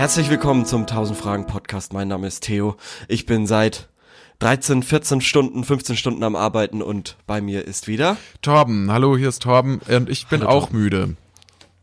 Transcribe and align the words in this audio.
Herzlich 0.00 0.30
willkommen 0.30 0.64
zum 0.64 0.86
1000 0.86 1.18
Fragen 1.18 1.46
Podcast. 1.46 1.92
Mein 1.92 2.08
Name 2.08 2.26
ist 2.26 2.44
Theo. 2.44 2.76
Ich 3.06 3.26
bin 3.26 3.46
seit 3.46 3.90
13, 4.38 4.82
14 4.82 5.20
Stunden, 5.20 5.62
15 5.62 5.94
Stunden 5.94 6.22
am 6.22 6.36
Arbeiten 6.36 6.80
und 6.80 7.18
bei 7.26 7.42
mir 7.42 7.66
ist 7.66 7.86
wieder 7.86 8.16
Torben. 8.40 8.90
Hallo, 8.90 9.18
hier 9.18 9.28
ist 9.28 9.42
Torben 9.42 9.78
und 9.86 10.08
ich 10.08 10.26
bin 10.26 10.40
Hallo, 10.40 10.52
auch 10.52 10.60
Torben. 10.68 10.80
müde. 10.80 11.16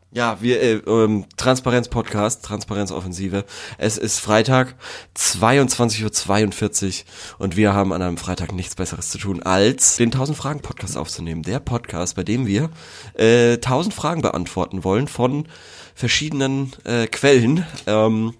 ja, 0.09 0.38
wir 0.41 0.59
äh, 0.59 0.73
ähm, 0.88 1.25
Transparenz 1.38 1.89
Podcast, 1.89 2.43
Transparenz 2.43 2.91
Offensive. 2.91 3.45
Es 3.77 3.99
ist 3.99 4.18
Freitag 4.18 4.73
22:42 5.15 7.04
Uhr 7.04 7.41
und 7.41 7.55
wir 7.55 7.76
haben 7.76 7.93
an 7.93 8.02
einem 8.02 8.18
Freitag 8.18 8.52
nichts 8.52 8.73
besseres 8.73 9.12
zu 9.12 9.20
tun 9.20 9.43
als 9.43 9.98
den 9.98 10.07
1000 10.07 10.35
Fragen 10.35 10.62
Podcast 10.62 10.98
aufzunehmen. 10.98 11.43
Der 11.43 11.59
Podcast, 11.59 12.15
bei 12.15 12.23
dem 12.23 12.48
wir 12.48 12.71
äh, 13.13 13.57
1000 13.57 13.93
Fragen 13.93 14.23
beantworten 14.23 14.84
wollen 14.84 15.07
von 15.07 15.48
verschiedenen 15.97 16.73
äh, 16.83 17.07
Quellen, 17.07 17.65
ähm, 17.87 18.35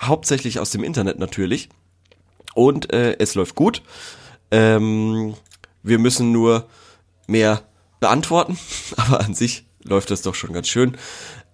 hauptsächlich 0.00 0.60
aus 0.60 0.70
dem 0.70 0.84
Internet 0.84 1.18
natürlich. 1.18 1.68
Und 2.54 2.92
äh, 2.92 3.16
es 3.18 3.34
läuft 3.34 3.56
gut. 3.56 3.82
Ähm, 4.52 5.34
wir 5.82 5.98
müssen 5.98 6.30
nur 6.30 6.68
mehr 7.26 7.62
beantworten, 7.98 8.56
aber 8.96 9.20
an 9.20 9.34
sich 9.34 9.64
läuft 9.82 10.12
das 10.12 10.22
doch 10.22 10.36
schon 10.36 10.52
ganz 10.52 10.68
schön. 10.68 10.96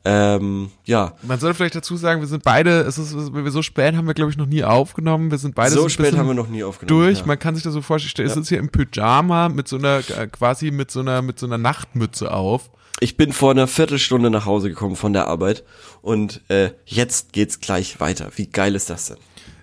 Ähm, 0.04 0.70
ja, 0.84 1.14
Man 1.22 1.40
sollte 1.40 1.56
vielleicht 1.56 1.74
dazu 1.74 1.96
sagen, 1.96 2.20
wir 2.20 2.28
sind 2.28 2.42
beide, 2.42 2.80
es 2.82 2.98
ist, 2.98 3.14
wenn 3.32 3.44
wir 3.44 3.50
so 3.50 3.62
spät 3.62 3.96
haben 3.96 4.06
wir 4.06 4.14
glaube 4.14 4.30
ich 4.30 4.36
noch 4.36 4.46
nie 4.46 4.64
aufgenommen. 4.64 5.30
Wir 5.30 5.38
sind 5.38 5.54
beide 5.54 5.70
so 5.70 5.84
ein 5.84 5.90
spät 5.90 6.16
haben 6.16 6.28
wir 6.28 6.34
noch 6.34 6.48
nie 6.48 6.62
aufgenommen. 6.62 7.00
durch. 7.00 7.20
Ja. 7.20 7.26
Man 7.26 7.38
kann 7.38 7.54
sich 7.54 7.64
das 7.64 7.72
so 7.72 7.80
vorstellen, 7.80 8.28
es 8.28 8.36
ist 8.36 8.48
hier 8.50 8.58
im 8.58 8.68
Pyjama 8.68 9.48
mit 9.48 9.66
so 9.66 9.76
einer 9.76 9.98
äh, 9.98 10.26
quasi 10.26 10.70
mit 10.70 10.90
so 10.90 11.00
einer 11.00 11.22
mit 11.22 11.38
so 11.38 11.46
einer 11.46 11.58
Nachtmütze 11.58 12.30
auf. 12.30 12.70
Ich 13.00 13.16
bin 13.16 13.32
vor 13.32 13.52
einer 13.52 13.66
Viertelstunde 13.66 14.30
nach 14.30 14.46
Hause 14.46 14.68
gekommen 14.68 14.96
von 14.96 15.12
der 15.12 15.28
Arbeit 15.28 15.64
und 16.02 16.40
äh, 16.48 16.70
jetzt 16.84 17.32
geht's 17.32 17.60
gleich 17.60 18.00
weiter. 18.00 18.30
Wie 18.36 18.46
geil 18.46 18.74
ist 18.74 18.90
das 18.90 19.06
denn? 19.06 19.18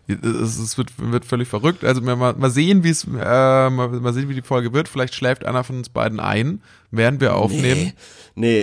Es, 0.07 0.77
wird, 0.77 0.91
wird 0.97 1.25
völlig 1.25 1.47
verrückt. 1.47 1.83
Also 1.83 1.99
mal, 2.01 2.15
mal 2.15 2.49
sehen, 2.51 2.83
wie 2.83 2.89
es 2.89 3.05
äh, 3.05 3.69
mal, 3.69 3.69
mal 3.69 4.13
sehen, 4.13 4.29
wie 4.29 4.35
die 4.35 4.43
Folge 4.43 4.71
wird. 4.71 4.87
Vielleicht 4.87 5.15
schläft 5.15 5.45
einer 5.45 5.63
von 5.63 5.77
uns 5.77 5.89
beiden 5.89 6.19
ein, 6.19 6.61
während 6.91 7.21
wir 7.21 7.35
aufnehmen. 7.35 7.85
Nee, 7.85 7.93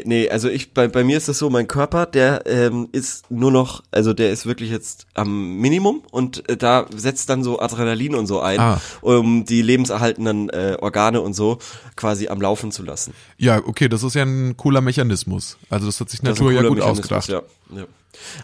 nee, 0.04 0.28
also 0.28 0.48
ich, 0.48 0.74
bei, 0.74 0.86
bei 0.86 1.02
mir 1.02 1.16
ist 1.16 1.28
das 1.28 1.38
so, 1.38 1.48
mein 1.48 1.66
Körper, 1.66 2.04
der 2.06 2.42
ähm, 2.46 2.88
ist 2.92 3.30
nur 3.30 3.50
noch, 3.50 3.82
also 3.90 4.12
der 4.12 4.30
ist 4.30 4.44
wirklich 4.44 4.70
jetzt 4.70 5.06
am 5.14 5.56
Minimum 5.56 6.02
und 6.10 6.48
äh, 6.48 6.56
da 6.58 6.86
setzt 6.94 7.30
dann 7.30 7.42
so 7.42 7.58
Adrenalin 7.58 8.14
und 8.14 8.26
so 8.26 8.40
ein, 8.40 8.60
Ah. 8.60 8.80
um 9.00 9.44
die 9.46 9.62
lebenserhaltenden 9.62 10.50
äh, 10.50 10.76
Organe 10.80 11.20
und 11.22 11.32
so 11.32 11.58
quasi 11.96 12.28
am 12.28 12.40
Laufen 12.40 12.70
zu 12.70 12.82
lassen. 12.82 13.14
Ja, 13.38 13.58
okay, 13.64 13.88
das 13.88 14.02
ist 14.02 14.14
ja 14.14 14.22
ein 14.24 14.56
cooler 14.58 14.82
Mechanismus. 14.82 15.56
Also 15.70 15.86
das 15.86 15.98
hat 16.00 16.10
sich 16.10 16.22
Natur 16.22 16.52
ja 16.52 16.62
gut 16.62 16.80
ausgedacht. 16.80 17.28
Ja, 17.28 17.42
ja. 17.74 17.84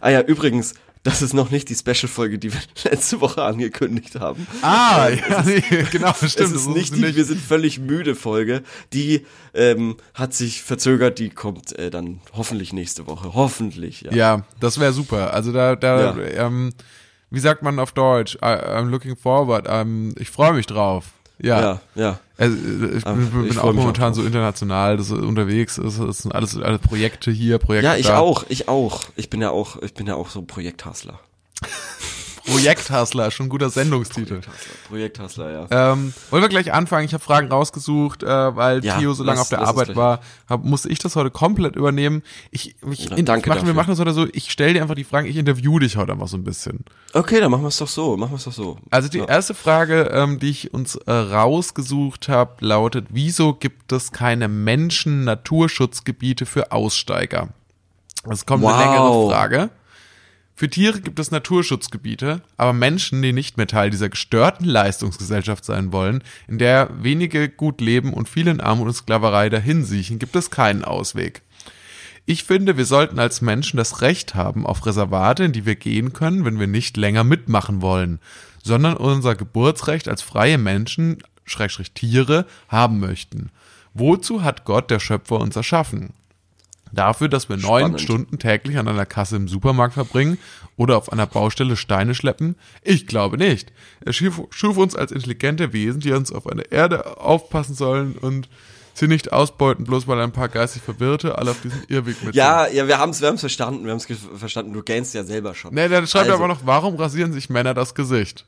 Ah 0.01 0.11
ja, 0.11 0.21
übrigens, 0.23 0.75
das 1.05 1.23
ist 1.23 1.33
noch 1.33 1.51
nicht 1.51 1.69
die 1.69 1.75
Special-Folge, 1.75 2.39
die 2.39 2.53
wir 2.53 2.61
letzte 2.91 3.21
Woche 3.21 3.43
angekündigt 3.43 4.19
haben. 4.19 4.47
Ah, 4.63 5.09
ja, 5.09 5.43
nee, 5.43 5.61
genau, 5.91 6.13
stimmt. 6.13 6.23
es 6.25 6.35
das 6.37 6.51
ist 6.53 6.69
nicht 6.69 6.95
die 6.97 7.15
Wir 7.17 7.25
sind 7.25 7.41
völlig 7.41 7.79
müde 7.79 8.15
Folge. 8.15 8.63
Die 8.93 9.25
ähm, 9.55 9.97
hat 10.15 10.35
sich 10.35 10.63
verzögert, 10.63 11.19
die 11.19 11.31
kommt 11.31 11.79
äh, 11.79 11.91
dann 11.91 12.21
hoffentlich 12.33 12.73
nächste 12.73 13.07
Woche. 13.07 13.33
Hoffentlich, 13.35 14.03
ja. 14.03 14.13
Ja, 14.13 14.45
das 14.61 14.81
wäre 14.81 14.93
super. 14.93 15.33
Also 15.33 15.53
da, 15.53 15.77
da, 15.77 16.17
Ja. 16.17 16.47
ähm, 16.47 16.73
wie 17.31 17.41
sagt 17.41 17.63
man 17.63 17.79
auf 17.79 17.93
Deutsch? 17.93 18.35
I, 18.37 18.39
I'm 18.47 18.89
looking 18.89 19.17
forward. 19.17 19.67
Ähm, 19.69 20.15
ich 20.19 20.31
freue 20.31 20.53
mich 20.55 20.67
drauf. 20.67 21.07
Ja. 21.41 21.61
Ja, 21.61 21.81
ja. 21.95 22.21
Also, 22.39 22.57
ich 22.97 23.05
Ah, 23.05 23.13
bin, 23.15 23.47
ich 23.47 23.59
auch 23.59 23.73
momentan 23.73 24.15
so 24.15 24.23
international 24.23 24.97
das 24.97 25.07
ist 25.11 25.13
unterwegs. 25.13 25.75
Das 25.75 25.97
sind 25.97 26.33
alles, 26.33 26.57
alle 26.57 26.79
Projekte 26.79 27.31
hier, 27.33 27.59
Projekte 27.59 27.87
Ja, 27.91 27.97
ich 27.97 28.07
da. 28.07 28.19
auch, 28.19 28.45
ich 28.49 28.69
auch. 28.69 29.03
Ich 29.17 29.29
bin 29.29 29.41
ja 29.43 29.51
auch, 29.51 29.83
ich 29.83 29.93
bin 29.95 30.07
ja 30.07 30.15
auch 30.15 30.31
so 30.31 30.43
Projekthustler. 30.43 31.19
Projekthustler, 32.51 33.31
schon 33.31 33.47
ein 33.47 33.49
guter 33.49 33.71
Sendungstitel. 33.71 34.41
Projekthustler, 34.89 35.51
ja. 35.71 35.93
Ähm, 35.93 36.13
wollen 36.31 36.43
wir 36.43 36.49
gleich 36.49 36.73
anfangen? 36.73 37.05
Ich 37.05 37.15
habe 37.15 37.23
Fragen 37.23 37.49
rausgesucht, 37.49 38.23
äh, 38.23 38.27
weil 38.57 38.85
Ja, 38.85 38.99
Theo 38.99 39.13
so 39.15 39.23
lange 39.25 39.41
auf 39.41 39.49
der 39.49 39.61
Arbeit 39.63 39.97
war, 39.97 40.21
hab, 40.49 40.65
musste 40.65 40.89
ich 40.89 40.99
das 40.99 41.17
heute 41.17 41.31
komplett 41.31 41.77
übernehmen. 41.77 42.23
Ich, 42.51 42.75
ich, 42.91 43.11
in, 43.11 43.25
danke 43.25 43.49
machen, 43.49 43.61
wir 43.61 43.67
dafür. 43.67 43.75
machen 43.75 43.91
das 43.91 43.99
heute 44.01 44.13
so, 44.13 44.27
ich 44.33 44.51
stelle 44.51 44.75
dir 44.75 44.83
einfach 44.83 44.95
die 44.95 45.05
Fragen, 45.05 45.27
ich 45.27 45.37
interview 45.37 45.79
dich 45.79 45.97
heute 45.97 46.13
einfach 46.13 46.29
so 46.29 46.37
ein 46.37 46.45
bisschen. 46.45 46.85
Okay, 47.13 47.41
dann 47.41 47.51
machen 47.51 47.63
wir 47.63 47.69
es 47.69 47.77
doch 47.79 47.89
so. 47.89 48.17
Machen 48.17 48.33
wir 48.33 48.37
es 48.37 48.45
doch 48.45 48.53
so. 48.53 48.79
Also 48.91 49.09
die 49.09 49.19
ja. 49.19 49.25
erste 49.27 49.55
Frage, 49.55 50.11
ähm, 50.13 50.39
die 50.39 50.51
ich 50.51 50.73
uns 50.75 50.97
äh, 50.97 51.13
rausgesucht 51.13 52.29
habe, 52.29 52.65
lautet, 52.65 53.07
wieso 53.11 53.55
gibt 53.55 53.93
es 53.93 54.13
keine 54.13 54.49
Menschen-Naturschutzgebiete 54.49 56.47
für 56.47 56.73
Aussteiger? 56.73 57.49
Das 58.25 58.47
kommt 58.47 58.65
eine 58.65 58.75
Wow. 58.75 58.81
längere 58.81 59.31
Frage. 59.31 59.71
Für 60.59 60.69
Tiere 60.69 61.01
gibt 61.01 61.21
es 61.21 61.31
Naturschutzgebiete, 61.31 62.43
aber 62.57 62.73
Menschen, 62.73 63.23
die 63.23 63.33
nicht 63.33 63.57
mehr 63.59 63.69
Teil 63.69 63.91
dieser 63.91 64.09
gestörten 64.09 64.65
Leistungsgesellschaft 64.65 65.65
sein 65.65 65.93
wollen, 65.93 66.25
in 66.49 66.59
der 66.59 66.91
wenige 67.01 67.49
gut 67.49 67.81
leben 67.81 68.13
und 68.13 68.29
viele 68.29 68.51
in 68.51 68.61
Armut 68.61 68.89
und 68.89 68.95
Sklaverei 68.95 69.51
dahinsiechen, 69.51 70.19
gibt 70.19 70.35
es 70.35 70.51
keinen 70.51 70.83
Ausweg. 70.85 71.43
Ich 72.27 72.43
finde, 72.43 72.77
wir 72.77 72.87
sollten 72.87 73.21
als 73.21 73.41
Menschen 73.41 73.77
das 73.77 74.03
Recht 74.03 74.35
haben 74.35 74.67
auf 74.67 74.85
Reservate, 74.85 75.45
in 75.45 75.53
die 75.53 75.65
wir 75.65 75.77
gehen 75.77 76.13
können, 76.13 76.45
wenn 76.45 76.59
wir 76.59 76.67
nicht 76.67 76.97
länger 76.97 77.23
mitmachen 77.23 77.81
wollen, 77.81 78.19
sondern 78.61 78.97
unser 78.97 79.37
Geburtsrecht 79.37 80.09
als 80.09 80.23
freie 80.23 80.59
Menschen, 80.59 81.19
Schrägstrich 81.45 81.93
Tiere, 81.93 82.47
haben 82.67 82.99
möchten. 82.99 83.53
Wozu 83.95 84.43
hat 84.43 84.65
Gott, 84.65 84.91
der 84.91 84.99
Schöpfer, 84.99 85.39
uns 85.39 85.55
erschaffen? 85.55 86.15
Dafür, 86.93 87.29
dass 87.29 87.49
wir 87.49 87.57
neun. 87.57 87.99
Stunden 87.99 88.39
täglich 88.39 88.79
an 88.79 88.89
einer 88.89 89.07
Kasse 89.07 89.37
im 89.37 89.49
Supermarkt 89.49 89.95
verbringen 89.95 90.39
oder 90.77 90.97
auf 90.97 91.13
einer 91.13 91.27
Baustelle 91.27 91.77
Steine 91.77 92.15
schleppen? 92.15 92.57
Ich 92.83 93.07
glaube 93.07 93.37
nicht. 93.39 93.73
Er 94.05 94.13
schuf, 94.13 94.43
schuf 94.51 94.77
uns 94.77 94.97
als 94.97 95.13
intelligente 95.13 95.73
Wesen, 95.73 96.01
die 96.01 96.13
uns 96.13 96.33
auf 96.33 96.47
einer 96.47 96.71
Erde 96.71 97.19
aufpassen 97.19 97.75
sollen 97.75 98.17
und 98.17 98.49
sie 98.95 99.09
nicht 99.09 99.33
ausbeuten, 99.33 99.85
bloß 99.85 100.07
weil 100.07 100.21
ein 100.21 100.33
paar 100.33 100.49
geistig 100.49 100.83
Verwirrte 100.83 101.39
alle 101.39 101.53
auf 101.53 101.61
diesen 101.61 101.83
Irrweg 101.89 102.23
mit 102.25 102.35
Ja, 102.35 102.67
ja, 102.67 102.89
wir 102.89 102.99
haben 102.99 103.11
es 103.11 103.21
wir 103.21 103.29
haben's 103.29 103.41
verstanden. 103.41 103.85
Wir 103.85 103.93
haben 103.93 103.99
es 103.99 104.09
verstanden. 104.37 104.73
Du 104.73 104.83
gähnst 104.83 105.15
ja 105.15 105.25
selber 105.25 105.55
schon. 105.55 105.75
Nee, 105.75 105.89
dann 105.89 106.07
schreibt 106.07 106.31
Also. 106.31 106.43
aber 106.43 106.49
noch, 106.49 106.61
warum 106.65 106.97
rasieren 106.97 107.33
sich 107.33 107.49
Männer 107.49 107.75
das 107.75 107.95
Gesicht? 107.95 108.47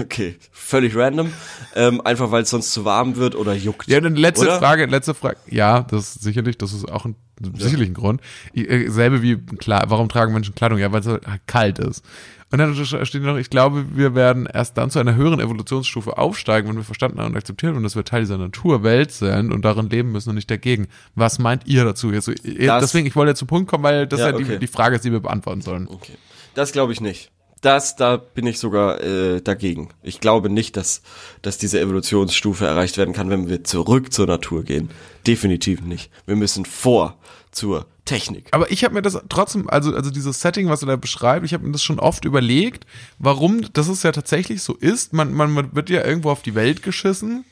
Okay, 0.00 0.36
völlig 0.50 0.96
random. 0.96 1.32
Ähm, 1.74 2.00
einfach 2.00 2.30
weil 2.30 2.42
es 2.42 2.50
sonst 2.50 2.72
zu 2.72 2.84
warm 2.84 3.16
wird 3.16 3.34
oder 3.34 3.52
juckt. 3.52 3.86
Ja, 3.86 4.00
dann 4.00 4.16
letzte 4.16 4.46
Oder? 4.46 4.58
Frage, 4.58 4.86
letzte 4.86 5.14
Frage. 5.14 5.36
Ja, 5.46 5.82
das 5.82 6.16
ist 6.16 6.22
sicherlich, 6.22 6.58
das 6.58 6.72
ist 6.72 6.90
auch 6.90 7.04
ein, 7.04 7.16
sicherlich 7.56 7.88
ein 7.90 7.94
Grund. 7.94 8.20
Ich, 8.52 8.68
äh, 8.70 8.88
selbe 8.88 9.22
wie, 9.22 9.36
klar, 9.36 9.84
warum 9.88 10.08
tragen 10.08 10.32
Menschen 10.32 10.54
Kleidung? 10.54 10.78
Ja, 10.78 10.92
weil 10.92 11.00
es 11.00 11.20
kalt 11.46 11.78
ist. 11.78 12.04
Und 12.52 12.58
dann 12.58 12.74
steht 12.76 13.22
noch, 13.22 13.36
ich 13.36 13.50
glaube, 13.50 13.96
wir 13.96 14.14
werden 14.14 14.46
erst 14.46 14.76
dann 14.78 14.88
zu 14.88 15.00
einer 15.00 15.16
höheren 15.16 15.40
Evolutionsstufe 15.40 16.16
aufsteigen, 16.18 16.68
wenn 16.68 16.76
wir 16.76 16.84
verstanden 16.84 17.18
haben 17.18 17.32
und 17.32 17.36
akzeptieren 17.36 17.74
und 17.76 17.82
dass 17.82 17.96
wir 17.96 18.04
Teil 18.04 18.20
dieser 18.20 18.38
Naturwelt 18.38 19.10
sind 19.10 19.52
und 19.52 19.64
darin 19.64 19.90
leben 19.90 20.12
müssen 20.12 20.28
und 20.28 20.36
nicht 20.36 20.50
dagegen. 20.50 20.86
Was 21.16 21.40
meint 21.40 21.66
ihr 21.66 21.84
dazu? 21.84 22.12
Jetzt, 22.12 22.28
Das- 22.28 22.36
deswegen, 22.80 23.06
ich 23.08 23.16
wollte 23.16 23.30
jetzt 23.30 23.40
zum 23.40 23.48
Punkt 23.48 23.68
kommen, 23.68 23.82
weil 23.82 24.06
das 24.06 24.20
Ja, 24.20 24.26
ja, 24.30 24.32
die, 24.36 24.44
okay. 24.44 24.58
die 24.60 24.66
Frage 24.68 24.94
ist, 24.94 25.04
die 25.04 25.10
wir 25.10 25.20
beantworten 25.20 25.62
sollen. 25.62 25.88
Okay. 25.88 26.12
Das 26.54 26.70
glaube 26.70 26.92
ich 26.92 27.00
nicht. 27.00 27.32
Das, 27.64 27.96
da 27.96 28.18
bin 28.18 28.46
ich 28.46 28.58
sogar 28.58 29.00
äh, 29.00 29.40
dagegen. 29.40 29.88
Ich 30.02 30.20
glaube 30.20 30.50
nicht, 30.50 30.76
dass, 30.76 31.00
dass 31.40 31.56
diese 31.56 31.80
Evolutionsstufe 31.80 32.66
erreicht 32.66 32.98
werden 32.98 33.14
kann, 33.14 33.30
wenn 33.30 33.48
wir 33.48 33.64
zurück 33.64 34.12
zur 34.12 34.26
Natur 34.26 34.64
gehen. 34.64 34.90
Definitiv 35.26 35.80
nicht. 35.80 36.10
Wir 36.26 36.36
müssen 36.36 36.66
vor 36.66 37.16
zur 37.52 37.86
Technik. 38.04 38.48
Aber 38.50 38.70
ich 38.70 38.84
habe 38.84 38.92
mir 38.92 39.00
das 39.00 39.18
trotzdem, 39.30 39.70
also, 39.70 39.94
also 39.94 40.10
dieses 40.10 40.42
Setting, 40.42 40.68
was 40.68 40.82
er 40.82 40.88
da 40.88 40.96
beschreibt, 40.96 41.46
ich 41.46 41.54
habe 41.54 41.64
mir 41.64 41.72
das 41.72 41.82
schon 41.82 41.98
oft 41.98 42.26
überlegt, 42.26 42.84
warum 43.18 43.72
das 43.72 43.88
es 43.88 44.02
ja 44.02 44.12
tatsächlich 44.12 44.62
so 44.62 44.74
ist. 44.74 45.14
Man, 45.14 45.32
man 45.32 45.74
wird 45.74 45.88
ja 45.88 46.04
irgendwo 46.04 46.30
auf 46.30 46.42
die 46.42 46.54
Welt 46.54 46.82
geschissen 46.82 47.46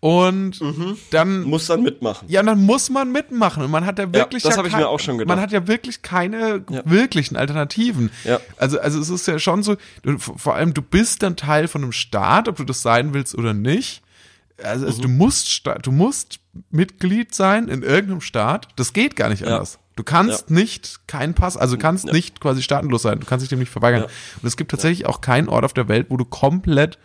und 0.00 0.60
dann 1.10 1.42
Muss 1.42 1.66
dann 1.66 1.82
mitmachen. 1.82 2.28
ja, 2.28 2.42
dann 2.42 2.62
muss 2.64 2.90
man 2.90 3.10
mitmachen 3.12 3.62
und 3.64 3.70
man 3.70 3.86
hat 3.86 3.98
ja 3.98 4.12
wirklich 4.12 4.42
das 4.42 4.52
ja 4.54 4.58
hab 4.58 4.66
ich 4.66 4.76
mir 4.76 4.88
auch 4.88 5.00
schon 5.00 5.18
gedacht. 5.18 5.34
Man 5.34 5.40
hat 5.42 5.52
ja 5.52 5.66
wirklich 5.66 6.02
keine 6.02 6.64
Ja. 6.70 6.82
wirklichen 6.84 7.36
Alternativen. 7.36 8.10
Ja. 8.24 8.40
Also 8.56 8.78
also 8.78 9.00
es 9.00 9.08
ist 9.08 9.26
ja 9.26 9.38
schon 9.38 9.62
so, 9.62 9.76
du, 10.02 10.18
vor 10.18 10.54
allem 10.54 10.74
du 10.74 10.82
bist 10.82 11.22
dann 11.22 11.36
Teil 11.36 11.66
von 11.68 11.82
einem 11.82 11.92
Staat, 11.92 12.48
ob 12.48 12.56
du 12.56 12.64
das 12.64 12.82
sein 12.82 13.14
willst 13.14 13.34
oder 13.36 13.54
nicht. 13.54 14.02
Also, 14.62 14.82
Mhm. 14.84 14.86
also 14.90 15.02
du 15.02 15.08
musst 15.08 15.62
du 15.82 15.92
musst 15.92 16.40
Mitglied 16.70 17.34
sein 17.34 17.68
in 17.68 17.82
irgendeinem 17.82 18.20
Staat. 18.20 18.68
Das 18.76 18.92
geht 18.92 19.16
gar 19.16 19.28
nicht 19.28 19.42
Ja. 19.42 19.48
anders. 19.54 19.78
Du 19.96 20.02
kannst 20.02 20.50
nicht 20.50 21.06
keinen 21.08 21.32
Pass, 21.32 21.56
also 21.56 21.76
du 21.76 21.80
kannst 21.82 22.04
Ja. 22.06 22.12
nicht 22.12 22.38
quasi 22.40 22.60
staatenlos 22.62 23.00
sein. 23.02 23.18
Du 23.20 23.26
kannst 23.26 23.42
dich 23.42 23.48
dem 23.48 23.58
nicht 23.60 23.70
verweigern. 23.70 24.02
Ja. 24.02 24.08
Und 24.42 24.46
es 24.46 24.58
gibt 24.58 24.70
tatsächlich 24.70 25.06
auch 25.06 25.22
keinen 25.22 25.48
Ort 25.48 25.64
auf 25.64 25.72
der 25.72 25.88
Welt, 25.88 26.06
wo 26.10 26.18
du 26.18 26.26
komplett 26.26 26.98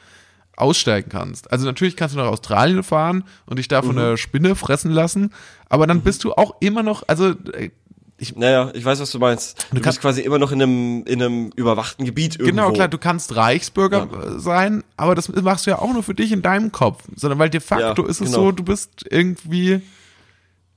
aussteigen 0.61 1.09
kannst. 1.09 1.51
Also 1.51 1.65
natürlich 1.65 1.95
kannst 1.97 2.15
du 2.15 2.19
nach 2.19 2.27
Australien 2.27 2.83
fahren 2.83 3.23
und 3.45 3.57
dich 3.59 3.67
Mhm. 3.67 3.69
da 3.69 3.81
von 3.81 3.95
der 3.95 4.17
Spinne 4.17 4.55
fressen 4.55 4.91
lassen, 4.91 5.31
aber 5.69 5.87
dann 5.87 6.01
bist 6.01 6.23
du 6.23 6.33
auch 6.33 6.55
immer 6.61 6.83
noch, 6.83 7.03
also 7.07 7.29
äh, 7.53 7.69
ich, 8.17 8.35
Naja, 8.35 8.69
ich 8.75 8.85
weiß, 8.85 8.99
was 8.99 9.09
du 9.09 9.17
meinst. 9.17 9.65
Du, 9.71 9.81
kannst- 9.81 9.83
bist 9.97 10.01
quasi 10.01 10.21
immer 10.21 10.37
noch 10.37 10.51
in 10.51 10.61
einem, 10.61 11.03
in 11.05 11.23
einem 11.23 11.49
überwachten 11.55 12.05
Gebiet 12.05 12.33
irgendwo. 12.39 12.51
genau 12.51 12.71
klar, 12.71 12.87
du 12.87 12.99
kannst 12.99 13.35
Reichsbürger 13.35 14.35
äh, 14.35 14.39
sein, 14.39 14.83
aber 14.95 15.15
das 15.15 15.27
machst 15.29 15.65
du 15.65 15.71
ja 15.71 15.79
auch 15.79 15.91
nur 15.91 16.03
für 16.03 16.13
dich 16.13 16.31
in 16.31 16.43
deinem 16.43 16.71
Kopf, 16.71 17.03
sondern 17.15 17.39
weil 17.39 17.49
de 17.49 17.59
facto 17.61 18.03
Ja, 18.03 18.07
ist 18.09 18.21
es 18.21 18.27
genau. 18.31 18.43
so, 18.45 18.51
du 18.51 18.63
bist 18.63 19.05
irgendwie, 19.09 19.81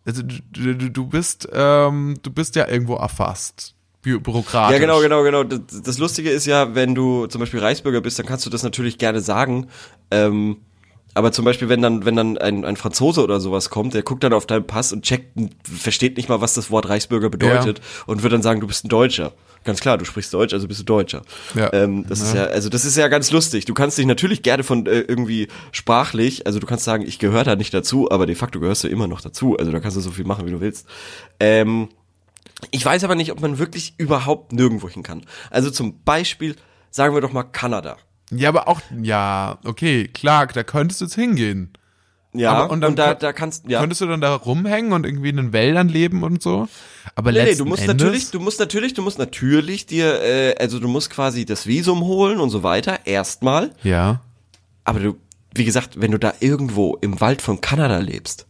also 0.07 0.23
du, 0.23 0.37
du, 0.75 0.91
du 0.91 1.07
bist, 1.07 1.47
ähm, 1.53 2.17
du 2.23 2.31
bist 2.31 2.57
ja 2.57 2.67
irgendwo 2.67 2.95
erfasst. 2.95 3.75
Bü 4.05 4.21
bürokratisch. 4.21 4.75
Ja, 4.75 4.79
genau, 4.79 5.01
genau, 5.01 5.23
genau. 5.25 5.43
Das, 5.43 5.83
das 5.83 5.99
Lustige 5.99 6.31
ist 6.31 6.47
ja, 6.47 6.75
wenn 6.75 6.95
du 6.95 7.27
zum 7.27 7.41
Beispiel 7.41 7.61
Reichsbürger 7.61 8.01
bist, 8.01 8.19
dann 8.19 8.27
kannst 8.27 8.47
du 8.47 8.51
das 8.51 8.63
natürlich 8.63 8.99
gerne 8.99 9.21
sagen. 9.21 9.69
Ähm, 10.11 10.59
aber 11.15 11.31
zum 11.31 11.45
Beispiel, 11.45 11.69
wenn 11.69 11.81
dann, 11.81 12.05
wenn 12.05 12.17
dann 12.17 12.39
ein, 12.39 12.65
ein 12.65 12.77
Franzose 12.77 13.23
oder 13.23 13.41
sowas 13.41 13.71
kommt, 13.71 13.95
der 13.95 14.03
guckt 14.03 14.25
dann 14.25 14.33
auf 14.33 14.47
deinen 14.47 14.67
Pass 14.67 14.93
und 14.93 15.03
checkt, 15.03 15.39
versteht 15.63 16.17
nicht 16.17 16.29
mal, 16.29 16.41
was 16.41 16.55
das 16.55 16.71
Wort 16.71 16.89
Reichsbürger 16.89 17.31
bedeutet 17.31 17.81
und 18.07 18.23
wird 18.23 18.33
dann 18.33 18.43
sagen, 18.43 18.61
du 18.61 18.67
bist 18.67 18.85
ein 18.85 18.89
Deutscher. 18.89 19.33
Ganz 19.63 19.81
klar, 19.81 19.97
du 19.97 20.05
sprichst 20.05 20.35
Deutsch, 20.35 20.53
also 20.53 20.69
bist 20.69 20.81
du 20.81 20.85
Deutscher. 20.85 21.23
Ja. 21.55 21.73
Ähm, 21.73 22.05
das 22.09 22.21
ist 22.21 22.35
ja, 22.35 22.45
also 22.45 22.69
das 22.69 22.85
ist 22.85 22.97
ja 22.97 23.09
ganz 23.09 23.31
lustig. 23.31 23.65
Du 23.65 23.75
kannst 23.75 23.97
dich 23.97 24.07
natürlich 24.07 24.43
gerne 24.43 24.65
von 24.65 24.87
äh, 24.87 25.01
irgendwie 25.01 25.49
sprachlich, 25.73 26.47
also 26.47 26.59
du 26.59 26.67
kannst 26.67 26.85
sagen, 26.85 27.05
ich 27.07 27.19
gehöre 27.19 27.45
da 27.45 27.57
nicht 27.57 27.73
dazu, 27.73 28.11
aber 28.11 28.27
de 28.27 28.35
facto 28.35 28.61
gehörst 28.61 28.85
du 28.85 28.89
immer 28.89 29.07
noch 29.07 29.21
dazu. 29.21 29.57
Also 29.57 29.71
da 29.71 29.81
kannst 29.81 29.97
du 29.97 30.01
so 30.01 30.11
viel 30.11 30.27
machen, 30.27 30.47
wie 30.47 30.51
du 30.51 30.61
willst. 30.61 30.87
Ähm, 31.41 31.89
ich 32.71 32.85
weiß 32.85 33.05
aber 33.05 33.15
nicht, 33.15 33.33
ob 33.33 33.41
man 33.41 33.59
wirklich 33.59 33.95
überhaupt 33.99 34.53
nirgendwo 34.53 34.89
hin 34.89 35.03
kann. 35.03 35.25
Also 35.51 35.71
zum 35.71 36.03
Beispiel, 36.05 36.57
sagen 36.91 37.15
wir 37.15 37.21
doch 37.21 37.33
mal 37.33 37.43
Kanada. 37.45 37.97
Ja, 38.31 38.49
aber 38.49 38.69
auch, 38.69 38.81
ja, 39.03 39.59
okay, 39.65 40.09
klar, 40.09 40.47
da 40.47 40.63
könntest 40.63 41.01
du 41.01 41.05
jetzt 41.07 41.15
hingehen. 41.15 41.73
Ja, 42.33 42.53
Aber- 42.53 42.73
und 42.73 42.81
dann 42.81 42.97
da, 42.97 43.11
kon- 43.13 43.19
da 43.21 43.33
kannst, 43.33 43.69
ja. 43.69 43.79
Könntest 43.81 44.01
du 44.01 44.07
dann 44.07 44.21
da 44.21 44.35
rumhängen 44.35 44.93
und 44.93 45.07
irgendwie 45.07 45.29
in 45.29 45.37
den 45.37 45.53
Wäldern 45.53 45.89
leben 45.89 46.25
und 46.25 46.43
so? 46.43 46.67
Aber 47.15 47.31
Nee, 47.31 47.39
nee, 47.39 47.45
letzten 47.45 47.59
du 47.65 47.69
musst 47.69 47.83
Endes, 47.83 47.95
natürlich, 48.03 48.31
du 48.33 48.41
musst 48.41 48.59
natürlich, 48.59 48.95
du 48.95 49.03
musst 49.03 49.19
natürlich 49.19 49.87
dir, 49.87 50.21
äh, 50.23 50.55
also 50.59 50.81
du 50.81 50.89
musst 50.89 51.11
quasi 51.11 51.45
das 51.45 51.67
Visum 51.67 52.01
holen 52.03 52.41
und 52.41 52.51
so 52.51 52.65
weiter, 52.65 52.99
erstmal. 53.05 53.71
Ja. 53.85 54.21
Aber 54.83 54.99
du, 54.99 55.17
wie 55.55 55.65
gesagt, 55.65 56.01
wenn 56.01 56.11
du 56.11 56.19
da 56.19 56.35
irgendwo 56.41 56.97
im 57.01 57.21
Wald 57.21 57.41
von 57.41 57.61
Kanada 57.61 57.99
lebst, 57.99 58.47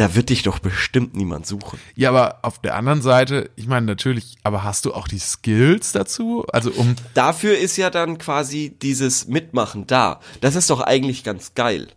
da 0.00 0.14
wird 0.14 0.30
dich 0.30 0.42
doch 0.42 0.60
bestimmt 0.60 1.14
niemand 1.14 1.46
suchen. 1.46 1.78
Ja, 1.94 2.08
aber 2.08 2.38
auf 2.40 2.58
der 2.58 2.74
anderen 2.74 3.02
Seite, 3.02 3.50
ich 3.54 3.66
meine 3.66 3.84
natürlich, 3.84 4.38
aber 4.42 4.64
hast 4.64 4.86
du 4.86 4.94
auch 4.94 5.06
die 5.06 5.18
Skills 5.18 5.92
dazu? 5.92 6.46
Also 6.54 6.70
um, 6.70 6.96
Dafür 7.12 7.58
ist 7.58 7.76
ja 7.76 7.90
dann 7.90 8.16
quasi 8.16 8.74
dieses 8.80 9.28
Mitmachen 9.28 9.86
da. 9.86 10.20
Das 10.40 10.56
ist 10.56 10.70
doch 10.70 10.80
eigentlich 10.80 11.22
ganz 11.22 11.52
geil. 11.52 11.88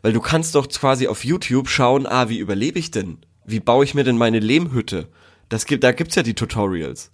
Weil 0.00 0.14
du 0.14 0.22
kannst 0.22 0.54
doch 0.54 0.70
quasi 0.70 1.06
auf 1.06 1.22
YouTube 1.22 1.68
schauen, 1.68 2.06
ah, 2.06 2.30
wie 2.30 2.38
überlebe 2.38 2.78
ich 2.78 2.92
denn? 2.92 3.18
Wie 3.44 3.60
baue 3.60 3.84
ich 3.84 3.92
mir 3.92 4.04
denn 4.04 4.16
meine 4.16 4.38
Lehmhütte? 4.38 5.08
Das 5.50 5.66
gibt, 5.66 5.84
da 5.84 5.92
gibt's 5.92 6.14
ja 6.14 6.22
die 6.22 6.34
Tutorials. 6.34 7.10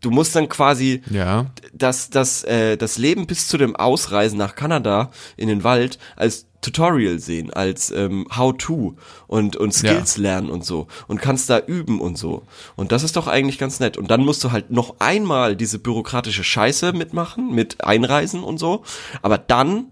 Du 0.00 0.10
musst 0.10 0.34
dann 0.34 0.48
quasi 0.48 1.02
ja, 1.10 1.46
das, 1.72 2.10
das, 2.10 2.42
äh, 2.44 2.76
das 2.76 2.96
Leben 2.98 3.26
bis 3.26 3.48
zu 3.48 3.58
dem 3.58 3.76
Ausreisen 3.76 4.38
nach 4.38 4.54
Kanada 4.54 5.10
in 5.36 5.48
den 5.48 5.62
Wald 5.62 5.98
als 6.16 6.46
Tutorial 6.60 7.18
sehen, 7.18 7.52
als 7.52 7.90
ähm, 7.90 8.26
How-to 8.36 8.96
und, 9.26 9.56
und 9.56 9.72
Skills 9.72 10.16
lernen 10.18 10.50
und 10.50 10.64
so 10.64 10.88
und 11.08 11.20
kannst 11.20 11.48
da 11.48 11.58
üben 11.58 12.00
und 12.00 12.18
so. 12.18 12.42
Und 12.76 12.92
das 12.92 13.02
ist 13.02 13.16
doch 13.16 13.28
eigentlich 13.28 13.58
ganz 13.58 13.80
nett. 13.80 13.96
Und 13.96 14.10
dann 14.10 14.24
musst 14.24 14.44
du 14.44 14.52
halt 14.52 14.70
noch 14.70 14.96
einmal 14.98 15.56
diese 15.56 15.78
bürokratische 15.78 16.44
Scheiße 16.44 16.92
mitmachen, 16.92 17.54
mit 17.54 17.84
Einreisen 17.84 18.42
und 18.42 18.58
so. 18.58 18.82
Aber 19.22 19.38
dann, 19.38 19.86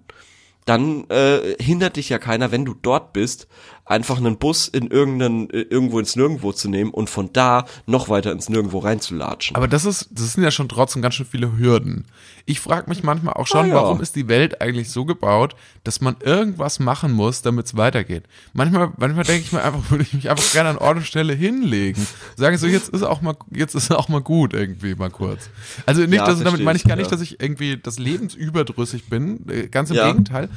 dann 0.69 1.09
äh, 1.11 1.55
hindert 1.63 1.97
dich 1.97 2.09
ja 2.09 2.19
keiner, 2.19 2.51
wenn 2.53 2.65
du 2.65 2.75
dort 2.75 3.13
bist, 3.13 3.49
einfach 3.85 4.19
einen 4.19 4.37
Bus 4.37 4.69
in 4.69 4.89
irgendeinen, 4.89 5.49
äh, 5.49 5.61
irgendwo 5.63 5.99
ins 5.99 6.15
Nirgendwo 6.15 6.53
zu 6.53 6.69
nehmen 6.69 6.91
und 6.91 7.09
von 7.09 7.33
da 7.33 7.65
noch 7.87 8.11
weiter 8.11 8.33
ins 8.33 8.51
Nirgendwo 8.51 8.81
reinzulatschen. 8.81 9.57
aber 9.57 9.67
das 9.67 9.87
ist, 9.87 10.09
das 10.11 10.35
sind 10.35 10.45
ja 10.45 10.51
schon 10.51 10.69
trotzdem 10.69 11.01
ganz 11.01 11.15
schön 11.15 11.25
viele 11.25 11.57
Hürden. 11.57 12.05
Ich 12.45 12.61
frage 12.61 12.89
mich 12.91 13.03
manchmal 13.03 13.35
auch 13.35 13.47
schon, 13.47 13.65
Ah, 13.65 13.69
ja. 13.69 13.75
warum 13.75 14.01
ist 14.03 14.15
die 14.17 14.29
Welt 14.29 14.61
eigentlich 14.61 14.91
so 14.91 15.05
gebaut, 15.07 15.55
dass 15.85 16.01
man 16.03 16.17
irgendwas 16.23 16.81
machen 16.81 17.13
muss, 17.13 17.41
damit 17.43 17.65
es 17.67 17.77
weitergeht. 17.79 18.25
Manchmal, 18.53 18.93
manchmal 18.99 19.25
denke 19.25 19.43
ich 19.43 19.53
mir 19.53 19.63
einfach, 19.63 19.91
würde 19.91 20.03
ich 20.05 20.13
mich 20.13 20.29
einfach 20.31 20.53
gerne 20.53 20.69
an 20.71 20.79
Ort 20.79 20.99
und 20.99 21.07
Stelle 21.07 21.33
hinlegen. 21.33 22.07
Sagen 22.37 22.59
so, 22.59 22.67
jetzt 22.67 22.91
ist 22.91 23.03
auch 23.03 23.23
mal, 23.23 23.37
jetzt 23.51 23.75
ist 23.75 23.91
auch 23.91 24.09
mal 24.11 24.21
gut 24.21 24.53
irgendwie 24.53 24.95
mal 24.95 25.11
kurz. 25.11 25.49
Also 25.87 26.03
nicht, 26.03 26.13
Ja, 26.15 26.27
dass, 26.27 26.43
damit 26.43 26.63
meine 26.63 26.77
ich 26.77 26.85
gar 26.85 26.97
nicht, 26.97 27.07
ja. 27.07 27.11
dass 27.11 27.21
ich 27.23 27.41
irgendwie 27.41 27.79
das 27.79 27.99
lebensüberdrüssig 27.99 29.09
bin, 29.09 29.49
äh, 29.49 29.69
ganz 29.69 29.91
im. 29.91 29.97
Gegenteil. 29.97 30.49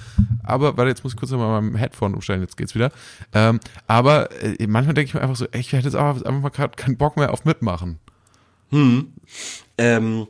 Aber, 0.44 0.78
warte, 0.78 0.90
jetzt 0.90 1.04
muss 1.04 1.14
ich 1.14 1.20
kurz 1.20 1.32
mal 1.32 1.62
mein 1.62 1.76
Headphone 1.76 2.14
umstellen, 2.14 2.42
jetzt 2.42 2.58
geht's 2.58 2.76
wieder. 2.76 2.92
Ähm, 3.34 3.60
aber 3.88 4.30
äh, 4.44 4.68
manchmal 4.68 4.94
denke 4.94 5.08
ich 5.10 5.14
mir 5.14 5.22
einfach 5.22 5.36
so, 5.36 5.48
ich 5.54 5.72
hätte 5.72 5.86
jetzt 5.86 5.96
auch 5.96 6.24
einfach 6.24 6.32
mal 6.42 6.50
keinen 6.70 6.98
Bock 6.98 7.18
mehr 7.18 7.32
auf 7.32 7.46
mitmachen. 7.46 8.00
Ähm, 9.78 10.28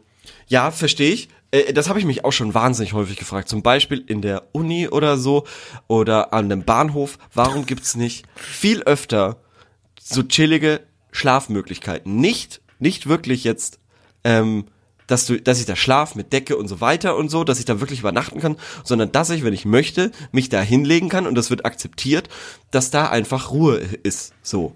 ja, 0.48 0.72
verstehe 0.72 1.12
ich. 1.14 1.30
Äh, 1.52 1.74
Das 1.74 1.90
habe 1.90 2.00
ich 2.00 2.06
mich 2.06 2.26
auch 2.26 2.32
schon 2.32 2.54
wahnsinnig 2.54 2.94
häufig 2.94 3.18
gefragt. 3.18 3.50
Zum 3.50 3.62
Beispiel 3.62 4.04
in 4.08 4.22
der 4.22 4.44
Uni 4.54 4.88
oder 4.88 5.18
so 5.18 5.46
oder 5.88 6.34
an 6.34 6.46
einem 6.46 6.64
Bahnhof. 6.64 7.18
Warum 7.34 7.66
gibt's 7.66 7.96
nicht 7.96 8.26
viel 8.36 8.82
öfter 8.84 9.38
so 10.00 10.24
chillige 10.24 10.82
Schlafmöglichkeiten? 11.12 12.16
Nicht, 12.18 12.62
nicht 12.80 13.08
wirklich 13.08 13.44
jetzt, 13.44 13.80
ähm, 14.24 14.66
dass 15.12 15.26
du, 15.26 15.40
dass 15.42 15.60
ich 15.60 15.66
da 15.66 15.76
schlaf 15.76 16.16
mit 16.16 16.32
Decke 16.34 16.56
und 16.58 16.68
so 16.68 16.82
weiter 16.82 17.16
und 17.18 17.30
so, 17.30 17.44
dass 17.44 17.60
ich 17.60 17.66
da 17.66 17.80
wirklich 17.80 18.00
übernachten 18.00 18.40
kann, 18.40 18.56
sondern 18.84 19.12
dass 19.12 19.30
ich, 19.30 19.44
wenn 19.44 19.54
ich 19.54 19.66
möchte, 19.66 20.12
mich 20.32 20.50
da 20.50 20.62
hinlegen 20.62 21.10
kann 21.10 21.28
und 21.28 21.36
das 21.36 21.50
wird 21.50 21.66
akzeptiert, 21.66 22.30
dass 22.72 22.92
da 22.92 23.10
einfach 23.10 23.52
Ruhe 23.52 23.78
ist. 24.04 24.34
So. 24.42 24.76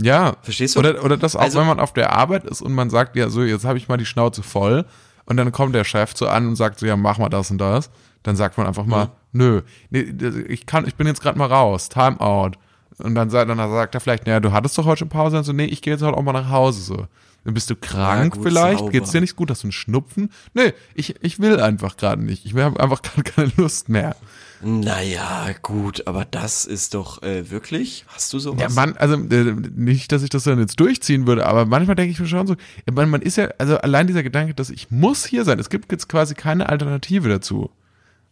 Ja. 0.00 0.36
Verstehst 0.42 0.74
du? 0.74 0.80
Oder, 0.80 1.04
oder 1.04 1.16
das 1.16 1.36
auch, 1.36 1.40
Also- 1.40 1.60
wenn 1.60 1.66
man 1.66 1.80
auf 1.80 1.92
der 1.92 2.12
Arbeit 2.12 2.44
ist 2.44 2.62
und 2.62 2.72
man 2.72 2.90
sagt, 2.90 3.14
ja, 3.16 3.28
so, 3.28 3.42
jetzt 3.42 3.64
habe 3.64 3.78
ich 3.78 3.88
mal 3.88 3.96
die 3.96 4.06
Schnauze 4.06 4.42
voll 4.42 4.84
und 5.26 5.36
dann 5.36 5.52
kommt 5.52 5.74
der 5.74 5.84
Chef 5.84 6.12
so 6.16 6.26
an 6.26 6.48
und 6.48 6.56
sagt 6.56 6.78
so, 6.80 6.86
ja, 6.86 6.96
mach 6.96 7.18
mal 7.18 7.28
das 7.28 7.50
und 7.50 7.58
das. 7.58 7.90
Dann 8.22 8.36
sagt 8.36 8.56
man 8.56 8.66
einfach 8.66 8.86
mal, 8.86 9.10
nö, 9.32 9.60
nee, 9.90 10.00
ich 10.48 10.64
kann, 10.64 10.86
ich 10.86 10.94
bin 10.94 11.06
jetzt 11.06 11.20
gerade 11.20 11.38
mal 11.38 11.46
raus, 11.46 11.90
Time 11.90 12.18
out. 12.20 12.56
Und 12.98 13.14
dann 13.14 13.28
sagt, 13.28 13.50
dann 13.50 13.58
sagt 13.58 13.94
er 13.94 14.00
vielleicht, 14.00 14.24
naja, 14.26 14.40
du 14.40 14.52
hattest 14.52 14.78
doch 14.78 14.86
heute 14.86 15.00
schon 15.00 15.08
Pause, 15.10 15.36
und 15.38 15.44
so, 15.44 15.52
nee, 15.52 15.66
ich 15.66 15.82
gehe 15.82 15.92
jetzt 15.92 16.02
halt 16.02 16.14
auch 16.14 16.22
mal 16.22 16.32
nach 16.32 16.48
Hause, 16.48 16.80
so. 16.80 17.06
Dann 17.44 17.54
bist 17.54 17.68
du 17.68 17.76
krank 17.76 18.34
gut, 18.34 18.42
vielleicht, 18.44 18.78
sauber. 18.78 18.92
geht's 18.92 19.10
dir 19.10 19.20
nicht 19.20 19.36
gut, 19.36 19.50
hast 19.50 19.62
du 19.62 19.66
einen 19.66 19.72
Schnupfen? 19.72 20.30
Nee, 20.54 20.72
ich, 20.94 21.14
ich 21.22 21.40
will 21.40 21.60
einfach 21.60 21.96
gerade 21.96 22.22
nicht. 22.22 22.46
Ich 22.46 22.54
habe 22.54 22.80
einfach 22.80 23.02
gerade 23.02 23.22
keine 23.22 23.52
Lust 23.56 23.88
mehr. 23.88 24.16
Naja, 24.62 25.48
gut, 25.60 26.06
aber 26.06 26.24
das 26.24 26.64
ist 26.64 26.94
doch 26.94 27.22
äh, 27.22 27.50
wirklich. 27.50 28.06
Hast 28.08 28.32
du 28.32 28.38
sowas? 28.38 28.62
Ja, 28.62 28.68
man, 28.70 28.96
also 28.96 29.14
äh, 29.16 29.54
nicht, 29.76 30.10
dass 30.10 30.22
ich 30.22 30.30
das 30.30 30.44
dann 30.44 30.58
jetzt 30.58 30.80
durchziehen 30.80 31.26
würde, 31.26 31.44
aber 31.46 31.66
manchmal 31.66 31.96
denke 31.96 32.12
ich 32.12 32.18
mir 32.18 32.26
schon 32.26 32.46
so, 32.46 32.54
ja, 32.54 32.94
man, 32.94 33.10
man 33.10 33.20
ist 33.20 33.36
ja, 33.36 33.48
also 33.58 33.76
allein 33.76 34.06
dieser 34.06 34.22
Gedanke, 34.22 34.54
dass 34.54 34.70
ich 34.70 34.90
muss 34.90 35.26
hier 35.26 35.44
sein, 35.44 35.58
es 35.58 35.68
gibt 35.68 35.92
jetzt 35.92 36.08
quasi 36.08 36.34
keine 36.34 36.70
Alternative 36.70 37.28
dazu. 37.28 37.70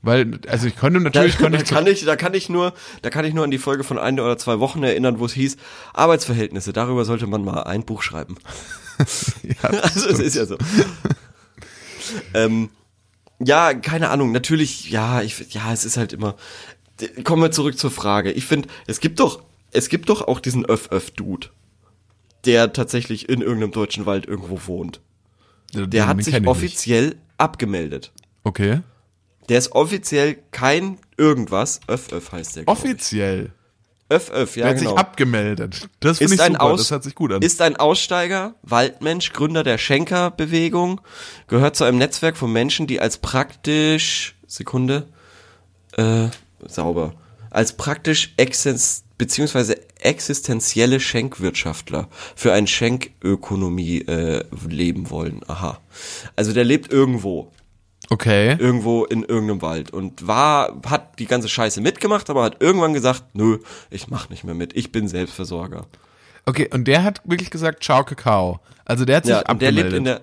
Weil, 0.02 0.40
also 0.48 0.66
ich 0.66 0.76
könnte 0.76 0.98
da, 0.98 1.04
natürlich, 1.04 1.38
könnte 1.38 1.58
da 1.58 1.64
ich, 1.64 1.70
kann 1.70 1.86
ich, 1.86 2.04
da 2.04 2.16
kann 2.16 2.34
ich 2.34 2.48
nur, 2.48 2.74
da 3.02 3.10
kann 3.10 3.24
ich 3.24 3.34
nur 3.34 3.44
an 3.44 3.52
die 3.52 3.58
Folge 3.58 3.84
von 3.84 3.98
ein 3.98 4.18
oder 4.18 4.36
zwei 4.36 4.58
Wochen 4.58 4.82
erinnern, 4.82 5.20
wo 5.20 5.26
es 5.26 5.32
hieß 5.32 5.56
Arbeitsverhältnisse. 5.94 6.72
Darüber 6.72 7.04
sollte 7.04 7.28
man 7.28 7.44
mal 7.44 7.62
ein 7.62 7.84
Buch 7.84 8.02
schreiben. 8.02 8.36
ja, 9.42 9.70
Also 9.70 10.08
es 10.08 10.18
ist 10.18 10.34
ja 10.34 10.44
so. 10.44 10.58
ähm, 12.34 12.70
ja, 13.38 13.74
keine 13.74 14.10
Ahnung. 14.10 14.32
Natürlich, 14.32 14.90
ja, 14.90 15.22
ich, 15.22 15.52
ja, 15.54 15.72
es 15.72 15.84
ist 15.84 15.96
halt 15.96 16.12
immer. 16.12 16.36
Kommen 17.24 17.42
wir 17.42 17.50
zurück 17.52 17.78
zur 17.78 17.90
Frage. 17.90 18.32
Ich 18.32 18.44
finde, 18.44 18.68
es 18.86 19.00
gibt 19.00 19.20
doch, 19.20 19.42
es 19.70 19.88
gibt 19.88 20.08
doch 20.08 20.22
auch 20.22 20.40
diesen 20.40 20.64
Öff-Öff-Dude, 20.64 21.48
der 22.44 22.72
tatsächlich 22.72 23.28
in 23.28 23.40
irgendeinem 23.40 23.72
deutschen 23.72 24.04
Wald 24.06 24.26
irgendwo 24.26 24.60
wohnt. 24.66 25.00
Der 25.74 25.86
den 25.86 26.06
hat 26.06 26.22
sich 26.22 26.46
offiziell 26.46 27.16
abgemeldet. 27.38 28.12
Okay. 28.44 28.80
Der 29.48 29.58
ist 29.58 29.72
offiziell 29.72 30.36
kein 30.50 30.98
irgendwas. 31.16 31.80
Öff 31.88 32.12
Öff 32.12 32.32
heißt 32.32 32.56
der. 32.56 32.68
Offiziell. 32.68 33.52
Öff 34.08 34.30
Öff, 34.30 34.56
ja 34.56 34.64
Der 34.64 34.70
hat 34.70 34.78
genau. 34.78 34.90
sich 34.90 34.98
abgemeldet. 34.98 35.88
Das 36.00 36.18
finde 36.18 36.34
ist 36.34 36.40
ich 36.40 36.46
ein 36.46 36.52
super, 36.52 36.64
Aus 36.64 36.80
das 36.80 36.90
hört 36.90 37.04
sich 37.04 37.14
gut 37.14 37.32
an. 37.32 37.42
Ist 37.42 37.62
ein 37.62 37.76
Aussteiger, 37.76 38.54
Waldmensch, 38.62 39.32
Gründer 39.32 39.62
der 39.64 39.78
Schenker-Bewegung, 39.78 41.00
gehört 41.48 41.76
zu 41.76 41.84
einem 41.84 41.98
Netzwerk 41.98 42.36
von 42.36 42.52
Menschen, 42.52 42.86
die 42.86 43.00
als 43.00 43.18
praktisch 43.18 44.36
Sekunde 44.46 45.08
äh, 45.96 46.28
sauber 46.66 47.14
als 47.52 47.74
praktisch 47.74 48.32
exist 48.36 49.04
beziehungsweise 49.18 49.76
existenzielle 50.00 50.98
Schenkwirtschaftler 50.98 52.08
für 52.34 52.52
eine 52.52 52.66
Schenkökonomie 52.66 54.00
äh, 54.00 54.44
leben 54.66 55.10
wollen. 55.10 55.42
Aha. 55.46 55.78
Also 56.34 56.52
der 56.52 56.64
lebt 56.64 56.90
irgendwo 56.90 57.52
okay. 58.10 58.56
irgendwo 58.58 59.04
in 59.04 59.22
irgendeinem 59.24 59.62
Wald 59.62 59.90
und 59.92 60.26
war, 60.26 60.80
hat 60.86 61.18
die 61.18 61.26
ganze 61.26 61.48
Scheiße 61.48 61.80
mitgemacht, 61.80 62.28
aber 62.30 62.42
hat 62.44 62.60
irgendwann 62.60 62.94
gesagt, 62.94 63.24
nö, 63.34 63.58
ich 63.90 64.08
mach 64.08 64.28
nicht 64.30 64.44
mehr 64.44 64.54
mit, 64.54 64.76
ich 64.76 64.92
bin 64.92 65.08
Selbstversorger. 65.08 65.86
Okay, 66.44 66.68
und 66.72 66.88
der 66.88 67.04
hat 67.04 67.20
wirklich 67.24 67.50
gesagt, 67.50 67.84
ciao 67.84 68.04
Kakao. 68.04 68.60
Also 68.84 69.04
der 69.04 69.16
hat 69.18 69.24
sich 69.24 69.32
Ja, 69.32 69.38
und 69.38 69.62
der 69.62 69.68
abgemeldet. 69.70 69.84
lebt 69.84 69.96
in 69.96 70.04
der 70.04 70.20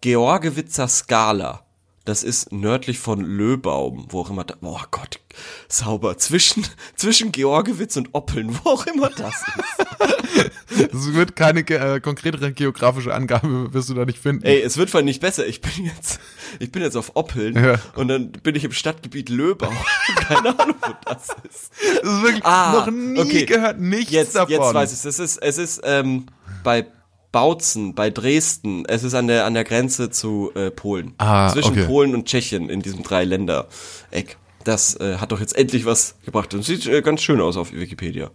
Georgewitzer 0.00 0.88
Skala. 0.88 1.64
Das 2.04 2.22
ist 2.22 2.52
nördlich 2.52 2.98
von 2.98 3.20
Löbaum, 3.20 4.06
wo 4.08 4.20
auch 4.20 4.30
immer 4.30 4.44
da, 4.44 4.54
oh 4.62 4.80
Gott, 4.90 5.20
sauber, 5.68 6.16
zwischen, 6.16 6.64
zwischen 6.96 7.32
Georgewitz 7.32 7.98
und 7.98 8.14
Oppeln, 8.14 8.58
wo 8.64 8.70
auch 8.70 8.86
immer 8.86 9.10
das 9.10 9.34
ist. 9.34 9.86
Es 10.70 11.12
wird 11.12 11.34
keine 11.34 11.60
äh, 11.60 12.00
konkretere 12.00 12.52
geografische 12.52 13.12
Angabe, 13.12 13.72
wirst 13.74 13.90
du 13.90 13.94
da 13.94 14.04
nicht 14.04 14.18
finden. 14.18 14.44
Ey, 14.44 14.60
es 14.62 14.76
wird 14.76 14.90
voll 14.90 15.02
nicht 15.02 15.20
besser, 15.20 15.46
ich 15.46 15.60
bin 15.60 15.86
jetzt, 15.86 16.20
ich 16.58 16.70
bin 16.72 16.82
jetzt 16.82 16.96
auf 16.96 17.12
Oppeln 17.14 17.56
Ja. 17.62 17.76
und 17.96 18.08
dann 18.08 18.30
bin 18.32 18.54
ich 18.54 18.64
im 18.64 18.72
Stadtgebiet 18.72 19.28
Löbau. 19.28 19.72
Keine 20.16 20.58
Ahnung, 20.58 20.76
wo 20.80 20.92
das 21.04 21.28
ist. 21.48 21.70
Das 22.02 22.12
ist 22.12 22.22
wirklich 22.22 22.44
Ah, 22.44 22.72
noch 22.86 22.90
nie 22.92 23.18
okay. 23.20 23.44
gehört, 23.46 23.78
nichts 23.80 24.12
Jetzt, 24.12 24.34
davon. 24.36 24.50
jetzt 24.52 24.74
weiß 24.74 24.92
ich 24.92 25.04
es. 25.04 25.18
ist, 25.18 25.36
es 25.38 25.58
ist 25.58 25.80
ähm, 25.84 26.26
bei 26.64 26.86
Bautzen 27.30 27.94
bei 27.94 28.08
Dresden. 28.10 28.84
Es 28.86 29.02
ist 29.04 29.14
an 29.14 29.26
der, 29.26 29.44
an 29.44 29.52
der 29.54 29.64
Grenze 29.64 30.08
zu 30.10 30.50
äh, 30.54 30.70
Polen. 30.70 31.14
Ah, 31.18 31.50
Zwischen 31.52 31.72
okay. 31.72 31.84
Polen 31.86 32.14
und 32.14 32.26
Tschechien 32.26 32.70
in 32.70 32.80
diesem 32.80 33.02
Drei-Länder-Eck. 33.02 34.38
Das 34.64 34.96
äh, 35.00 35.18
hat 35.18 35.32
doch 35.32 35.40
jetzt 35.40 35.56
endlich 35.56 35.84
was 35.84 36.16
gebracht. 36.24 36.52
Und 36.54 36.64
sieht 36.64 36.86
äh, 36.86 37.02
ganz 37.02 37.22
schön 37.22 37.40
aus 37.40 37.56
auf 37.56 37.72
Wikipedia. 37.72 38.30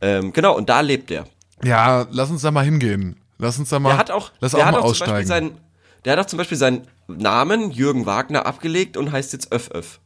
Ähm, 0.00 0.32
genau, 0.32 0.56
und 0.56 0.68
da 0.68 0.80
lebt 0.80 1.10
er. 1.10 1.24
Ja, 1.64 2.06
lass 2.10 2.30
uns 2.30 2.42
da 2.42 2.50
mal 2.50 2.64
hingehen. 2.64 3.16
Lass 3.38 3.58
uns 3.58 3.70
da 3.70 3.78
mal, 3.78 3.90
Der 3.90 3.98
hat 3.98 4.10
auch, 4.10 4.32
lass 4.40 4.52
der 4.52 4.60
auch 4.60 4.66
hat 4.66 4.72
mal 4.74 4.80
auch 4.80 4.92
zum 4.94 5.06
Beispiel 5.06 5.14
aussteigen. 5.22 5.26
seinen, 5.28 5.58
der 6.04 6.12
hat 6.12 6.20
auch 6.20 6.26
zum 6.26 6.38
Beispiel 6.38 6.58
seinen 6.58 6.86
Namen 7.08 7.70
Jürgen 7.70 8.06
Wagner 8.06 8.46
abgelegt 8.46 8.96
und 8.96 9.12
heißt 9.12 9.32
jetzt 9.32 9.52
Öff 9.52 9.70
Öff. 9.72 10.00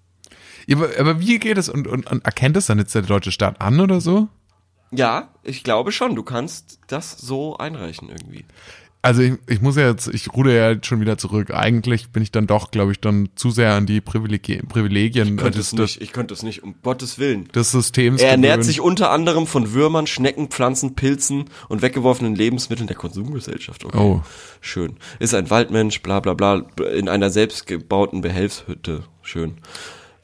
Ja, 0.67 0.77
aber, 0.77 0.91
aber 0.99 1.21
wie 1.21 1.39
geht 1.39 1.59
es 1.59 1.69
und, 1.69 1.87
und, 1.87 2.11
und 2.11 2.25
erkennt 2.25 2.57
es 2.57 2.67
dann 2.67 2.79
jetzt 2.79 2.95
der 2.95 3.03
deutsche 3.03 3.33
Staat 3.33 3.61
an 3.61 3.81
oder 3.81 4.01
so? 4.01 4.29
Ja, 4.91 5.29
ich 5.43 5.65
glaube 5.65 5.93
schon. 5.93 6.15
Du 6.15 6.23
kannst 6.23 6.79
das 6.87 7.19
so 7.19 7.57
einreichen 7.57 8.09
irgendwie. 8.09 8.45
Also 9.05 9.21
ich, 9.21 9.35
ich 9.47 9.61
muss 9.61 9.77
ja 9.77 9.87
jetzt, 9.87 10.09
ich 10.09 10.33
ruder 10.33 10.53
ja 10.53 10.71
jetzt 10.71 10.87
schon 10.87 10.99
wieder 10.99 11.19
zurück. 11.19 11.51
Eigentlich 11.53 12.09
bin 12.09 12.23
ich 12.23 12.33
dann 12.33 12.47
doch, 12.47 12.71
glaube 12.71 12.91
ich, 12.93 13.01
dann 13.01 13.29
zu 13.35 13.51
sehr 13.51 13.75
an 13.75 13.85
die 13.85 14.01
Privilegi 14.01 14.63
Privilegien 14.67 15.29
Ich 15.29 15.37
könnte 15.37 15.59
des, 15.59 15.67
es 15.67 15.73
nicht, 15.75 16.01
ich 16.01 16.13
könnte 16.13 16.33
es 16.33 16.43
nicht, 16.43 16.63
um 16.63 16.77
Gottes 16.83 17.19
Willen. 17.19 17.49
des 17.49 17.71
Systems 17.71 18.23
Er 18.23 18.31
ernährt 18.31 18.55
gewöhnt. 18.55 18.65
sich 18.65 18.81
unter 18.81 19.11
anderem 19.11 19.47
von 19.47 19.75
Würmern, 19.75 20.07
Schnecken, 20.07 20.49
Pflanzen, 20.49 20.95
Pilzen 20.95 21.51
und 21.69 21.83
weggeworfenen 21.83 22.35
Lebensmitteln 22.35 22.87
der 22.87 22.97
Konsumgesellschaft. 22.97 23.85
Okay. 23.85 23.99
Oh. 23.99 24.23
Schön. 24.63 24.97
Ist 25.19 25.35
ein 25.35 25.51
Waldmensch, 25.51 26.01
bla 26.01 26.21
bla 26.21 26.33
bla, 26.33 26.65
in 26.95 27.11
einer 27.11 27.29
selbstgebauten 27.29 28.23
Behelfshütte. 28.23 29.05
Schön. 29.21 29.59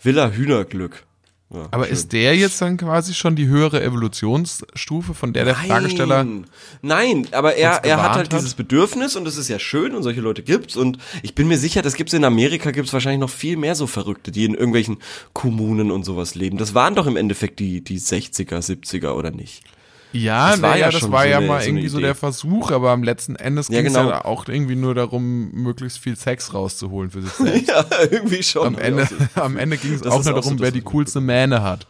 Villa 0.02 0.30
Hühnerglück. 0.30 1.04
Ja, 1.52 1.66
Aber 1.72 1.84
schön. 1.84 1.92
ist 1.94 2.12
der 2.12 2.36
jetzt 2.36 2.62
dann 2.62 2.76
quasi 2.76 3.12
schon 3.12 3.34
die 3.34 3.48
höhere 3.48 3.82
Evolutionsstufe, 3.82 5.14
von 5.14 5.32
der 5.32 5.44
der 5.46 5.56
Fragesteller 5.56 6.22
Nein, 6.22 6.46
Nein, 6.82 7.26
aber 7.32 7.56
er, 7.56 7.84
er 7.84 8.02
hat 8.02 8.12
halt 8.12 8.32
hat? 8.32 8.40
dieses 8.40 8.54
Bedürfnis 8.54 9.16
und 9.16 9.24
das 9.24 9.36
ist 9.36 9.48
ja 9.48 9.58
schön 9.58 9.94
und 9.94 10.04
solche 10.04 10.20
Leute 10.20 10.42
gibt's 10.42 10.76
und 10.76 10.98
ich 11.22 11.34
bin 11.34 11.48
mir 11.48 11.58
sicher, 11.58 11.82
das 11.82 11.94
gibt's 11.94 12.12
in 12.12 12.24
Amerika, 12.24 12.70
gibt's 12.70 12.92
wahrscheinlich 12.92 13.20
noch 13.20 13.30
viel 13.30 13.56
mehr 13.56 13.74
so 13.74 13.88
Verrückte, 13.88 14.30
die 14.30 14.44
in 14.44 14.54
irgendwelchen 14.54 14.98
Kommunen 15.32 15.90
und 15.90 16.04
sowas 16.04 16.36
leben. 16.36 16.56
Das 16.56 16.74
waren 16.74 16.94
doch 16.94 17.06
im 17.06 17.16
Endeffekt 17.16 17.58
die, 17.58 17.82
die 17.82 17.98
60er, 17.98 18.58
70er 18.58 19.10
oder 19.14 19.32
nicht? 19.32 19.64
Ja, 20.12 20.50
Das 20.50 20.62
war 20.62 20.70
naja, 20.70 20.86
ja 20.86 20.90
das 20.90 21.10
war 21.10 21.22
so 21.22 21.28
ja 21.28 21.38
eine- 21.38 21.46
mal 21.46 21.60
so 21.62 21.68
irgendwie 21.68 21.88
so 21.88 21.98
Idee. 21.98 22.06
der 22.08 22.14
Versuch, 22.16 22.70
aber 22.72 22.90
am 22.90 23.02
letzten 23.04 23.36
Endes 23.36 23.68
Ja, 23.68 23.78
ging 23.78 23.86
es 23.86 23.94
genau. 23.94 24.08
ja 24.10 24.24
auch 24.24 24.48
irgendwie 24.48 24.74
nur 24.76 24.94
darum, 24.94 25.50
möglichst 25.52 25.98
viel 25.98 26.16
Sex 26.16 26.52
rauszuholen 26.52 27.10
für 27.10 27.22
sich 27.22 27.32
selbst. 27.34 27.68
Ja, 27.68 27.84
irgendwie 28.10 28.42
schon. 28.42 28.66
Am 28.66 28.78
Ende, 28.78 29.06
am 29.36 29.56
Ende 29.56 29.76
ging 29.76 29.94
es 29.94 30.00
auch 30.02 30.06
nur 30.06 30.14
auch 30.14 30.22
so 30.22 30.32
darum, 30.32 30.58
wer 30.58 30.70
die 30.72 30.80
coolste 30.82 31.20
Mähne 31.20 31.62
hat. 31.62 31.86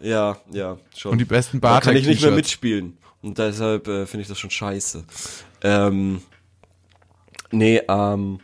Ja, 0.00 0.36
ja, 0.52 0.76
schon. 0.96 1.12
Und 1.12 1.18
die 1.18 1.24
besten 1.24 1.60
da 1.60 1.80
kann 1.80 1.96
ich 1.96 2.06
nicht 2.06 2.20
mehr 2.22 2.32
mitspielen. 2.32 2.98
Und 3.22 3.38
deshalb 3.38 3.88
äh, 3.88 4.04
finde 4.04 4.22
ich 4.22 4.28
das 4.28 4.38
schon 4.38 4.50
scheiße. 4.50 5.02
Ähm, 5.62 6.20
nee, 7.50 7.80
ähm, 7.88 8.40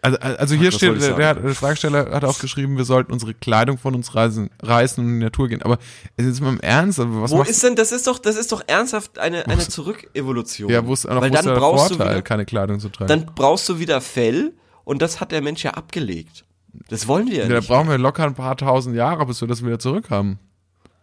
Also, 0.00 0.18
also 0.18 0.54
hier 0.54 0.68
was 0.68 0.76
steht, 0.76 1.02
der, 1.02 1.14
der, 1.14 1.34
der 1.34 1.54
Fragesteller 1.54 2.10
hat 2.12 2.24
auch 2.24 2.38
geschrieben, 2.38 2.76
wir 2.76 2.84
sollten 2.84 3.12
unsere 3.12 3.34
Kleidung 3.34 3.78
von 3.78 3.96
uns 3.96 4.14
reißen, 4.14 4.48
reißen 4.62 5.02
und 5.02 5.10
in 5.10 5.18
die 5.18 5.24
Natur 5.24 5.48
gehen. 5.48 5.62
Aber 5.62 5.78
es 6.16 6.24
ist 6.24 6.40
mal 6.40 6.50
im 6.50 6.60
Ernst, 6.60 7.00
aber 7.00 7.22
was 7.22 7.32
wo 7.32 7.42
ist 7.42 7.62
denn, 7.64 7.74
das 7.74 7.90
ist 7.90 8.06
doch, 8.06 8.20
das 8.20 8.36
ist 8.36 8.52
doch 8.52 8.62
ernsthaft 8.68 9.18
eine, 9.18 9.46
eine 9.46 9.66
Zurückevolution. 9.66 10.70
ja, 10.70 10.86
wo 10.86 10.92
ist, 10.92 11.04
Weil 11.04 11.20
wo 11.20 11.24
ist 11.24 11.34
dann 11.34 11.44
der 11.46 11.54
brauchst 11.54 11.88
Vorteil, 11.88 12.06
du 12.06 12.12
wieder, 12.12 12.22
keine 12.22 12.44
Kleidung 12.44 12.78
zu 12.78 12.90
tragen? 12.90 13.08
dann 13.08 13.34
brauchst 13.34 13.68
du 13.68 13.80
wieder 13.80 14.00
Fell 14.00 14.52
und 14.84 15.02
das 15.02 15.20
hat 15.20 15.32
der 15.32 15.42
Mensch 15.42 15.64
ja 15.64 15.72
abgelegt. 15.72 16.44
Das 16.88 17.08
wollen 17.08 17.26
wir 17.26 17.38
ja, 17.38 17.42
ja, 17.42 17.48
da 17.48 17.56
nicht. 17.56 17.68
brauchen 17.68 17.88
wir 17.88 17.98
locker 17.98 18.24
ein 18.24 18.34
paar 18.34 18.56
tausend 18.56 18.94
Jahre, 18.94 19.26
bis 19.26 19.40
wir 19.40 19.48
das 19.48 19.64
wieder 19.64 19.80
zurück 19.80 20.10
haben. 20.10 20.38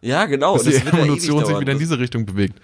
Ja, 0.01 0.25
genau. 0.25 0.53
Dass 0.53 0.63
die 0.63 0.71
das 0.71 0.81
ewig 0.81 0.93
Evolution 0.93 1.45
sich 1.45 1.59
wieder 1.59 1.73
in 1.73 1.79
diese 1.79 1.99
Richtung 1.99 2.25
bewegt. 2.25 2.61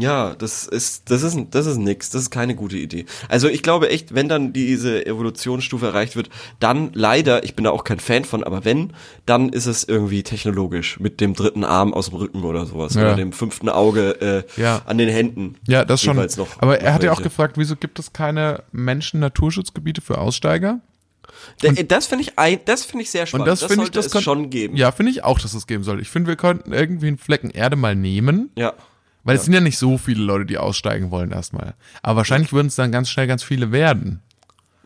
Ja, 0.00 0.34
das 0.34 0.66
ist, 0.66 1.10
das 1.10 1.22
ist, 1.22 1.36
das 1.50 1.66
ist 1.66 1.76
nix. 1.78 2.10
Das 2.10 2.22
ist 2.22 2.30
keine 2.30 2.54
gute 2.54 2.76
Idee. 2.76 3.04
Also 3.28 3.48
ich 3.48 3.62
glaube 3.62 3.90
echt, 3.90 4.14
wenn 4.14 4.28
dann 4.28 4.52
diese 4.52 5.04
Evolutionsstufe 5.06 5.86
erreicht 5.86 6.16
wird, 6.16 6.30
dann 6.60 6.90
leider, 6.94 7.44
ich 7.44 7.54
bin 7.54 7.64
da 7.64 7.70
auch 7.70 7.84
kein 7.84 8.00
Fan 8.00 8.24
von, 8.24 8.44
aber 8.44 8.64
wenn, 8.64 8.92
dann 9.26 9.48
ist 9.48 9.66
es 9.66 9.84
irgendwie 9.84 10.22
technologisch 10.22 11.00
mit 11.00 11.20
dem 11.20 11.34
dritten 11.34 11.64
Arm 11.64 11.92
aus 11.94 12.10
dem 12.10 12.16
Rücken 12.18 12.44
oder 12.44 12.66
sowas 12.66 12.94
Ja. 12.94 13.02
oder 13.02 13.16
dem 13.16 13.32
fünften 13.32 13.68
Auge 13.68 14.44
äh, 14.56 14.60
Ja. 14.60 14.82
an 14.86 14.98
den 14.98 15.08
Händen. 15.08 15.56
Ja, 15.66 15.84
das 15.84 16.02
schon. 16.02 16.16
Noch- 16.16 16.48
aber 16.60 16.80
er 16.80 16.94
hat 16.94 17.02
ja 17.02 17.12
auch 17.12 17.22
gefragt, 17.22 17.56
wieso 17.58 17.76
gibt 17.76 17.98
es 17.98 18.12
keine 18.12 18.62
Menschen-Naturschutzgebiete 18.72 20.00
für 20.00 20.18
Aussteiger? 20.18 20.80
Da- 21.60 21.70
das 21.72 22.06
finde 22.06 22.22
ich, 22.24 22.38
ein- 22.38 22.60
das 22.64 22.84
finde 22.84 23.02
ich 23.04 23.10
sehr 23.10 23.22
Und 23.22 23.26
spannend. 23.28 23.48
das, 23.48 23.64
finde 23.64 23.84
ich, 23.84 23.90
das 23.90 24.12
es 24.14 24.22
schon 24.22 24.50
geben. 24.50 24.76
Ja, 24.76 24.92
finde 24.92 25.12
ich 25.12 25.24
auch, 25.24 25.38
dass 25.38 25.54
es 25.54 25.66
geben 25.66 25.84
soll. 25.84 26.00
Ich 26.00 26.08
finde, 26.08 26.28
wir 26.28 26.36
könnten 26.36 26.72
irgendwie 26.72 27.08
einen 27.08 27.18
Flecken 27.18 27.50
Erde 27.50 27.76
mal 27.76 27.94
nehmen, 27.94 28.50
Ja. 28.56 28.72
Weil 29.28 29.36
es 29.36 29.44
sind 29.44 29.54
ja 29.54 29.60
nicht 29.60 29.78
so 29.78 29.98
viele 29.98 30.22
Leute, 30.22 30.46
die 30.46 30.58
aussteigen 30.58 31.10
wollen 31.10 31.30
erstmal. 31.30 31.74
Aber 32.02 32.16
wahrscheinlich 32.18 32.52
würden 32.52 32.66
es 32.68 32.74
dann 32.76 32.90
ganz 32.92 33.08
schnell 33.10 33.26
ganz 33.26 33.42
viele 33.42 33.70
werden. 33.72 34.22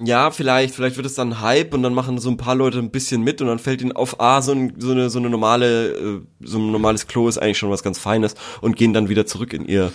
Ja, 0.05 0.33
vielleicht, 0.33 0.75
vielleicht 0.75 0.97
wird 0.97 1.07
es 1.07 1.15
dann 1.15 1.41
Hype 1.41 1.73
und 1.75 1.85
dann 1.85 1.95
machen 1.95 2.19
so 2.19 2.29
ein 2.29 2.37
paar 2.37 2.57
Leute 2.57 2.79
ein 2.79 2.91
bisschen 2.91 3.23
mit 3.23 3.41
und 3.41 3.47
dann 3.47 3.61
fällt 3.61 3.83
ihnen 3.83 3.93
auf, 3.93 4.19
ah, 4.21 4.43
so, 4.43 4.51
ein, 4.51 4.73
so 4.79 4.91
eine, 4.91 5.11
so 5.11 5.21
eine 5.21 5.31
normale, 5.31 5.91
äh, 5.93 6.21
so 6.41 6.59
ein 6.59 6.73
normales 6.73 7.07
Klo 7.07 7.29
ist 7.29 7.39
eigentlich 7.39 7.59
schon 7.59 7.71
was 7.71 7.85
ganz 7.85 8.01
Feines 8.01 8.35
und 8.63 8.75
gehen 8.77 8.93
dann 8.95 9.09
wieder 9.09 9.27
zurück 9.27 9.53
in 9.53 9.65
ihr, 9.65 9.93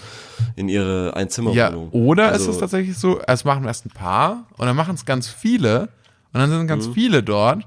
in 0.56 0.70
ihre 0.70 1.14
Einzimmerwohnung. 1.18 1.90
Ja, 1.92 2.00
oder 2.00 2.30
Also- 2.30 2.46
ist 2.50 2.56
es 2.56 2.60
tatsächlich 2.60 2.98
so, 2.98 3.20
es 3.28 3.44
machen 3.44 3.66
erst 3.66 3.86
ein 3.86 3.90
paar 3.90 4.46
und 4.58 4.66
dann 4.66 4.78
machen 4.78 4.96
es 4.96 5.04
ganz 5.04 5.28
viele 5.28 5.90
und 6.32 6.40
dann 6.40 6.50
sind 6.50 6.62
Mhm. 6.64 6.68
ganz 6.68 6.88
viele 6.88 7.22
dort 7.22 7.66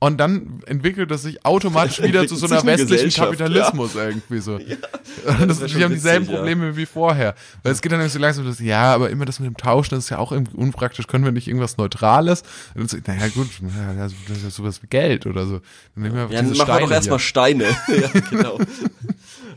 und 0.00 0.18
dann 0.18 0.60
entwickelt 0.66 1.10
es 1.10 1.22
sich 1.22 1.44
automatisch 1.44 2.00
wieder 2.02 2.26
zu 2.28 2.36
so 2.36 2.46
einer 2.46 2.64
westlichen 2.64 3.10
Kapitalismus 3.10 3.96
irgendwie 3.96 4.38
so. 4.38 4.54
Und 5.26 5.48
das, 5.48 5.60
wär 5.60 5.66
die 5.66 5.82
haben 5.82 5.92
dieselben 5.92 6.26
witzig, 6.26 6.34
ja. 6.34 6.38
Probleme 6.38 6.76
wie 6.76 6.86
vorher. 6.86 7.34
Weil 7.62 7.72
es 7.72 7.82
geht 7.82 7.90
dann 7.90 7.98
irgendwie 7.98 8.14
so 8.14 8.20
langsam, 8.20 8.46
dass, 8.46 8.60
ja, 8.60 8.94
aber 8.94 9.10
immer 9.10 9.24
das 9.24 9.40
mit 9.40 9.48
dem 9.48 9.56
Tauschen, 9.56 9.96
das 9.96 10.04
ist 10.04 10.10
ja 10.10 10.18
auch 10.18 10.30
irgendwie 10.30 10.56
unpraktisch. 10.56 11.08
Können 11.08 11.24
wir 11.24 11.32
nicht 11.32 11.48
irgendwas 11.48 11.78
Neutrales? 11.78 12.42
Und 12.74 12.82
dann 12.82 12.88
so, 12.88 12.98
naja, 13.04 13.28
gut, 13.28 13.48
ja, 13.60 13.94
das 13.94 14.12
ist 14.12 14.44
ja 14.44 14.50
sowas 14.50 14.82
wie 14.82 14.86
Geld 14.86 15.26
oder 15.26 15.46
so. 15.46 15.60
Dann 15.94 16.04
nehmen 16.04 16.14
wir 16.14 16.22
Ja, 16.34 16.42
dann 16.42 16.56
machen 16.56 16.74
wir 16.74 16.80
doch 16.80 16.90
erstmal. 16.90 17.18
Steine. 17.18 17.64
ja, 17.88 18.20
genau. 18.30 18.58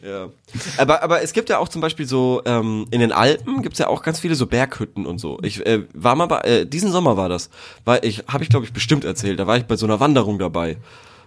Ja. 0.04 0.30
Aber, 0.78 1.04
aber 1.04 1.22
es 1.22 1.34
gibt 1.34 1.50
ja 1.50 1.58
auch 1.60 1.70
zum 1.70 1.82
Beispiel 1.82 2.06
so, 2.06 2.42
ähm, 2.46 2.88
in 2.92 3.00
den 3.00 3.12
Alpen 3.12 3.62
gibt's 3.62 3.80
ja 3.80 3.88
auch 3.88 4.04
ganz 4.04 4.20
viele 4.20 4.36
so 4.36 4.48
Berghütten 4.48 5.06
und 5.06 5.20
so. 5.20 5.40
Ich 5.44 5.66
äh, 5.66 5.84
war 5.94 6.16
mal 6.16 6.26
bei, 6.26 6.40
äh, 6.42 6.66
diesen 6.66 6.92
Sommer 6.92 7.18
war 7.18 7.30
das, 7.30 7.50
weil 7.86 8.04
ich, 8.04 8.24
habe 8.28 8.44
ich 8.44 8.50
glaube 8.50 8.66
ich 8.66 8.74
bestimmt 8.74 9.06
erzählt, 9.06 9.40
da 9.40 9.48
war 9.48 9.58
ich 9.58 9.66
bei 9.66 9.76
so 9.76 9.86
einer 9.86 10.00
Wanderung 10.00 10.40
dabei. 10.40 10.78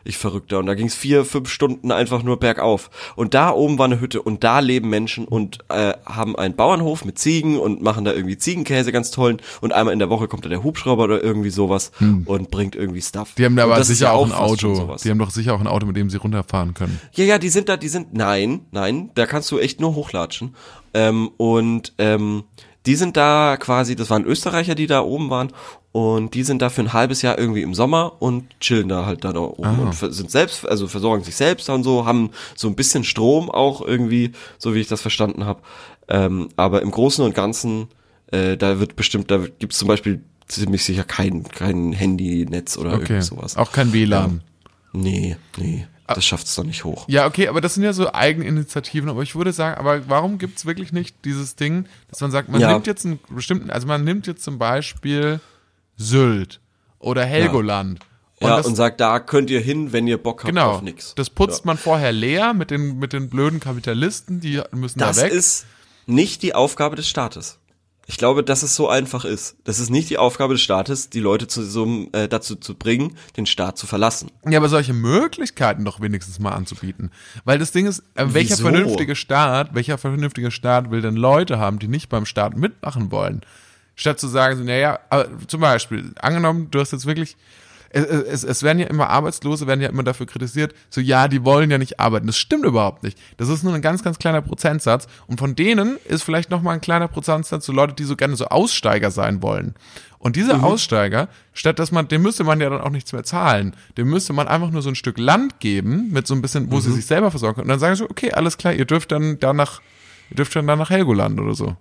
Ich 0.05 0.19
verrückter. 0.19 0.59
Und 0.59 0.67
da 0.67 0.75
ging's 0.75 0.95
vier, 0.95 1.25
fünf 1.25 1.49
Stunden 1.49 1.91
einfach 1.91 2.23
nur 2.23 2.39
bergauf. 2.39 2.91
Und 3.17 3.35
da 3.35 3.51
oben 3.51 3.79
war 3.79 3.87
eine 3.87 4.01
Hütte 4.01 4.23
und 4.23 4.45
da 4.45 4.59
leben 4.61 4.91
Menschen 4.91 5.27
und 5.27 5.59
äh, 5.69 5.95
haben 6.05 6.37
einen 6.37 6.55
Bauernhof 6.55 7.05
mit 7.05 7.19
Ziegen 7.19 7.59
und 7.59 7.83
machen 7.83 8.05
da 8.05 8.13
irgendwie 8.13 8.37
Ziegenkäse 8.37 8.93
ganz 8.93 9.11
tollen. 9.11 9.39
Und 9.61 9.73
einmal 9.73 9.93
in 9.93 9.99
der 9.99 10.11
Woche 10.11 10.29
kommt 10.29 10.45
da 10.45 10.49
der 10.49 10.63
Hubschrauber 10.63 11.05
oder 11.05 11.23
irgendwie 11.23 11.51
sowas 11.51 11.91
und 12.27 12.51
bringt 12.51 12.77
irgendwie 12.77 13.03
Stuff. 13.03 13.35
Die 13.37 13.45
haben 13.45 13.57
da 13.57 13.65
aber 13.65 13.83
sicher 13.83 14.07
ja 14.07 14.13
auch 14.13 14.27
ein 14.27 14.33
Auto. 14.33 14.97
Die 15.03 15.11
haben 15.11 15.19
doch 15.19 15.31
sicher 15.31 15.55
auch 15.55 15.61
ein 15.61 15.67
Auto, 15.67 15.87
mit 15.87 15.97
dem 15.97 16.11
sie 16.11 16.19
runterfahren 16.19 16.75
können. 16.75 17.01
Ja, 17.13 17.25
ja, 17.25 17.39
die 17.39 17.49
sind 17.49 17.69
da, 17.69 17.77
die 17.77 17.89
sind, 17.89 18.15
nein, 18.15 18.61
nein, 18.71 19.11
da 19.15 19.27
kannst 19.27 19.51
du 19.51 19.59
echt 19.59 19.81
nur 19.81 19.95
hochlatschen. 19.95 20.55
Ähm, 20.93 21.31
und 21.37 21.93
ähm, 21.99 22.45
die 22.87 22.97
sind 22.97 23.17
da 23.17 23.57
quasi, 23.57 23.97
das 23.97 24.11
waren 24.11 24.25
Österreicher, 24.25 24.75
die 24.75 24.87
da 24.87 25.01
oben 25.01 25.31
waren. 25.31 25.53
Und 25.97 26.35
die 26.35 26.43
sind 26.43 26.61
da 26.61 26.71
für 26.71 26.81
ein 26.81 26.93
halbes 26.93 27.23
Jahr 27.23 27.39
irgendwie 27.39 27.63
im 27.63 27.73
Sommer 27.73 28.21
und 28.21 28.59
chillen 28.59 28.89
da 28.89 29.07
halt 29.07 29.23
da, 29.23 29.33
oben 29.37 29.65
Ah. 29.65 29.79
und 29.79 29.95
sind 29.95 30.29
selbst, 30.29 30.69
also 30.69 30.89
versorgen 30.89 31.23
sich 31.23 31.37
selbst 31.37 31.71
und 31.71 31.85
so, 31.85 32.05
haben 32.05 32.31
so 32.57 32.67
ein 32.67 32.75
bisschen 32.75 33.05
Strom 33.05 33.49
auch 33.49 33.81
irgendwie, 33.81 34.33
so 34.59 34.75
wie 34.75 34.81
ich 34.81 34.89
das 34.89 35.01
verstanden 35.01 35.45
habe. 35.45 35.61
Ähm, 36.09 36.49
aber 36.57 36.83
im 36.83 36.91
Großen 36.91 37.25
und 37.25 37.33
Ganzen, 37.33 37.87
äh, 38.33 38.57
da 38.57 38.81
wird 38.81 38.97
bestimmt, 38.97 39.31
da 39.31 39.39
gibt's 39.61 39.79
zum 39.79 39.87
Beispiel 39.87 40.21
ziemlich 40.49 40.83
sicher 40.83 41.05
kein, 41.05 41.45
kein 41.45 41.93
Handynetz 41.93 42.77
oder 42.77 42.95
Okay. 42.95 43.03
irgendwie 43.13 43.23
sowas. 43.23 43.57
Auch 43.57 43.71
kein 43.71 43.93
WLAN. 43.93 44.41
Nee, 44.93 45.37
nee, 45.59 45.87
Ah. 46.09 46.15
das 46.15 46.27
schafft's 46.27 46.57
doch 46.57 46.65
nicht 46.65 46.83
hoch. 46.83 47.05
Ja, 47.07 47.25
okay, 47.27 47.47
aber 47.47 47.61
das 47.61 47.75
sind 47.75 47.85
ja 47.85 47.93
so 47.93 48.13
Eigeninitiativen, 48.13 49.09
aber 49.09 49.23
ich 49.23 49.37
würde 49.37 49.53
sagen, 49.53 49.79
aber 49.79 50.09
warum 50.09 50.39
gibt's 50.39 50.67
wirklich 50.67 50.93
nicht 50.93 51.25
dieses 51.25 51.55
Ding, 51.55 51.87
dass 52.11 52.21
man 52.21 52.33
sagt, 52.33 52.49
man 52.49 52.61
Ja. 52.61 52.73
nimmt 52.73 52.89
jetzt 52.89 53.07
einen 53.07 53.21
bestimmten, 53.31 53.71
also 53.71 53.87
man 53.87 54.03
nimmt 54.03 54.27
jetzt 54.27 54.43
zum 54.43 54.59
Beispiel 54.59 55.39
Sylt 55.97 56.61
oder 56.99 57.25
Helgoland. 57.25 58.01
Und 58.41 58.49
ja, 58.49 58.57
das, 58.57 58.67
und 58.67 58.75
sagt, 58.75 59.01
da 59.01 59.21
könnt 59.21 59.49
ihr 59.49 59.61
hin, 59.61 59.93
wenn 59.93 60.07
ihr 60.07 60.19
Bock 60.19 60.43
habt 60.43 60.49
genau, 60.49 60.73
auf 60.73 60.83
nix. 60.83 61.15
das 61.15 61.31
putzt 61.31 61.65
man 61.65 61.79
vorher 61.79 62.13
leer 62.13 62.53
mit 62.53 62.71
den, 62.71 62.99
mit 62.99 63.13
den 63.13 63.31
blöden 63.31 63.61
Kapitalisten, 63.61 64.41
die 64.41 64.61
müssen 64.73 64.99
Das 64.99 65.17
da 65.17 65.23
weg. 65.23 65.33
ist 65.33 65.67
nicht 66.07 66.43
die 66.43 66.55
Aufgabe 66.55 66.97
des 66.97 67.09
Staates. 67.09 67.59
Ich 68.07 68.19
glaube, 68.19 68.45
dass 68.45 68.63
es 68.63 68.75
so 68.75 68.89
einfach 68.89 69.25
ist. 69.25 69.57
Das 69.65 69.79
ist 69.79 69.89
nicht 69.89 70.11
die 70.11 70.19
Aufgabe 70.19 70.53
des 70.53 70.63
Staates, 70.63 71.09
die 71.09 71.21
Leute 71.21 71.47
zu 71.47 71.63
so, 71.65 71.85
einem, 71.85 72.09
äh, 72.13 72.29
dazu 72.29 72.55
zu 72.57 72.75
bringen, 72.75 73.17
den 73.39 73.47
Staat 73.47 73.79
zu 73.79 73.87
verlassen. 73.87 74.31
Ja, 74.47 74.59
aber 74.59 74.69
solche 74.69 74.93
Möglichkeiten 74.93 75.87
doch 75.87 76.01
wenigstens 76.03 76.39
mal 76.39 76.53
anzubieten. 76.53 77.11
Weil 77.45 77.59
das 77.59 77.73
Ding 77.73 77.87
ist, 77.87 78.01
äh, 78.15 78.27
welcher 78.29 78.59
Wieso? 78.59 78.65
vernünftige 78.65 79.17
Staat, 79.17 79.75
welcher 79.75 79.97
vernünftige 79.97 80.51
Staat 80.51 80.91
will 80.91 81.01
denn 81.01 81.17
Leute 81.17 81.59
haben, 81.59 81.79
die 81.79 81.89
nicht 81.89 82.11
beim 82.11 82.27
Staat 82.27 82.59
mitmachen 82.59 83.11
wollen? 83.11 83.41
Statt 83.97 84.19
zu 84.19 84.29
sagen, 84.29 84.57
so, 84.59 84.65
naja, 84.65 84.99
zum 85.47 85.61
Beispiel, 85.61 86.13
angenommen, 86.21 86.69
du 86.71 86.81
hast 86.81 86.93
jetzt 86.93 87.07
wirklich, 87.07 87.37
es, 87.91 88.05
es, 88.05 88.43
es 88.43 88.63
werden 88.65 88.81
ja 88.81 88.87
immer 88.89 89.09
Arbeitslose, 89.09 89.69
werden 89.69 89.81
ja 89.81 89.89
immer 89.89 90.03
dafür 90.03 90.27
kritisiert, 90.27 90.75
so 90.91 91.01
ja, 91.01 91.29
die 91.29 91.45
wollen 91.45 91.71
ja 91.71 91.79
nicht 91.79 92.01
arbeiten. 92.01 92.27
Das 92.27 92.37
stimmt 92.37 92.65
überhaupt 92.65 93.05
nicht. 93.05 93.17
Das 93.37 93.49
ist 93.49 93.63
nur 93.63 93.73
ein 93.73 93.83
ganz, 93.83 94.03
ganz 94.03 94.19
kleiner 94.19 94.43
Prozentsatz. 94.43 95.07
Und 95.29 95.39
von 95.39 95.55
denen 95.55 95.97
ist 96.07 96.25
vielleicht 96.25 96.51
noch 96.51 96.61
mal 96.61 96.73
ein 96.73 96.81
kleiner 96.81 97.07
Prozentsatz 97.07 97.67
so 97.67 97.73
Leute, 97.73 97.95
die 97.95 98.03
so 98.03 98.17
gerne 98.17 98.35
so 98.35 98.47
Aussteiger 98.47 99.13
sein 99.13 99.43
wollen. 99.43 99.75
Und 100.19 100.35
diese 100.35 100.57
Mhm. 100.57 100.65
Aussteiger, 100.65 101.29
statt 101.53 101.79
dass 101.79 101.93
man, 101.93 102.09
dem 102.09 102.23
müsste 102.23 102.43
man 102.43 102.61
ja 102.61 102.69
dann 102.69 102.81
auch 102.81 102.91
nichts 102.91 103.13
mehr 103.13 103.23
zahlen, 103.23 103.77
dem 103.97 104.09
müsste 104.11 104.33
man 104.33 104.49
einfach 104.49 104.71
nur 104.71 104.83
so 104.83 104.89
ein 104.89 104.95
Stück 104.97 105.19
Land 105.19 105.61
geben, 105.61 106.09
mit 106.11 106.27
so 106.27 106.35
ein 106.35 106.43
bisschen, 106.43 106.73
wo 106.73 106.81
sie 106.81 106.89
Mhm. 106.91 106.95
sich 106.95 107.07
selber 107.07 107.31
versorgen 107.31 107.57
können. 107.57 107.67
Und 107.67 107.71
dann 107.71 107.79
sagen 107.79 107.95
sie, 107.95 108.11
okay, 108.11 108.33
alles 108.33 108.57
klar, 108.59 108.73
ihr 108.73 108.87
dürft 108.87 109.13
dann 109.13 109.39
danach, 109.39 109.81
ihr 110.31 110.37
dürft 110.37 110.57
dann 110.57 110.65
nach 110.65 110.91
Helgoland 110.91 111.39
oder 111.39 111.55
so. 111.55 111.77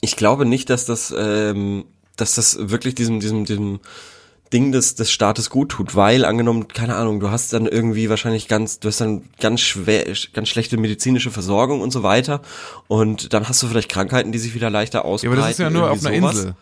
Ich 0.00 0.16
glaube 0.16 0.44
nicht, 0.44 0.70
dass 0.70 0.84
das, 0.86 1.12
ähm, 1.16 1.84
dass 2.16 2.34
das 2.34 2.70
wirklich 2.70 2.94
diesem, 2.94 3.20
diesem, 3.20 3.44
diesem 3.44 3.80
Ding 4.52 4.72
des, 4.72 4.94
des 4.94 5.10
Staates 5.12 5.50
gut 5.50 5.70
tut, 5.70 5.94
weil 5.94 6.24
angenommen, 6.24 6.68
keine 6.68 6.96
Ahnung, 6.96 7.20
du 7.20 7.30
hast 7.30 7.52
dann 7.52 7.66
irgendwie 7.66 8.08
wahrscheinlich 8.08 8.48
ganz, 8.48 8.80
du 8.80 8.88
hast 8.88 9.00
dann 9.00 9.28
ganz 9.40 9.60
schwer, 9.60 10.06
ganz 10.32 10.48
schlechte 10.48 10.76
medizinische 10.78 11.30
Versorgung 11.30 11.80
und 11.80 11.92
so 11.92 12.02
weiter 12.02 12.40
und 12.86 13.32
dann 13.34 13.48
hast 13.48 13.62
du 13.62 13.66
vielleicht 13.66 13.90
Krankheiten, 13.90 14.32
die 14.32 14.38
sich 14.38 14.54
wieder 14.54 14.70
leichter 14.70 15.00
Ja, 15.00 15.04
ausbreiten. 15.04 15.32
aber 15.34 15.42
das 15.42 15.50
ist 15.50 15.58
ja 15.58 15.70
nur 15.70 15.90
auf 15.90 16.04
einer 16.04 16.16
sowas. 16.16 16.36
Insel. 16.36 16.54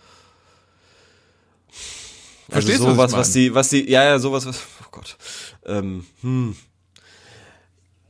Also 2.48 2.68
Verstehst 2.68 2.80
du, 2.80 2.84
was 2.84 2.90
ich 2.90 2.96
sowas, 2.96 3.12
was, 3.12 3.28
meine? 3.28 3.44
die, 3.44 3.54
was 3.54 3.68
die, 3.70 3.90
ja, 3.90 4.04
ja, 4.04 4.18
sowas, 4.18 4.46
was, 4.46 4.60
oh 4.82 4.88
Gott. 4.90 5.16
Ähm, 5.64 6.06
hm. 6.22 6.56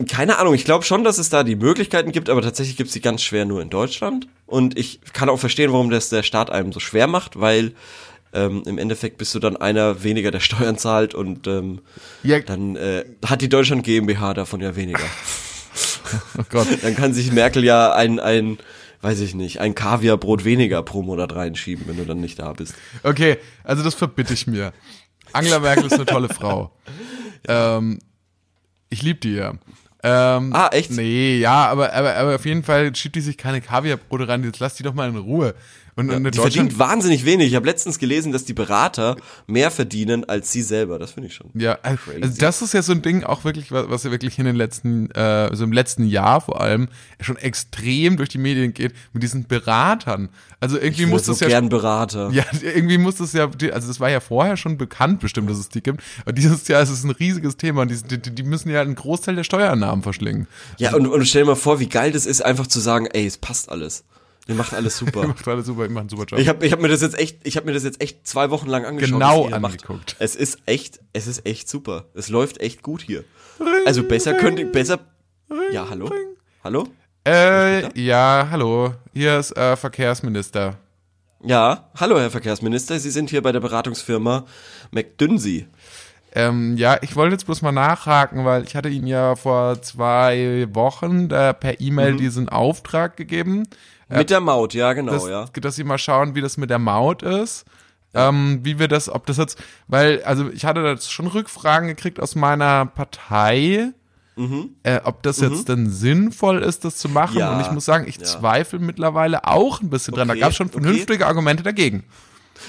Keine 0.07 0.37
Ahnung, 0.37 0.53
ich 0.53 0.63
glaube 0.63 0.85
schon, 0.85 1.03
dass 1.03 1.17
es 1.17 1.29
da 1.29 1.43
die 1.43 1.55
Möglichkeiten 1.55 2.11
gibt, 2.11 2.29
aber 2.29 2.43
tatsächlich 2.43 2.77
gibt 2.77 2.87
es 2.87 2.93
die 2.93 3.01
ganz 3.01 3.23
schwer 3.23 3.45
nur 3.45 3.61
in 3.61 3.71
Deutschland. 3.71 4.27
Und 4.45 4.77
ich 4.77 5.01
kann 5.13 5.27
auch 5.27 5.39
verstehen, 5.39 5.71
warum 5.71 5.89
das 5.89 6.09
der 6.09 6.21
Staat 6.21 6.51
einem 6.51 6.71
so 6.71 6.79
schwer 6.79 7.07
macht, 7.07 7.39
weil 7.39 7.73
ähm, 8.31 8.61
im 8.67 8.77
Endeffekt 8.77 9.17
bist 9.17 9.33
du 9.33 9.39
dann 9.39 9.57
einer 9.57 10.03
weniger, 10.03 10.29
der 10.29 10.39
Steuern 10.39 10.77
zahlt 10.77 11.15
und 11.15 11.47
ähm, 11.47 11.81
Ja, 12.21 12.39
dann 12.39 12.75
äh, 12.75 13.05
hat 13.25 13.41
die 13.41 13.49
Deutschland 13.49 13.83
GmbH 13.83 14.35
davon 14.35 14.61
ja 14.61 14.75
weniger. 14.75 14.99
oh 16.37 16.43
Gott. 16.49 16.67
Dann 16.83 16.95
kann 16.95 17.13
sich 17.13 17.31
Merkel 17.31 17.63
ja 17.63 17.93
ein, 17.93 18.19
ein, 18.19 18.59
weiß 19.01 19.19
ich 19.21 19.33
nicht, 19.33 19.61
ein 19.61 19.73
Kaviarbrot 19.73 20.45
weniger 20.45 20.83
pro 20.83 21.01
Monat 21.01 21.33
reinschieben, 21.33 21.87
wenn 21.87 21.97
du 21.97 22.05
dann 22.05 22.19
nicht 22.19 22.37
da 22.37 22.53
bist. 22.53 22.75
Okay, 23.01 23.37
also 23.63 23.83
das 23.83 23.95
verbitte 23.95 24.35
ich 24.35 24.45
mir. 24.45 24.73
Angela 25.33 25.59
Merkel 25.59 25.85
ist 25.85 25.93
eine 25.93 26.05
tolle 26.05 26.29
Frau. 26.29 26.71
Ähm, 27.49 27.99
ich 28.89 29.03
liebe 29.03 29.19
die 29.19 29.35
ja. 29.35 29.53
Ähm, 30.07 30.53
Ah, 30.53 30.69
echt? 30.71 30.91
Nee, 30.91 31.37
ja, 31.39 31.67
aber, 31.67 31.93
aber, 31.93 32.15
aber 32.15 32.35
auf 32.35 32.45
jeden 32.45 32.63
Fall 32.63 32.95
schiebt 32.95 33.15
die 33.15 33.21
sich 33.21 33.37
keine 33.37 33.61
Kaviarbrote 33.61 34.27
rein, 34.27 34.43
jetzt 34.43 34.59
lass 34.59 34.75
die 34.75 34.83
doch 34.83 34.93
mal 34.93 35.09
in 35.09 35.15
Ruhe. 35.17 35.53
Und, 35.97 36.11
in 36.11 36.23
Die 36.25 36.37
verdient 36.37 36.77
wahnsinnig 36.77 37.25
wenig. 37.25 37.47
Ich 37.47 37.55
habe 37.55 37.65
letztens 37.65 37.97
gelesen, 37.97 38.31
dass 38.31 38.45
die 38.45 38.53
Berater 38.53 39.17
mehr 39.47 39.71
verdienen 39.71 40.29
als 40.29 40.51
sie 40.51 40.61
selber. 40.61 40.99
Das 40.99 41.13
finde 41.13 41.27
ich 41.27 41.33
schon. 41.33 41.49
ja, 41.55 41.79
also 41.81 42.37
das 42.37 42.61
ist 42.61 42.75
ja 42.75 42.83
so 42.83 42.91
ein 42.91 43.01
Ding 43.01 43.23
auch 43.23 43.43
wirklich, 43.43 43.71
was, 43.71 44.03
ja 44.03 44.11
wirklich 44.11 44.37
in 44.37 44.45
den 44.45 44.55
letzten, 44.55 45.09
äh, 45.11 45.49
so 45.55 45.63
im 45.63 45.71
letzten 45.71 46.05
Jahr 46.05 46.39
vor 46.39 46.61
allem 46.61 46.87
schon 47.19 47.35
extrem 47.37 48.15
durch 48.15 48.29
die 48.29 48.37
Medien 48.37 48.75
geht 48.75 48.93
mit 49.11 49.23
diesen 49.23 49.47
Beratern. 49.47 50.29
Also 50.59 50.77
irgendwie 50.77 51.07
muss 51.07 51.25
so 51.25 51.31
das 51.31 51.39
ja 51.39 51.47
gern 51.47 51.69
Berater. 51.69 52.29
Ja, 52.29 52.43
irgendwie 52.61 52.99
muss 52.99 53.15
das 53.15 53.33
ja, 53.33 53.45
also 53.45 53.87
das 53.87 53.99
war 53.99 54.11
ja 54.11 54.19
vorher 54.19 54.55
schon 54.55 54.77
bekannt 54.77 55.19
bestimmt, 55.19 55.49
dass 55.49 55.57
es 55.57 55.69
die 55.69 55.81
gibt. 55.81 56.03
Aber 56.21 56.33
dieses 56.33 56.67
Jahr 56.67 56.83
ist 56.83 56.89
es 56.91 57.03
ein 57.03 57.11
riesiges 57.11 57.57
Thema 57.57 57.81
und 57.81 57.89
die, 57.89 58.19
die, 58.19 58.35
die 58.35 58.43
müssen 58.43 58.69
ja 58.69 58.81
einen 58.81 58.93
Großteil 58.93 59.35
der 59.35 59.43
Steuernahmen 59.43 60.03
verschlingen. 60.03 60.47
Ja, 60.77 60.93
und, 60.93 61.07
und 61.07 61.25
stell 61.27 61.41
dir 61.41 61.47
mal 61.47 61.55
vor, 61.55 61.79
wie 61.79 61.89
geil 61.89 62.11
das 62.11 62.27
ist, 62.27 62.45
einfach 62.45 62.67
zu 62.67 62.79
sagen, 62.79 63.07
ey, 63.07 63.25
es 63.25 63.39
passt 63.39 63.69
alles. 63.69 64.03
Ihr 64.49 64.55
macht 64.55 64.73
alles 64.73 64.97
super. 64.97 65.27
Macht 65.27 65.47
alles 65.47 65.65
super, 65.65 65.85
ich 65.85 65.91
mache 65.91 66.01
einen 66.01 66.09
super 66.09 66.25
Job. 66.25 66.39
Ich 66.39 66.47
habe 66.47 66.65
ich 66.65 66.71
hab 66.71 66.81
mir 66.81 66.87
das 66.87 67.01
jetzt 67.01 67.17
echt, 67.19 67.39
ich 67.45 67.57
habe 67.57 67.65
mir 67.67 67.73
das 67.73 67.83
jetzt 67.83 68.01
echt 68.01 68.27
zwei 68.27 68.49
Wochen 68.49 68.67
lang 68.67 68.85
angeschaut. 68.85 69.13
Genau 69.19 69.45
ihr 69.49 69.59
macht. 69.59 69.73
angeguckt. 69.73 70.15
Es 70.19 70.35
ist 70.35 70.59
echt, 70.65 70.99
es 71.13 71.27
ist 71.27 71.45
echt 71.45 71.67
super. 71.69 72.05
Es 72.13 72.29
läuft 72.29 72.59
echt 72.61 72.81
gut 72.81 73.01
hier. 73.01 73.23
Also 73.85 74.03
besser 74.03 74.33
könnte, 74.35 74.65
besser. 74.65 74.99
Ja, 75.71 75.87
hallo, 75.89 76.09
hallo. 76.63 76.87
äh, 77.27 77.99
ja, 77.99 78.47
hallo, 78.51 78.93
hier 79.13 79.37
ist 79.39 79.55
äh, 79.57 79.75
Verkehrsminister. 79.75 80.77
Ja, 81.43 81.89
hallo, 81.99 82.19
Herr 82.19 82.31
Verkehrsminister. 82.31 82.99
Sie 82.99 83.11
sind 83.11 83.29
hier 83.29 83.41
bei 83.41 83.51
der 83.51 83.59
Beratungsfirma 83.59 84.45
McDünsey. 84.91 85.67
Ähm, 86.33 86.77
ja, 86.77 86.97
ich 87.01 87.15
wollte 87.15 87.33
jetzt 87.33 87.45
bloß 87.45 87.61
mal 87.61 87.71
nachhaken, 87.71 88.43
weil 88.45 88.63
ich 88.63 88.75
hatte 88.75 88.89
Ihnen 88.89 89.07
ja 89.07 89.35
vor 89.35 89.81
zwei 89.81 90.67
Wochen 90.73 91.29
äh, 91.31 91.53
per 91.53 91.79
E-Mail 91.79 92.13
Mhm. 92.13 92.17
diesen 92.17 92.49
Auftrag 92.49 93.17
gegeben, 93.17 93.63
Mit 94.09 94.29
der 94.29 94.39
Maut, 94.39 94.73
ja, 94.73 94.93
genau, 94.93 95.11
dass, 95.11 95.27
ja. 95.27 95.45
dass 95.45 95.75
Sie 95.75 95.83
mal 95.83 95.97
schauen, 95.97 96.35
wie 96.35 96.41
das 96.41 96.57
mit 96.57 96.69
der 96.69 96.79
Maut 96.79 97.23
ist. 97.23 97.65
Ähm, 98.13 98.61
wie 98.63 98.79
wir 98.79 98.87
das, 98.87 99.09
ob 99.09 99.25
das 99.25 99.37
jetzt, 99.37 99.61
weil, 99.87 100.23
also 100.23 100.49
ich 100.49 100.65
hatte 100.65 100.81
da 100.81 100.97
schon 100.99 101.27
Rückfragen 101.27 101.87
gekriegt 101.89 102.19
aus 102.21 102.35
meiner 102.35 102.85
Partei, 102.85 103.91
äh, 104.83 105.01
ob 105.03 105.23
das 105.23 105.39
jetzt 105.41 105.67
denn 105.67 105.89
sinnvoll 105.89 106.63
ist, 106.63 106.85
das 106.85 106.97
zu 106.97 107.09
machen. 107.09 107.33
Mhm. 107.33 107.39
Ja, 107.39 107.55
Und 107.55 107.61
ich 107.61 107.71
muss 107.71 107.85
sagen, 107.85 108.05
ich 108.07 108.17
ja. 108.17 108.23
zweifle 108.23 108.79
mittlerweile 108.79 109.45
auch 109.45 109.81
ein 109.81 109.89
bisschen 109.89 110.13
dran. 110.13 110.27
Da 110.27 110.33
Okay, 110.33 110.41
gab 110.41 110.51
es 110.51 110.55
schon 110.55 110.67
okay. 110.67 110.79
vernünftige 110.81 111.25
Argumente 111.27 111.63
dagegen. 111.63 112.03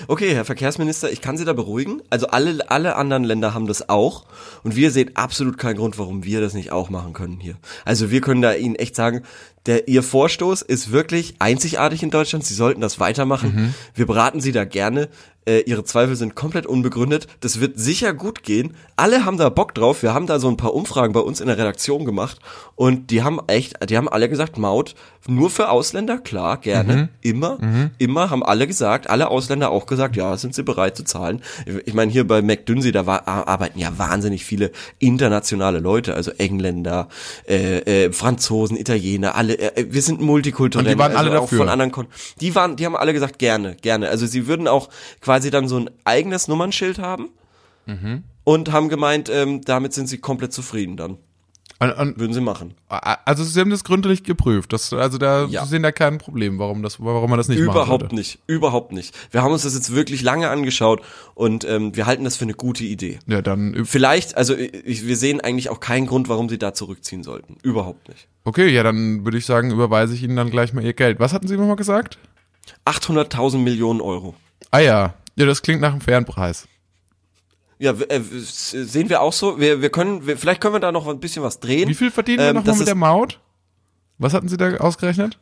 Okay, 0.07 0.35
Herr 0.35 0.45
Verkehrsminister, 0.45 1.11
ich 1.11 1.21
kann 1.21 1.37
Sie 1.37 1.45
da 1.45 1.53
beruhigen. 1.53 2.03
Also 2.11 2.29
alle, 2.29 2.71
alle 2.71 2.97
anderen 2.97 3.25
Länder 3.25 3.55
haben 3.55 3.67
das 3.67 3.89
auch. 3.89 4.25
Und 4.63 4.77
wir 4.77 4.91
sehen 4.91 5.13
absolut 5.15 5.59
keinen 5.59 5.77
Grund, 5.77 5.99
warum 5.99 6.25
wir 6.25 6.41
das 6.41 6.55
nicht 6.55 6.73
auch 6.73 6.91
machen 6.91 7.13
können 7.13 7.39
hier. 7.41 7.57
Also 7.85 8.11
wir 8.11 8.21
können 8.21 8.43
da 8.43 8.55
Ihnen 8.55 8.75
echt 8.75 8.97
sagen, 8.97 9.23
der, 9.67 9.89
Ihr 9.89 10.03
Vorstoß 10.03 10.63
ist 10.63 10.93
wirklich 10.93 11.37
einzigartig 11.39 12.03
in 12.03 12.11
Deutschland. 12.11 12.45
Sie 12.45 12.55
sollten 12.55 12.81
das 12.81 13.01
weitermachen. 13.01 13.75
Wir 13.95 14.07
beraten 14.07 14.41
Sie 14.41 14.53
da 14.53 14.65
gerne. 14.65 15.09
Äh, 15.49 15.61
Ihre 15.61 15.83
Zweifel 15.85 16.15
sind 16.15 16.35
komplett 16.35 16.67
unbegründet. 16.67 17.27
Das 17.41 17.61
wird 17.61 17.79
sicher 17.79 18.13
gut 18.13 18.43
gehen. 18.43 18.75
Alle 18.97 19.25
haben 19.25 19.39
da 19.39 19.49
Bock 19.49 19.75
drauf. 19.75 20.03
Wir 20.03 20.13
haben 20.13 20.27
da 20.27 20.39
so 20.39 20.49
ein 20.49 20.59
paar 20.59 20.75
Umfragen 20.75 21.15
bei 21.15 21.21
uns 21.21 21.41
in 21.41 21.47
der 21.47 21.57
Redaktion 21.57 22.05
gemacht. 22.05 22.39
Und 22.77 23.11
die 23.11 23.23
haben 23.23 23.41
echt, 23.47 23.91
die 23.91 23.97
haben 23.97 24.09
alle 24.09 24.29
gesagt, 24.29 24.59
Maut 24.59 24.95
nur 25.29 25.51
für 25.51 25.69
Ausländer, 25.69 26.17
klar, 26.17 26.57
gerne, 26.57 27.11
immer, 27.21 27.59
immer 27.99 28.31
haben 28.31 28.43
alle 28.43 28.67
gesagt, 28.67 29.11
alle 29.11 29.29
Ausländer 29.29 29.71
auch 29.71 29.85
gesagt, 29.85 30.17
ja, 30.17 30.35
sind 30.39 30.55
sie 30.55 30.63
bereit 30.63 30.97
zu 30.97 31.05
zahlen. 31.05 31.43
Ich 31.85 31.93
meine, 31.93 32.11
hier 32.11 32.27
bei 32.27 32.41
McDunsey, 32.41 32.93
da 32.93 33.05
war, 33.05 33.29
arbeiten 33.29 33.79
ja 33.79 33.93
wahnsinnig 33.99 34.47
viele 34.47 34.71
internationale 34.99 35.81
Leute, 35.81 36.15
also 36.15 36.31
Engländer, 36.31 37.09
äh, 37.47 38.07
äh, 38.07 38.13
Franzosen, 38.13 38.79
Italiener, 38.79 39.35
alle, 39.35 39.59
äh, 39.59 39.87
wir 39.91 40.01
sind 40.01 40.23
multikulturell. 40.23 40.87
Und 40.87 40.93
die 40.95 40.99
waren 40.99 41.13
also 41.15 41.31
alle 41.31 41.39
auch 41.39 41.43
dafür. 41.43 41.59
Von 41.59 41.69
anderen 41.69 41.93
Kon 41.93 42.07
die 42.41 42.55
waren, 42.55 42.77
die 42.77 42.87
haben 42.87 42.97
alle 42.97 43.13
gesagt, 43.13 43.39
gerne, 43.39 43.77
gerne. 43.77 44.09
Also 44.09 44.25
sie 44.25 44.47
würden 44.47 44.67
auch 44.67 44.89
quasi 45.21 45.38
dann 45.51 45.69
so 45.69 45.79
ein 45.79 45.91
eigenes 46.05 46.49
Nummernschild 46.49 46.99
haben. 46.99 47.31
Mhm. 47.87 48.25
Und 48.45 48.73
haben 48.73 48.89
gemeint, 48.89 49.29
ähm, 49.31 49.63
damit 49.63 49.93
sind 49.95 50.09
sie 50.09 50.19
komplett 50.19 50.53
zufrieden 50.53 50.97
dann. 50.97 51.17
Und, 51.81 51.93
und, 51.93 52.19
Würden 52.19 52.33
sie 52.33 52.41
machen. 52.41 52.75
also 52.89 53.45
sie 53.45 53.61
haben 53.61 53.71
das 53.71 53.85
gründlich 53.85 54.25
geprüft. 54.25 54.73
Das, 54.73 54.93
also 54.93 55.17
da 55.17 55.45
Ja. 55.45 55.63
sie 55.63 55.69
sehen 55.71 55.85
da 55.85 55.93
kein 55.93 56.19
Problem, 56.19 56.59
warum 56.59 56.83
das, 56.83 56.99
warum 56.99 57.31
man 57.31 57.39
das 57.39 57.47
nicht 57.47 57.59
Überhaupt 57.61 58.01
sollte. 58.01 58.15
nicht, 58.17 58.41
überhaupt 58.49 58.91
nicht. 58.93 59.15
Wir 59.31 59.43
haben 59.43 59.53
uns 59.53 59.63
das 59.63 59.75
jetzt 59.75 59.95
wirklich 59.95 60.23
lange 60.23 60.49
angeschaut 60.51 61.03
und 61.37 61.65
ähm, 61.67 61.95
wir 61.95 62.07
halten 62.07 62.25
das 62.25 62.37
für 62.37 62.47
eine 62.47 62.55
gute 62.55 62.83
Idee. 62.83 63.21
Ja, 63.29 63.43
dann 63.43 63.85
Vielleicht, 63.85 64.37
also 64.37 64.57
ich, 64.57 65.07
wir 65.07 65.17
sehen 65.17 65.41
eigentlich 65.41 65.69
auch 65.71 65.79
keinen 65.79 66.07
Grund, 66.07 66.29
warum 66.29 66.49
sie 66.49 66.59
da 66.59 66.75
zurückziehen 66.75 67.23
sollten. 67.23 67.59
Überhaupt 67.63 68.09
nicht. 68.09 68.27
okay, 68.45 68.69
ja, 68.75 68.83
dann 68.83 69.25
würde 69.25 69.39
ich 69.39 69.47
sagen, 69.47 69.71
überweise 69.71 70.15
ich 70.15 70.23
Ihnen 70.25 70.35
dann 70.35 70.51
gleich 70.51 70.73
mal 70.73 70.83
Ihr 70.85 70.95
Geld. 70.95 71.21
Was 71.21 71.33
hatten 71.33 71.47
Sie 71.47 71.57
nochmal 71.57 71.77
gesagt? 71.77 72.19
800.000 72.87 73.59
Millionen 73.59 74.01
Euro. 74.01 74.35
Ah 74.73 74.81
ja, 74.81 75.15
ja, 75.39 75.47
das 75.47 75.63
klingt 75.63 75.81
nach 75.81 75.93
einem 75.93 76.01
fairen 76.01 76.25
Preis. 76.25 76.67
Ja, 77.79 77.93
äh, 77.93 78.21
sehen 78.21 79.09
wir 79.09 79.21
auch 79.23 79.33
so. 79.33 79.61
Wir, 79.61 79.81
wir 79.81 79.91
können, 79.91 80.27
wir, 80.27 80.37
vielleicht 80.37 80.61
können 80.61 80.75
wir 80.75 80.81
da 80.81 80.91
noch 80.93 81.07
ein 81.07 81.21
bisschen 81.21 81.43
was 81.45 81.61
drehen. 81.61 81.89
Wie 81.89 81.95
viel 81.95 82.11
verdienen 82.11 82.39
wir 82.41 82.49
Ähm, 82.49 82.57
nochmal 82.57 82.77
mit 82.77 82.89
der 82.89 82.95
Maut? 82.97 83.41
Was 84.19 84.35
hatten 84.35 84.49
Sie 84.49 84.57
da 84.57 84.77
ausgerechnet? 84.79 85.39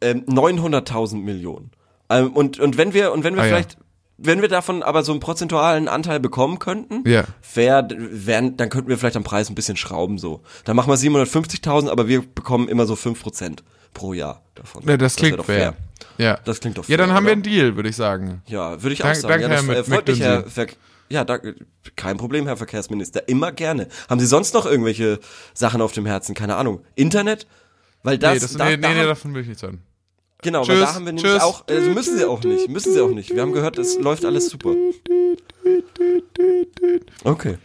ähm, 0.00 0.24
900.000 0.26 1.16
Millionen. 1.22 1.70
Ähm, 2.10 2.32
und, 2.32 2.58
und 2.58 2.76
wenn 2.76 2.92
wir, 2.92 3.12
und 3.12 3.22
wenn 3.24 3.34
wir 3.36 3.42
Ah, 3.42 3.46
ja. 3.46 3.50
vielleicht, 3.54 3.78
wenn 4.18 4.42
wir 4.42 4.48
davon 4.48 4.82
aber 4.82 5.02
so 5.04 5.12
einen 5.12 5.20
prozentualen 5.20 5.86
Anteil 5.88 6.18
bekommen 6.20 6.58
könnten, 6.58 7.08
Ja. 7.08 7.24
wär, 7.54 7.88
wären, 7.96 8.56
dann 8.56 8.68
könnten 8.68 8.88
wir 8.88 8.98
vielleicht 8.98 9.16
am 9.16 9.24
Preis 9.24 9.48
ein 9.48 9.54
bisschen 9.54 9.76
schrauben 9.76 10.18
so. 10.18 10.42
Dann 10.64 10.74
machen 10.76 10.90
wir 10.90 10.96
750.000, 10.98 11.88
aber 11.88 12.08
wir 12.08 12.22
bekommen 12.22 12.68
immer 12.68 12.84
so 12.86 12.94
5% 12.94 13.60
pro 13.94 14.12
Jahr 14.12 14.42
davon. 14.54 14.82
Ja, 14.86 14.96
das 14.96 15.16
wär 15.16 15.20
klingt 15.22 15.38
doch 15.38 15.46
fair. 15.46 15.74
Ja. 16.18 16.38
Das 16.44 16.60
klingt 16.60 16.76
doch 16.78 16.86
Ja, 16.88 16.96
dann 16.96 17.08
fair, 17.08 17.16
haben 17.16 17.24
wir 17.24 17.28
oder? 17.28 17.32
einen 17.34 17.42
Deal, 17.42 17.76
würde 17.76 17.88
ich 17.88 17.96
sagen. 17.96 18.42
Ja, 18.46 18.82
würde 18.82 18.92
ich 18.92 18.98
Dank- 19.00 19.16
auch 19.16 19.20
sagen. 19.22 19.40
danke, 19.42 19.54
ja, 19.54 19.62
das 19.62 19.66
Herr 19.66 19.78
äh, 19.78 19.84
freut 19.84 20.08
mich. 20.08 20.20
Herr 20.20 20.44
Ver 20.46 20.66
Ja, 21.08 21.24
danke. 21.24 21.54
Kein 21.96 22.16
Problem, 22.16 22.46
Herr 22.46 22.56
Verkehrsminister. 22.56 23.28
Immer 23.28 23.52
gerne. 23.52 23.88
Haben 24.10 24.20
Sie 24.20 24.26
sonst 24.26 24.52
noch 24.54 24.66
irgendwelche 24.66 25.18
Sachen 25.54 25.80
auf 25.80 25.92
dem 25.92 26.06
Herzen? 26.06 26.34
Keine 26.34 26.56
Ahnung. 26.56 26.82
Internet? 26.94 27.46
Weil 28.02 28.18
das, 28.18 28.34
nee, 28.34 28.38
das, 28.40 28.52
da, 28.56 28.64
nee, 28.66 28.76
da 28.76 28.88
nee, 28.88 28.94
nee, 29.00 29.06
davon 29.06 29.32
will 29.34 29.42
ich 29.42 29.48
nichts 29.48 29.62
hören. 29.62 29.80
Genau, 30.42 30.62
Tschüss, 30.62 30.74
weil 30.74 30.80
da 30.82 30.94
haben 30.94 31.06
wir 31.06 31.12
nämlich 31.14 31.32
tschüss. 31.32 31.42
auch, 31.42 31.66
also 31.66 31.90
müssen 31.90 32.18
sie 32.18 32.24
auch 32.28 32.42
nicht, 32.44 32.68
müssen 32.68 32.92
sie 32.92 33.00
auch 33.00 33.08
nicht. 33.10 33.34
Wir 33.34 33.40
haben 33.40 33.52
gehört, 33.52 33.78
es 33.78 33.98
läuft 33.98 34.26
alles 34.26 34.50
super. 34.50 34.74
Okay. 37.24 37.56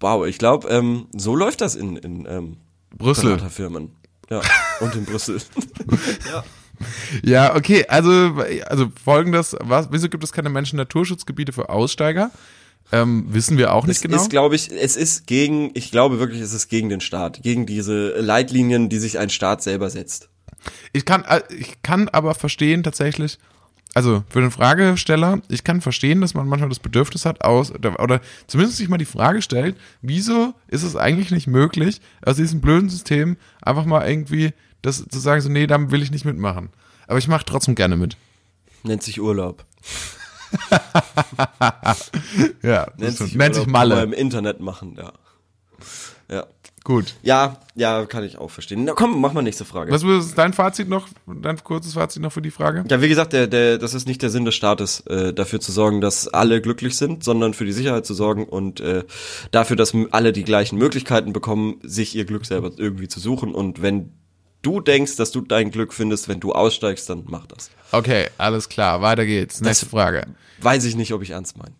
Wow, 0.00 0.26
ich 0.26 0.38
glaube, 0.38 0.68
ähm, 0.68 1.08
so 1.14 1.36
läuft 1.36 1.60
das 1.60 1.74
in, 1.74 1.96
in 1.96 2.26
ähm, 2.26 2.56
Brüssel. 2.96 3.34
Beraterfirmen. 3.36 3.94
Ja, 4.30 4.40
und 4.80 4.94
in 4.94 5.04
Brüssel. 5.04 5.40
Ja, 7.22 7.56
okay, 7.56 7.86
also, 7.88 8.34
also 8.66 8.92
folgendes, 9.02 9.56
was, 9.60 9.88
wieso 9.90 10.10
gibt 10.10 10.22
es 10.24 10.32
keine 10.32 10.50
Menschen-Naturschutzgebiete 10.50 11.52
für 11.54 11.70
Aussteiger? 11.70 12.30
Ähm, 12.92 13.24
wissen 13.28 13.58
wir 13.58 13.72
auch 13.72 13.86
nicht 13.86 13.96
Es 13.96 14.02
genau. 14.02 14.16
ist, 14.16 14.30
glaube 14.30 14.54
ich, 14.54 14.70
es 14.70 14.96
ist 14.96 15.26
gegen, 15.26 15.70
ich 15.74 15.90
glaube 15.90 16.20
wirklich, 16.20 16.40
es 16.40 16.52
ist 16.52 16.68
gegen 16.68 16.88
den 16.88 17.00
Staat, 17.00 17.42
gegen 17.42 17.66
diese 17.66 18.10
Leitlinien, 18.20 18.88
die 18.88 18.98
sich 18.98 19.18
ein 19.18 19.30
Staat 19.30 19.62
selber 19.62 19.90
setzt. 19.90 20.28
Ich 20.92 21.04
kann, 21.04 21.24
äh, 21.24 21.40
ich 21.48 21.82
kann 21.82 22.08
aber 22.08 22.34
verstehen 22.34 22.82
tatsächlich, 22.82 23.38
also 23.96 24.24
für 24.28 24.42
den 24.42 24.50
Fragesteller, 24.50 25.40
ich 25.48 25.64
kann 25.64 25.80
verstehen, 25.80 26.20
dass 26.20 26.34
man 26.34 26.46
manchmal 26.46 26.68
das 26.68 26.80
Bedürfnis 26.80 27.24
hat, 27.24 27.42
aus 27.42 27.72
oder, 27.72 27.98
oder 27.98 28.20
zumindest 28.46 28.76
sich 28.76 28.90
mal 28.90 28.98
die 28.98 29.06
Frage 29.06 29.40
stellt, 29.40 29.74
wieso 30.02 30.52
ist 30.68 30.82
es 30.82 30.96
eigentlich 30.96 31.30
nicht 31.30 31.46
möglich, 31.46 32.02
aus 32.22 32.36
diesem 32.36 32.60
blöden 32.60 32.90
System 32.90 33.38
einfach 33.62 33.86
mal 33.86 34.06
irgendwie 34.06 34.52
das 34.82 35.02
zu 35.08 35.18
sagen, 35.18 35.40
so 35.40 35.48
nee, 35.48 35.66
damit 35.66 35.92
will 35.92 36.02
ich 36.02 36.10
nicht 36.10 36.26
mitmachen. 36.26 36.68
Aber 37.06 37.16
ich 37.16 37.26
mache 37.26 37.46
trotzdem 37.46 37.74
gerne 37.74 37.96
mit. 37.96 38.18
Nennt 38.82 39.02
sich 39.02 39.18
Urlaub. 39.18 39.64
Ja, 42.62 42.88
Nennt 42.98 43.16
sich, 43.16 43.34
nennt 43.34 43.54
sich 43.54 43.66
Urlaub, 43.66 43.72
Malle. 43.72 44.02
im 44.02 44.12
Internet 44.12 44.60
machen, 44.60 44.96
ja. 44.98 45.12
Ja. 46.30 46.46
Gut. 46.86 47.16
Ja, 47.24 47.56
ja, 47.74 48.06
kann 48.06 48.22
ich 48.22 48.38
auch 48.38 48.48
verstehen. 48.48 48.84
Na 48.84 48.92
komm, 48.92 49.20
mach 49.20 49.32
mal 49.32 49.42
nächste 49.42 49.64
Frage. 49.64 49.90
Was 49.90 50.04
ist 50.04 50.38
dein 50.38 50.52
Fazit 50.52 50.88
noch, 50.88 51.08
dein 51.26 51.56
kurzes 51.64 51.94
Fazit 51.94 52.22
noch 52.22 52.30
für 52.30 52.40
die 52.42 52.52
Frage? 52.52 52.84
Ja, 52.88 53.02
wie 53.02 53.08
gesagt, 53.08 53.32
der, 53.32 53.48
der, 53.48 53.78
das 53.78 53.92
ist 53.92 54.06
nicht 54.06 54.22
der 54.22 54.30
Sinn 54.30 54.44
des 54.44 54.54
Staates, 54.54 55.00
äh, 55.08 55.34
dafür 55.34 55.58
zu 55.58 55.72
sorgen, 55.72 56.00
dass 56.00 56.28
alle 56.28 56.60
glücklich 56.60 56.96
sind, 56.96 57.24
sondern 57.24 57.54
für 57.54 57.64
die 57.64 57.72
Sicherheit 57.72 58.06
zu 58.06 58.14
sorgen 58.14 58.44
und 58.44 58.78
äh, 58.78 59.02
dafür, 59.50 59.74
dass 59.74 59.94
alle 60.12 60.32
die 60.32 60.44
gleichen 60.44 60.78
Möglichkeiten 60.78 61.32
bekommen, 61.32 61.80
sich 61.82 62.14
ihr 62.14 62.24
Glück 62.24 62.46
selber 62.46 62.70
irgendwie 62.76 63.08
zu 63.08 63.18
suchen. 63.18 63.52
Und 63.52 63.82
wenn 63.82 64.12
du 64.62 64.80
denkst, 64.80 65.16
dass 65.16 65.32
du 65.32 65.40
dein 65.40 65.72
Glück 65.72 65.92
findest, 65.92 66.28
wenn 66.28 66.38
du 66.38 66.52
aussteigst, 66.52 67.10
dann 67.10 67.24
mach 67.26 67.46
das. 67.46 67.70
Okay, 67.90 68.28
alles 68.38 68.68
klar, 68.68 69.02
weiter 69.02 69.26
geht's. 69.26 69.60
Nächste 69.60 69.86
Frage. 69.86 70.28
Weiß 70.60 70.84
ich 70.84 70.94
nicht, 70.94 71.12
ob 71.12 71.22
ich 71.22 71.30
ernst 71.30 71.56
meine. 71.58 71.74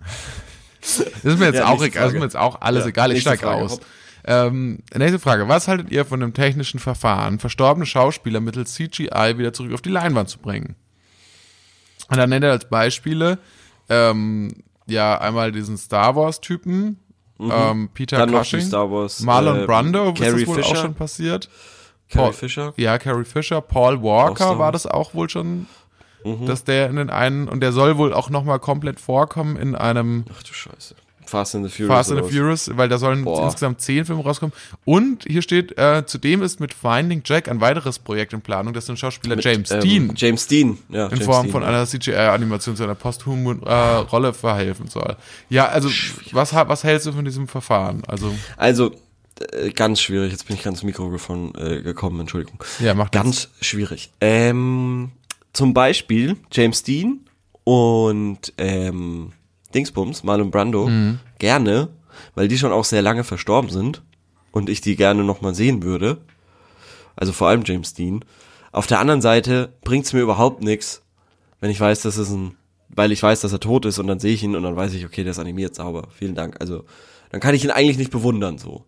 Das 0.80 0.98
ist 1.22 1.38
mir 1.38 1.46
jetzt 1.46 1.58
Ja, 1.58 1.68
auch 1.68 1.80
egal, 1.80 2.02
das 2.02 2.12
ist 2.12 2.18
mir 2.18 2.24
jetzt 2.24 2.36
auch 2.36 2.60
alles 2.60 2.82
Ja, 2.82 2.88
egal, 2.88 3.12
ich 3.12 3.20
steig 3.20 3.38
Frage, 3.38 3.62
aus. 3.62 3.70
hopp. 3.70 3.86
Ähm, 4.26 4.80
nächste 4.94 5.18
Frage. 5.20 5.48
Was 5.48 5.68
haltet 5.68 5.90
ihr 5.90 6.04
von 6.04 6.18
dem 6.20 6.34
technischen 6.34 6.80
Verfahren, 6.80 7.38
verstorbene 7.38 7.86
Schauspieler 7.86 8.40
mittels 8.40 8.74
CGI 8.74 9.34
wieder 9.38 9.52
zurück 9.52 9.72
auf 9.72 9.82
die 9.82 9.90
Leinwand 9.90 10.28
zu 10.28 10.38
bringen? 10.40 10.74
Und 12.10 12.16
dann 12.16 12.30
nennt 12.30 12.44
er 12.44 12.52
als 12.52 12.68
Beispiele, 12.68 13.38
ähm, 13.88 14.52
ja, 14.86 15.18
einmal 15.20 15.52
diesen 15.52 15.76
Star 15.78 16.14
Wars-Typen, 16.16 16.98
ähm, 17.40 17.90
Peter 17.94 18.16
Mhm. 18.26 18.32
Dann 18.32 18.40
Cushing, 18.42 18.60
Star 18.62 18.90
Wars. 18.90 19.20
Marlon 19.20 19.60
äh, 19.62 19.66
Brando, 19.66 20.12
was 20.12 20.18
Carrie 20.20 20.40
das 20.44 20.46
wohl 20.48 20.62
auch 20.62 20.68
Fisher. 20.68 20.76
schon 20.82 20.94
passiert. 20.94 21.48
Carrie 22.08 22.24
Paul- 22.26 22.32
Fisher. 22.32 22.74
Ja, 22.76 22.98
Carrie 22.98 23.24
Fisher, 23.24 23.60
Paul 23.60 24.02
Walker 24.02 24.58
war 24.58 24.72
das 24.72 24.86
auch 24.86 25.14
wohl 25.14 25.28
schon, 25.28 25.66
Mhm. 26.24 26.46
dass 26.46 26.64
der 26.64 26.88
in 26.88 26.96
den 26.96 27.10
einen, 27.10 27.46
und 27.48 27.60
der 27.60 27.72
soll 27.72 27.96
wohl 27.98 28.12
auch 28.14 28.30
nochmal 28.30 28.58
komplett 28.58 28.98
vorkommen 29.00 29.56
in 29.56 29.74
einem 29.76 30.24
Ach 30.36 30.42
du 30.42 30.52
Scheiße. 30.52 30.94
Fast 31.30 31.54
and 31.54 31.64
the 31.64 31.70
Furious. 31.70 31.96
Fast 31.96 32.12
and 32.12 32.24
the? 32.24 32.30
Furious, 32.30 32.70
weil 32.74 32.88
da 32.88 32.98
sollen 32.98 33.24
Boah. 33.24 33.44
insgesamt 33.44 33.80
zehn 33.80 34.04
Filme 34.04 34.22
rauskommen. 34.22 34.52
Und 34.84 35.24
hier 35.26 35.42
steht, 35.42 35.76
äh, 35.78 36.04
zudem 36.06 36.42
ist 36.42 36.60
mit 36.60 36.74
Finding 36.74 37.22
Jack 37.24 37.48
ein 37.48 37.60
weiteres 37.60 37.98
Projekt 37.98 38.32
in 38.32 38.40
Planung, 38.40 38.72
das 38.74 38.86
den 38.86 38.96
Schauspieler 38.96 39.36
Mit, 39.36 39.44
James 39.44 39.70
ähm, 39.70 39.80
Dean 39.80 40.12
James 40.16 40.46
Dean, 40.46 40.78
ja. 40.88 41.06
in 41.06 41.12
James 41.12 41.24
Form 41.24 41.42
Dean, 41.44 41.52
von 41.52 41.62
ja. 41.62 41.68
einer 41.68 41.86
CGI-Animation 41.86 42.76
zu 42.76 42.84
einer 42.84 42.94
posthumen 42.94 43.62
äh, 43.62 43.72
Rolle 43.72 44.32
verhelfen 44.32 44.88
soll. 44.88 45.16
Ja, 45.48 45.66
also 45.66 45.88
was, 46.32 46.54
was 46.54 46.84
hältst 46.84 47.06
du 47.06 47.12
von 47.12 47.24
diesem 47.24 47.48
Verfahren? 47.48 48.02
Also, 48.06 48.34
Also, 48.56 48.92
äh, 49.52 49.70
ganz 49.70 50.00
schwierig. 50.00 50.32
Jetzt 50.32 50.46
bin 50.46 50.56
ich 50.56 50.62
ganz 50.62 50.82
Mikrofon 50.82 51.54
äh, 51.56 51.82
gekommen, 51.82 52.20
Entschuldigung. 52.20 52.62
ja, 52.80 52.94
macht 52.94 53.12
Ganz 53.12 53.48
schwierig. 53.60 54.10
Ähm, 54.20 55.12
zum 55.52 55.74
Beispiel 55.74 56.36
James 56.52 56.82
Dean 56.82 57.20
und 57.64 58.52
ähm, 58.58 59.32
Dingsbums, 59.74 60.24
Marlon 60.24 60.50
Brando, 60.50 60.87
Mhm. 60.88 61.20
gerne, 61.38 61.88
weil 62.35 62.48
die 62.48 62.59
schon 62.59 62.72
auch 62.72 62.85
sehr 62.85 63.02
lange 63.02 63.24
verstorben 63.24 63.70
sind 63.70 64.02
und 64.52 64.68
ich 64.68 64.81
die 64.81 64.96
gerne 64.96 65.24
nochmal 65.24 65.55
sehen 65.55 65.83
würde. 65.83 66.18
Also 67.16 67.33
vor 67.33 67.48
allem 67.48 67.62
James 67.64 67.94
Dean. 67.94 68.24
Auf 68.72 68.87
der 68.87 69.00
anderen 69.00 69.22
Seite 69.22 69.72
bringt's 69.83 70.12
mir 70.12 70.20
überhaupt 70.20 70.62
nichts, 70.62 71.02
wenn 71.61 71.70
ich 71.70 71.81
weiß, 71.81 72.02
dass 72.02 72.16
es 72.18 72.31
ein, 72.31 72.55
weil 72.88 73.11
ich 73.12 73.22
weiß, 73.22 73.40
dass 73.40 73.52
er 73.52 73.61
tot 73.61 73.87
ist 73.87 73.98
und 73.98 74.07
dann 74.07 74.18
sehe 74.20 74.35
ich 74.35 74.42
ihn 74.42 74.55
und 74.55 74.62
dann 74.62 74.76
weiß 74.76 74.92
ich, 74.94 75.05
okay, 75.07 75.22
der 75.24 75.31
ist 75.31 75.38
animiert 75.38 75.74
sauber. 75.74 76.09
Vielen 76.14 76.35
Dank. 76.35 76.57
Also 76.61 76.85
dann 77.31 77.40
kann 77.40 77.55
ich 77.55 77.64
ihn 77.64 77.70
eigentlich 77.70 77.98
nicht 77.98 78.11
bewundern 78.11 78.59
so. 78.59 78.85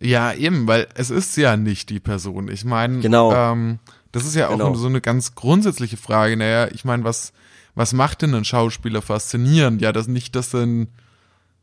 Ja, 0.00 0.32
eben, 0.32 0.66
weil 0.66 0.88
es 0.94 1.10
ist 1.10 1.36
ja 1.36 1.56
nicht 1.56 1.90
die 1.90 2.00
Person. 2.00 2.48
Ich 2.48 2.64
meine, 2.64 3.00
Genau. 3.00 3.32
ähm, 3.34 3.78
das 4.12 4.24
ist 4.24 4.34
ja 4.34 4.48
auch 4.48 4.52
Genau. 4.58 4.74
so 4.74 4.86
eine 4.88 5.00
ganz 5.00 5.34
grundsätzliche 5.34 5.96
Frage. 5.96 6.36
Naja, 6.36 6.68
ich 6.72 6.84
meine, 6.84 7.04
was, 7.04 7.32
was 7.74 7.92
macht 7.92 8.22
denn 8.22 8.34
ein 8.34 8.44
Schauspieler 8.44 9.02
faszinierend? 9.02 9.80
Ja, 9.82 9.92
das 9.92 10.08
nicht, 10.08 10.34
dass 10.36 10.50
dann 10.50 10.88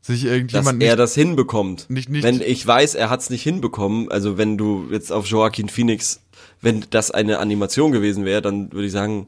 sich 0.00 0.22
dass 0.22 0.30
irgendjemand 0.32 0.82
er 0.82 0.88
nicht, 0.90 0.98
das 0.98 1.14
hinbekommt. 1.14 1.90
nicht- 1.90 2.08
nicht- 2.08 2.22
wenn 2.24 2.40
ich 2.40 2.66
weiß, 2.66 2.94
er 2.94 3.10
hat's 3.10 3.30
nicht 3.30 3.42
hinbekommen, 3.42 4.10
also 4.10 4.38
wenn 4.38 4.56
du 4.56 4.86
jetzt 4.90 5.12
auf 5.12 5.26
Joaquin 5.26 5.68
Phoenix, 5.68 6.20
wenn 6.62 6.84
das 6.90 7.10
eine 7.10 7.38
Animation 7.40 7.92
gewesen 7.92 8.24
wäre, 8.24 8.40
dann 8.40 8.72
würde 8.72 8.86
ich 8.86 8.92
sagen, 8.92 9.26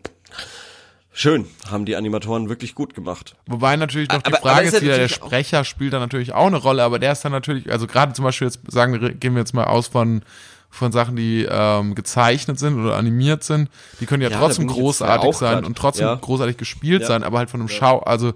schön, 1.13 1.47
haben 1.71 1.85
die 1.85 1.97
Animatoren 1.97 2.49
wirklich 2.49 2.75
gut 2.75 2.95
gemacht. 2.95 3.35
Wobei 3.47 3.77
natürlich 3.77 4.09
noch 4.09 4.23
die 4.23 4.27
Aber- 4.33 4.39
aber 4.39 4.49
Frage 4.55 4.69
ist 4.69 4.75
ist 4.75 4.83
wieder, 4.83 4.97
der 4.97 5.09
Sprecher 5.09 5.65
spielt 5.65 5.93
da 5.93 5.99
natürlich 5.99 6.33
auch 6.33 6.47
eine 6.47 6.57
Rolle, 6.57 6.83
aber 6.85 6.99
der 6.99 7.13
ist 7.13 7.25
dann 7.25 7.33
natürlich, 7.33 7.71
also 7.71 7.87
gerade 7.87 8.13
zum 8.13 8.25
Beispiel 8.25 8.47
jetzt 8.47 8.61
sagen 8.69 8.99
wir, 8.99 9.11
gehen 9.13 9.35
wir 9.35 9.41
jetzt 9.41 9.53
mal 9.55 9.65
aus 9.65 9.89
von 9.89 10.23
von 10.71 10.93
Sachen, 10.93 11.17
die 11.17 11.47
ähm, 11.51 11.95
gezeichnet 11.95 12.59
sind 12.59 12.79
oder 12.81 12.97
animiert 12.97 13.43
sind, 13.45 13.69
die 14.01 14.07
können 14.07 14.23
ja, 14.23 14.31
Ja, 14.31 14.39
trotzdem 14.39 14.67
großartig 14.69 15.35
sein 15.35 15.55
grad, 15.55 15.65
und 15.67 15.77
trotzdem 15.77 16.07
ja. 16.07 16.15
großartig 16.15 16.57
gespielt 16.57 17.03
Ja. 17.03 17.09
sein, 17.09 17.25
aber 17.25 17.39
halt 17.39 17.51
von 17.51 17.61
einem 17.61 17.69
Schau, 17.69 17.99
also 18.01 18.33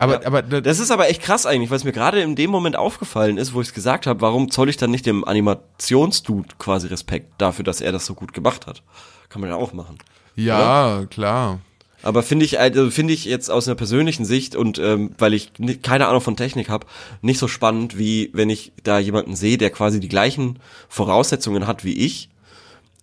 aber 0.00 0.24
aber 0.24 0.42
da- 0.42 0.60
Das 0.60 0.78
ist 0.78 0.92
aber 0.92 1.08
echt 1.08 1.20
krass 1.22 1.44
eigentlich, 1.44 1.70
was 1.72 1.82
mir 1.82 1.90
gerade 1.92 2.20
in 2.20 2.36
dem 2.36 2.50
Moment 2.50 2.76
aufgefallen 2.76 3.36
ist, 3.36 3.52
wo 3.52 3.60
ich 3.60 3.68
es 3.68 3.74
gesagt 3.74 4.06
habe, 4.06 4.20
warum 4.20 4.48
zoll 4.50 4.68
ich 4.68 4.76
dann 4.76 4.92
nicht 4.92 5.04
dem 5.06 5.24
Animationsdude 5.24 6.50
quasi 6.58 6.86
Respekt 6.86 7.32
dafür, 7.38 7.64
dass 7.64 7.80
er 7.80 7.90
das 7.90 8.06
so 8.06 8.14
gut 8.14 8.32
gemacht 8.32 8.66
hat? 8.68 8.82
Kann 9.28 9.40
man 9.40 9.50
ja 9.50 9.56
auch 9.56 9.72
machen. 9.72 9.98
ja, 10.36 11.04
klar. 11.10 11.58
Aber 12.02 12.22
finde 12.22 12.44
ich, 12.44 12.60
also 12.60 12.90
finde 12.90 13.12
ich 13.12 13.24
jetzt 13.24 13.50
aus 13.50 13.66
einer 13.66 13.74
persönlichen 13.74 14.24
Sicht 14.24 14.54
und 14.54 14.78
ähm, 14.78 15.10
weil 15.18 15.34
ich 15.34 15.50
keine 15.82 16.06
Ahnung 16.06 16.20
von 16.20 16.36
Technik 16.36 16.68
habe, 16.68 16.86
nicht 17.22 17.38
so 17.38 17.48
spannend, 17.48 17.98
wie 17.98 18.30
wenn 18.32 18.50
ich 18.50 18.72
da 18.84 18.98
jemanden 18.98 19.34
sehe, 19.34 19.58
der 19.58 19.70
quasi 19.70 19.98
die 19.98 20.08
gleichen 20.08 20.58
Voraussetzungen 20.88 21.66
hat 21.66 21.84
wie 21.84 21.94
ich 21.94 22.28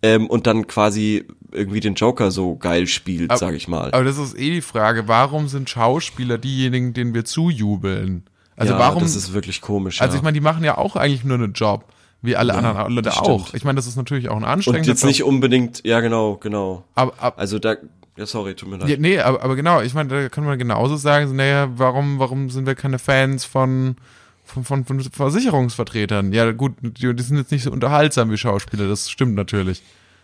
ähm, 0.02 0.28
und 0.28 0.48
dann 0.48 0.68
quasi 0.68 1.26
irgendwie 1.52 1.80
den 1.82 1.96
Joker 1.96 2.32
so 2.32 2.56
geil 2.56 2.88
spielt, 2.88 3.32
Aber- 3.32 3.38
sag 3.40 3.54
ich 3.56 3.68
mal. 3.68 3.92
Aber 3.92 4.04
das 4.04 4.18
ist 4.18 4.38
eh 4.38 4.50
die 4.52 4.62
Frage, 4.62 5.08
warum 5.08 5.48
sind 5.48 5.70
Schauspieler 5.70 6.38
diejenigen, 6.38 6.94
denen 6.94 7.14
wir 7.14 7.26
zujubeln? 7.26 8.24
Also 8.58 8.74
ja, 8.74 8.80
warum 8.80 9.04
Das 9.04 9.16
ist 9.16 9.34
wirklich 9.34 9.60
komisch. 9.62 10.02
Also 10.02 10.14
ja. 10.14 10.20
ich 10.20 10.24
meine, 10.24 10.36
die 10.36 10.42
machen 10.42 10.64
ja 10.64 10.78
auch 10.78 10.96
eigentlich 10.96 11.24
nur 11.26 11.36
einen 11.36 11.52
Job, 11.54 11.86
wie 12.22 12.36
alle 12.38 12.54
anderen 12.54 12.94
Leute 12.94 13.12
auch. 13.12 13.42
stimmt. 13.48 13.54
Ich 13.58 13.64
meine, 13.66 13.76
das 13.76 13.88
ist 13.88 13.98
natürlich 13.98 14.30
auch 14.30 14.38
ein 14.38 14.44
und 14.44 14.50
anstrengender 14.50 14.88
jetzt 14.90 15.02
Job. 15.02 15.08
nicht 15.10 15.24
unbedingt, 15.24 15.82
ja 15.86 16.00
genau, 16.00 16.38
genau. 16.38 16.86
aber, 16.96 17.14
aber, 17.20 17.38
Also 17.40 17.60
da, 17.60 17.76
ja 18.18 18.26
sorry, 18.26 18.56
tut 18.56 18.70
mir 18.70 18.78
leid. 18.78 18.90
ja, 18.90 18.98
nee, 18.98 19.20
aber, 19.20 19.44
aber 19.44 19.56
genau, 19.56 19.82
ich 19.82 19.94
meine, 19.94 20.10
da 20.10 20.30
kann 20.30 20.46
man 20.46 20.58
genauso 20.58 20.96
sagen, 20.96 21.28
so, 21.28 21.34
naja, 21.34 21.70
warum, 21.76 22.20
warum 22.20 22.50
sind 22.50 22.66
wir 22.66 22.76
keine 22.76 23.00
Fans 23.00 23.46
von, 23.46 23.96
von, 24.44 24.64
von, 24.64 24.86
von 24.86 25.00
Versicherungsvertretern? 25.02 26.34
Ja 26.34 26.52
gut, 26.52 26.74
die, 26.82 27.16
die 27.16 27.24
sind 27.24 27.38
jetzt 27.38 27.52
nicht 27.52 27.64
so 27.64 27.72
unterhaltsam 27.72 28.32
wie 28.32 28.38
Schauspieler, 28.38 28.88
das 28.88 29.10
stimmt 29.10 29.36
natürlich. 29.36 29.82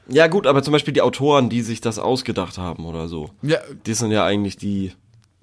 Ja 0.08 0.27
gut, 0.27 0.47
aber 0.47 0.63
zum 0.63 0.71
Beispiel 0.73 0.93
die 0.93 1.01
Autoren, 1.01 1.49
die 1.49 1.62
sich 1.62 1.80
das 1.82 1.99
ausgedacht 1.99 2.58
haben 2.58 2.86
oder 2.86 3.08
so, 3.08 3.30
Ja, 3.41 3.60
die 3.86 3.93
sind 3.93 4.12
ja 4.12 4.25
eigentlich 4.25 4.58
die, 4.58 4.93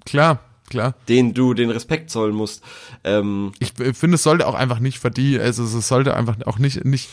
klar, 0.05 0.39
klar. 0.69 0.95
denen 1.07 1.33
du 1.33 1.53
den 1.53 1.69
Respekt 1.71 2.09
zollen 2.09 2.35
musst. 2.35 2.61
Ähm, 3.03 3.53
Ich 3.59 3.73
finde, 3.97 4.15
es 4.15 4.23
sollte 4.23 4.45
auch 4.47 4.53
einfach 4.55 4.79
nicht 4.79 4.99
verdient, 4.99 5.41
also 5.41 5.63
es 5.63 5.87
sollte 5.87 6.15
einfach 6.15 6.35
auch 6.45 6.59
nicht, 6.59 6.83
nicht 6.85 7.09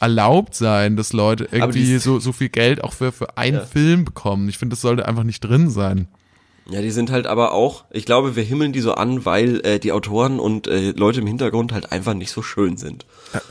erlaubt 0.00 0.54
sein, 0.54 0.96
dass 0.96 1.12
Leute 1.12 1.48
irgendwie 1.50 1.98
so, 1.98 2.18
so 2.20 2.32
viel 2.32 2.48
Geld 2.48 2.82
auch 2.84 2.92
für, 2.92 3.12
für 3.12 3.36
einen 3.36 3.56
Ja. 3.58 3.64
Film 3.66 4.04
bekommen. 4.04 4.48
Ich 4.48 4.58
finde, 4.58 4.74
das 4.74 4.80
sollte 4.80 5.06
einfach 5.06 5.24
nicht 5.24 5.40
drin 5.40 5.70
sein. 5.70 6.08
Ja, 6.70 6.82
die 6.82 6.90
sind 6.90 7.10
halt 7.10 7.26
aber 7.26 7.52
auch, 7.52 7.84
ich 7.90 8.04
glaube, 8.04 8.36
wir 8.36 8.42
himmeln 8.42 8.72
die 8.74 8.80
so 8.80 8.92
an, 8.94 9.24
weil 9.24 9.60
äh, 9.64 9.78
die 9.78 9.90
Autoren 9.92 10.38
und 10.38 10.66
äh, 10.66 10.90
Leute 10.90 11.20
im 11.20 11.26
Hintergrund 11.26 11.72
halt 11.72 11.90
einfach 11.92 12.12
nicht 12.14 12.30
so 12.30 12.42
schön 12.42 12.76
sind. 12.76 13.06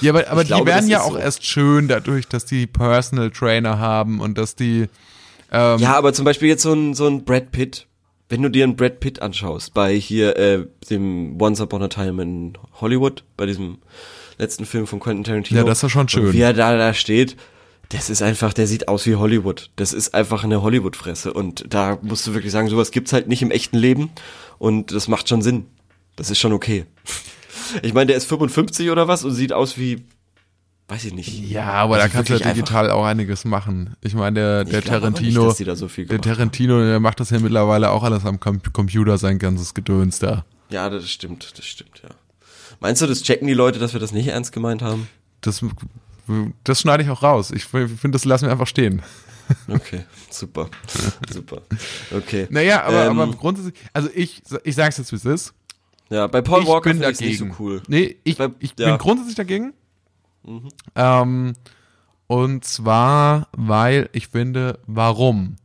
Ja, 0.00 0.10
aber, 0.10 0.28
aber 0.28 0.40
Ich 0.42 0.48
die 0.48 0.54
glaube, 0.54 0.66
werden 0.66 0.88
ja 0.90 1.02
auch 1.02 1.12
so. 1.12 1.18
erst 1.18 1.46
schön 1.46 1.86
dadurch, 1.86 2.26
dass 2.26 2.44
die 2.44 2.66
Personal 2.66 3.30
Trainer 3.30 3.78
haben 3.78 4.18
und 4.20 4.36
dass 4.38 4.56
die 4.56 4.86
ähm, 5.52 5.78
Ja, 5.78 5.94
aber 5.94 6.12
zum 6.12 6.24
Beispiel 6.24 6.48
jetzt 6.48 6.62
so 6.64 6.72
ein, 6.72 6.94
so 6.94 7.06
ein 7.06 7.24
Brad 7.24 7.52
Pitt, 7.52 7.86
wenn 8.28 8.42
du 8.42 8.48
dir 8.48 8.64
einen 8.64 8.74
Brad 8.74 8.98
Pitt 8.98 9.22
anschaust, 9.22 9.72
bei 9.72 9.94
hier 9.94 10.36
äh, 10.36 10.66
dem 10.90 11.40
Once 11.40 11.60
Upon 11.60 11.82
a 11.84 11.86
Time 11.88 12.20
in 12.20 12.58
Hollywood, 12.80 13.22
bei 13.36 13.46
diesem 13.46 13.78
letzten 14.38 14.64
Film 14.66 14.86
von 14.86 15.00
Quentin 15.00 15.24
Tarantino. 15.24 15.60
Ja, 15.60 15.66
das 15.66 15.82
ist 15.82 15.92
schon 15.92 16.08
schön. 16.08 16.26
Und 16.26 16.32
wie 16.32 16.40
er 16.40 16.52
da, 16.52 16.76
da 16.76 16.94
steht, 16.94 17.36
das 17.90 18.10
ist 18.10 18.22
einfach, 18.22 18.52
der 18.52 18.66
sieht 18.66 18.88
aus 18.88 19.06
wie 19.06 19.16
Hollywood. 19.16 19.70
Das 19.76 19.92
ist 19.92 20.14
einfach 20.14 20.44
eine 20.44 20.62
Hollywood-Fresse. 20.62 21.32
Und 21.32 21.64
da 21.68 21.98
musst 22.02 22.26
du 22.26 22.34
wirklich 22.34 22.52
sagen, 22.52 22.68
sowas 22.68 22.90
gibt's 22.90 23.12
halt 23.12 23.28
nicht 23.28 23.42
im 23.42 23.50
echten 23.50 23.78
Leben. 23.78 24.10
Und 24.58 24.92
das 24.92 25.08
macht 25.08 25.28
schon 25.28 25.42
Sinn. 25.42 25.66
Das 26.16 26.30
ist 26.30 26.38
schon 26.38 26.52
okay. 26.52 26.86
Ich 27.82 27.92
meine, 27.92 28.06
der 28.06 28.16
ist 28.16 28.26
55 28.26 28.90
oder 28.90 29.08
was 29.08 29.24
und 29.24 29.32
sieht 29.32 29.52
aus 29.52 29.78
wie 29.78 30.04
weiß 30.88 31.04
ich 31.04 31.14
nicht. 31.14 31.50
Ja, 31.50 31.72
aber 31.72 31.96
da 31.96 32.04
Also 32.04 32.12
kannst 32.14 32.30
du 32.30 32.34
ja 32.36 32.52
digital 32.52 32.90
auch 32.90 33.04
einiges 33.04 33.44
machen. 33.44 33.96
Ich 34.02 34.14
meine, 34.14 34.34
der, 34.34 34.64
der 34.64 34.82
Tarantino, 34.82 35.48
nicht, 35.48 35.66
da 35.66 35.76
so 35.76 35.88
viel 35.88 36.06
der. 36.06 36.20
Tarantino, 36.20 36.78
der 36.78 37.00
macht 37.00 37.20
das 37.20 37.30
ja 37.30 37.38
mittlerweile 37.38 37.90
auch 37.90 38.02
alles 38.02 38.24
am 38.24 38.38
Com 38.40 38.60
Computer, 38.72 39.18
sein 39.18 39.38
ganzes 39.38 39.74
Gedöns 39.74 40.18
da. 40.18 40.44
Ja, 40.70 40.90
das 40.90 41.08
stimmt, 41.10 41.52
das 41.56 41.64
stimmt, 41.64 42.02
ja. 42.02 42.10
Meinst 42.80 43.00
du, 43.02 43.06
das 43.06 43.22
checken 43.22 43.46
die 43.48 43.54
Leute, 43.54 43.78
dass 43.78 43.92
wir 43.92 44.00
das 44.00 44.12
nicht 44.12 44.26
ernst 44.28 44.52
gemeint 44.52 44.82
haben? 44.82 45.08
Das, 45.40 45.64
das 46.64 46.80
schneide 46.80 47.02
ich 47.02 47.10
auch 47.10 47.22
raus. 47.22 47.50
Ich 47.50 47.64
finde, 47.64 48.10
das 48.10 48.24
lassen 48.24 48.46
wir 48.46 48.52
einfach 48.52 48.66
stehen. 48.66 49.02
Okay, 49.68 50.04
super, 50.30 50.70
super. 51.30 51.60
Okay. 52.10 52.46
Naja, 52.48 52.82
aber, 52.84 53.06
Ähm, 53.06 53.18
aber 53.20 53.32
grundsätzlich, 53.36 53.74
also 53.92 54.08
ich, 54.14 54.42
ich 54.64 54.74
sag's 54.74 54.96
jetzt, 54.96 55.12
wie 55.12 55.16
es 55.16 55.24
ist. 55.26 55.54
Ja, 56.08 56.26
bei 56.26 56.40
Paul 56.40 56.62
ich 56.62 56.68
Walker 56.68 56.90
bin 56.90 56.98
finde 56.98 57.10
ich 57.10 57.18
dagegen. 57.18 57.44
nicht 57.48 57.56
so 57.56 57.62
cool. 57.62 57.82
Nee, 57.88 58.16
ich, 58.24 58.38
Bei- 58.38 58.50
ich 58.58 58.72
ja. 58.78 58.86
Mhm. 58.86 58.90
bin 58.92 58.98
grundsätzlich 58.98 59.36
dagegen. 59.36 59.74
Ähm, 60.94 61.52
und 62.26 62.64
zwar, 62.64 63.48
weil 63.52 64.08
ich 64.12 64.28
finde, 64.28 64.78
warum? 64.86 65.56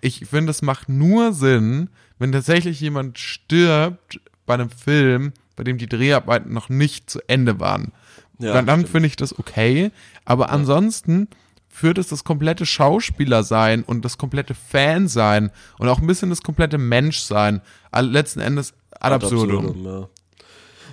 Ich 0.00 0.26
finde, 0.26 0.50
es 0.50 0.62
macht 0.62 0.88
nur 0.88 1.32
Sinn, 1.32 1.90
wenn 2.18 2.32
tatsächlich 2.32 2.80
jemand 2.80 3.18
stirbt 3.18 4.20
bei 4.46 4.54
einem 4.54 4.70
Film, 4.70 5.32
bei 5.60 5.64
dem 5.64 5.76
die 5.76 5.88
Dreharbeiten 5.88 6.54
noch 6.54 6.70
nicht 6.70 7.10
zu 7.10 7.20
Ende 7.28 7.60
waren. 7.60 7.92
Ja, 8.38 8.54
dann 8.54 8.64
dann 8.64 8.86
finde 8.86 9.08
ich 9.08 9.16
das 9.16 9.38
okay. 9.38 9.90
Aber 10.24 10.48
ansonsten 10.48 11.28
führt 11.68 11.98
es 11.98 12.08
das 12.08 12.24
komplette 12.24 12.64
Schauspieler 12.64 13.42
sein 13.42 13.82
und 13.82 14.02
das 14.06 14.16
komplette 14.16 14.54
Fan 14.54 15.06
sein 15.06 15.50
und 15.78 15.86
auch 15.88 16.00
ein 16.00 16.06
bisschen 16.06 16.30
das 16.30 16.40
komplette 16.42 16.78
Mensch 16.78 17.18
sein. 17.18 17.60
All- 17.90 18.08
Letzten 18.08 18.40
Endes 18.40 18.72
ad 18.98 19.14
absurdum. 19.16 19.84
ja. 19.84 20.08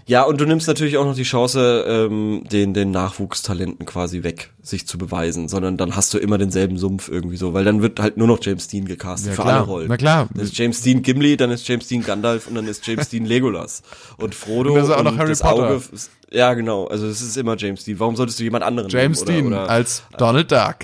Ja, 0.07 0.23
und 0.23 0.39
du 0.39 0.45
nimmst 0.45 0.67
natürlich 0.67 0.97
auch 0.97 1.05
noch 1.05 1.15
die 1.15 1.23
Chance, 1.23 1.85
ähm, 1.87 2.43
den, 2.49 2.73
den 2.73 2.91
Nachwuchstalenten 2.91 3.85
quasi 3.85 4.23
weg, 4.23 4.51
sich 4.61 4.87
zu 4.87 4.97
beweisen, 4.97 5.49
sondern 5.49 5.75
dann 5.75 5.95
hast 5.97 6.13
du 6.13 6.17
immer 6.17 6.37
denselben 6.37 6.77
Sumpf 6.77 7.09
irgendwie 7.09 7.35
so, 7.37 7.53
weil 7.53 7.65
dann 7.65 7.81
wird 7.81 7.99
halt 7.99 8.15
nur 8.15 8.25
noch 8.27 8.39
James 8.41 8.69
Dean 8.69 8.85
gecastet 8.85 9.31
Ja, 9.31 9.35
für 9.35 9.41
klar. 9.41 9.55
alle 9.57 9.65
Rollen. 9.65 9.87
Na 9.89 9.97
klar. 9.97 10.29
Dann 10.33 10.45
ist 10.45 10.57
James 10.57 10.81
Dean 10.81 11.01
Gimli, 11.01 11.35
dann 11.35 11.51
ist 11.51 11.67
James 11.67 11.87
Dean 11.87 12.03
Gandalf 12.03 12.47
und 12.47 12.55
dann 12.55 12.67
ist 12.67 12.87
James 12.87 13.09
Dean 13.09 13.25
Legolas. 13.25 13.83
Und 14.17 14.33
Frodo 14.33 14.71
Und 14.71 14.77
das 14.79 14.87
ist 14.87 14.93
auch 14.95 15.03
noch 15.03 15.17
Harry 15.17 15.29
das 15.29 15.41
Potter. 15.41 15.69
Auge. 15.71 15.81
Ja, 16.31 16.53
genau. 16.53 16.87
Also 16.87 17.05
es 17.07 17.21
ist 17.21 17.35
immer 17.35 17.57
James 17.57 17.83
Dean. 17.83 17.99
Warum 17.99 18.15
solltest 18.15 18.39
du 18.39 18.43
jemand 18.43 18.63
anderen 18.63 18.89
James 18.89 19.25
nehmen? 19.25 19.51
Dean 19.51 19.59
als 19.59 20.03
Donald 20.17 20.49
Duck. 20.51 20.77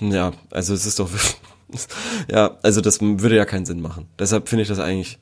Ja, 0.00 0.32
also 0.50 0.74
es 0.74 0.84
ist 0.84 0.98
doch, 0.98 1.08
ja, 2.30 2.58
also 2.62 2.80
das 2.80 3.00
würde 3.00 3.36
ja 3.36 3.44
keinen 3.46 3.64
Sinn 3.64 3.80
machen. 3.80 4.06
Deshalb 4.18 4.48
finde 4.48 4.62
ich 4.62 4.68
das 4.68 4.78
eigentlich 4.78 5.18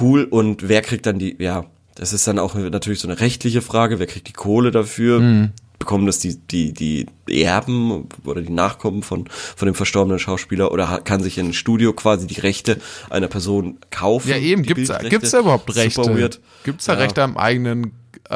cool 0.00 0.24
und 0.24 0.68
wer 0.68 0.82
kriegt 0.82 1.06
dann 1.06 1.18
die, 1.18 1.36
ja, 1.40 1.64
das 1.94 2.12
ist 2.12 2.26
dann 2.26 2.38
auch 2.38 2.54
natürlich 2.54 3.00
so 3.00 3.08
eine 3.08 3.20
rechtliche 3.20 3.62
Frage, 3.62 3.98
wer 3.98 4.06
kriegt 4.06 4.28
die 4.28 4.32
Kohle 4.32 4.70
dafür? 4.70 5.20
Mhm. 5.20 5.50
Bekommen 5.78 6.04
das 6.04 6.18
die, 6.18 6.36
die, 6.36 6.74
die 6.74 7.06
Erben 7.42 8.06
oder 8.24 8.42
die 8.42 8.52
Nachkommen 8.52 9.02
von, 9.02 9.26
von 9.30 9.64
dem 9.66 9.74
verstorbenen 9.74 10.18
Schauspieler 10.18 10.72
oder 10.72 11.00
kann 11.02 11.22
sich 11.22 11.40
ein 11.40 11.54
Studio 11.54 11.94
quasi 11.94 12.26
die 12.26 12.38
Rechte 12.38 12.78
einer 13.08 13.28
Person 13.28 13.78
kaufen? 13.90 14.28
Ja, 14.28 14.36
eben, 14.36 14.62
gibt's, 14.62 14.92
gibt's 15.08 15.30
da 15.30 15.40
überhaupt 15.40 15.74
Rechte? 15.74 16.02
Super 16.04 16.18
weird. 16.18 16.40
Gibt's 16.64 16.84
da 16.84 16.92
Ja. 16.92 16.98
Rechte 16.98 17.22
am 17.22 17.38
eigenen, 17.38 17.92
äh, 18.30 18.34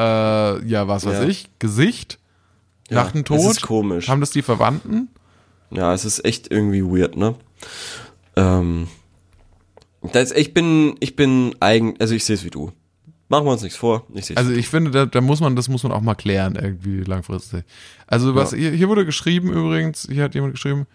ja, 0.67 0.89
was 0.89 1.05
weiß 1.05 1.23
Ja. 1.23 1.29
ich, 1.29 1.51
Gesicht? 1.59 2.19
Ja, 2.89 3.05
nach 3.05 3.13
dem 3.13 3.27
Tod? 3.27 3.41
ist 3.41 3.61
komisch. 3.63 4.09
Haben 4.09 4.21
das 4.21 4.31
die 4.31 4.43
Verwandten? 4.43 5.09
Ja, 5.71 5.93
es 5.93 6.07
ist 6.07 6.25
echt 6.25 6.51
irgendwie 6.51 6.83
weird, 6.83 7.17
ne? 7.17 7.35
Ähm, 8.37 8.89
das, 10.13 10.33
ich 10.33 10.55
bin, 10.55 10.97
ich 11.01 11.15
bin 11.15 11.55
eigen, 11.61 11.95
also 11.99 12.15
ich 12.15 12.25
sehe 12.25 12.37
es 12.37 12.45
wie 12.45 12.51
du. 12.51 12.73
Machen 13.29 13.47
wir 13.47 13.53
uns 13.53 13.63
nichts 13.63 13.79
vor. 13.79 14.07
Ich 14.15 14.37
Also 14.37 14.53
ich 14.53 14.69
finde, 14.69 14.91
da, 14.91 15.07
da 15.07 15.21
muss 15.21 15.41
man, 15.41 15.57
das 15.57 15.69
muss 15.69 15.83
man 15.83 15.93
auch 15.93 16.03
mal 16.03 16.15
klären, 16.15 16.57
irgendwie 16.57 17.01
langfristig. 17.03 17.65
Also 18.07 18.35
was, 18.35 18.53
Ja. 18.53 18.59
hier, 18.59 18.71
hier 18.73 18.89
wurde 18.89 19.07
geschrieben 19.07 19.51
übrigens, 19.53 20.07
hier 20.11 20.23
hat 20.25 20.35
jemand 20.35 20.53
geschrieben, 20.55 20.87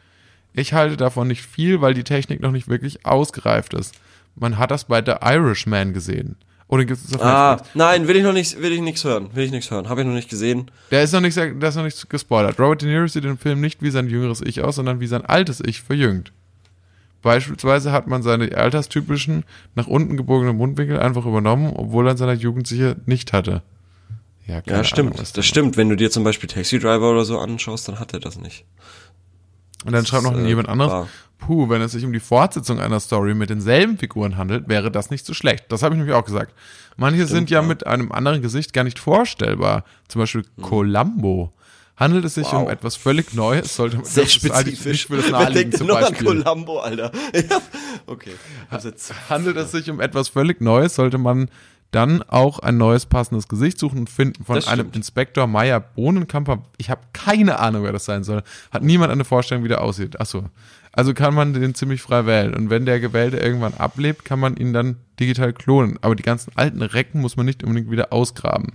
ich 0.53 0.73
halte 0.73 0.95
davon 0.97 1.27
nicht 1.27 1.41
viel, 1.43 1.81
weil 1.81 1.93
die 1.93 2.03
Technik 2.03 2.39
noch 2.41 2.51
nicht 2.51 2.67
wirklich 2.67 3.05
ausgereift 3.05 3.73
ist. 3.73 3.95
Man 4.35 4.57
hat 4.57 4.71
das 4.71 4.85
bei 4.85 5.03
The 5.03 5.15
Irishman 5.21 5.93
gesehen. 5.93 6.35
Oder 6.67 6.85
gibt 6.85 7.03
es 7.03 7.15
auf 7.15 7.21
Ah, 7.21 7.51
Netflix? 7.53 7.75
nein, 7.75 8.07
will 8.07 8.15
ich 8.15 8.23
noch 8.23 8.33
nicht, 8.33 8.61
will 8.61 8.71
ich 8.71 8.81
nichts 8.81 9.03
hören. 9.03 9.29
Will 9.33 9.43
ich 9.45 9.51
nichts 9.51 9.71
hören. 9.71 9.89
Habe 9.89 10.01
ich 10.01 10.07
noch 10.07 10.13
nicht 10.13 10.29
gesehen. 10.29 10.69
Der 10.91 11.01
ist 11.01 11.13
noch 11.13 11.21
nicht, 11.21 11.35
der 11.35 11.63
ist 11.63 11.75
noch 11.75 11.83
nicht 11.83 12.09
gespoilert. 12.11 12.59
Robert 12.59 12.83
De 12.83 12.89
Niro 12.89 13.07
sieht 13.07 13.25
im 13.25 13.39
Film 13.39 13.59
nicht 13.59 13.81
wie 13.81 13.89
sein 13.89 14.07
jüngeres 14.07 14.41
Ich 14.41 14.61
aus, 14.61 14.75
sondern 14.75 14.99
wie 14.99 15.07
sein 15.07 15.25
altes 15.25 15.61
Ich 15.65 15.81
verjüngt. 15.81 16.31
Beispielsweise 17.21 17.91
hat 17.91 18.07
man 18.07 18.23
seine 18.23 18.55
alterstypischen, 18.55 19.43
nach 19.75 19.87
unten 19.87 20.15
gebogenen 20.15 20.55
Mundwinkel 20.55 20.99
einfach 20.99 21.25
übernommen, 21.25 21.73
obwohl 21.75 22.07
er 22.07 22.11
in 22.11 22.17
seiner 22.17 22.33
Jugend 22.33 22.67
sicher 22.67 22.95
nicht 23.05 23.33
hatte. 23.33 23.61
Ja, 24.47 24.61
Ja, 24.65 24.83
stimmt. 24.83 25.13
Ahnung, 25.13 25.27
das 25.33 25.45
stimmt. 25.45 25.77
Wenn 25.77 25.89
du 25.89 25.95
dir 25.95 26.09
zum 26.09 26.23
Beispiel 26.23 26.49
Taxi 26.49 26.79
Driver 26.79 27.11
oder 27.11 27.25
so 27.25 27.37
anschaust, 27.37 27.87
dann 27.87 27.99
hat 27.99 28.13
er 28.13 28.19
das 28.19 28.39
nicht. 28.39 28.65
Und 29.85 29.93
dann 29.93 30.05
schreibt 30.05 30.23
noch 30.23 30.33
ist, 30.33 30.43
äh, 30.43 30.47
jemand 30.47 30.69
anderes, 30.69 30.91
wahr. 30.91 31.07
puh, 31.37 31.69
wenn 31.69 31.81
es 31.81 31.91
sich 31.91 32.03
um 32.03 32.11
die 32.11 32.19
Fortsetzung 32.19 32.79
einer 32.79 32.99
Story 32.99 33.33
mit 33.33 33.49
denselben 33.49 33.97
Figuren 33.97 34.37
handelt, 34.37 34.67
wäre 34.67 34.91
das 34.91 35.09
nicht 35.09 35.25
so 35.25 35.33
schlecht. 35.33 35.65
Das 35.69 35.83
habe 35.83 35.95
ich 35.95 35.99
nämlich 35.99 36.15
auch 36.15 36.25
gesagt. 36.25 36.53
Manche 36.97 37.27
sind 37.27 37.49
ja, 37.49 37.61
ja. 37.61 37.67
mit 37.67 37.85
einem 37.87 38.11
anderen 38.11 38.41
Gesicht 38.41 38.73
gar 38.73 38.83
nicht 38.83 38.99
vorstellbar. 38.99 39.83
Zum 40.07 40.19
Beispiel 40.19 40.43
Columbo. 40.61 41.53
Handelt 41.99 42.23
es 42.23 42.35
sich 42.35 42.45
Wow. 42.45 42.63
um 42.63 42.69
etwas 42.69 42.95
völlig 42.95 43.33
Neues, 43.33 43.75
sollte 43.75 43.97
man 43.97 44.05
Sehr 44.05 44.23
das 44.23 44.33
spezifisch. 44.33 45.07
für 45.07 45.17
das 45.17 45.25
denn 45.53 45.69
noch 45.85 45.97
an 45.97 46.03
Beispiel. 46.13 46.25
Columbo, 46.43 46.79
Alter? 46.79 47.11
Okay. 48.07 48.31
Jetzt. 48.71 49.13
Handelt 49.29 49.57
es 49.57 49.71
sich 49.71 49.89
um 49.89 49.99
etwas 49.99 50.29
völlig 50.29 50.61
Neues, 50.61 50.95
sollte 50.95 51.17
man 51.17 51.49
dann 51.91 52.21
auch 52.23 52.59
ein 52.59 52.77
neues 52.77 53.05
passendes 53.05 53.47
Gesicht 53.47 53.79
suchen 53.79 53.99
und 53.99 54.09
finden 54.09 54.43
von 54.45 54.63
einem. 54.63 54.91
Inspektor 54.93 55.47
Meyer 55.47 55.79
Bohnenkamper. 55.79 56.63
Ich 56.77 56.89
habe 56.89 57.01
keine 57.13 57.59
Ahnung, 57.59 57.83
wer 57.83 57.91
das 57.91 58.05
sein 58.05 58.23
soll. 58.23 58.43
Hat 58.71 58.83
niemand 58.83 59.11
eine 59.11 59.25
Vorstellung, 59.25 59.63
wie 59.63 59.69
der 59.69 59.81
aussieht. 59.81 60.19
Achso. 60.21 60.45
Also 60.91 61.13
kann 61.13 61.33
man 61.33 61.53
den 61.53 61.75
ziemlich 61.75 62.01
frei 62.01 62.25
wählen. 62.25 62.53
Und 62.55 62.69
wenn 62.69 62.85
der 62.85 62.99
Gewählte 62.99 63.37
irgendwann 63.37 63.73
ablebt, 63.75 64.23
kann 64.25 64.39
man 64.39 64.55
ihn 64.57 64.73
dann 64.73 64.97
digital 65.19 65.53
klonen. 65.53 65.97
Aber 66.01 66.15
die 66.15 66.23
ganzen 66.23 66.51
alten 66.55 66.81
Recken 66.81 67.21
muss 67.21 67.37
man 67.37 67.45
nicht 67.45 67.63
unbedingt 67.63 67.91
wieder 67.91 68.11
ausgraben. 68.13 68.73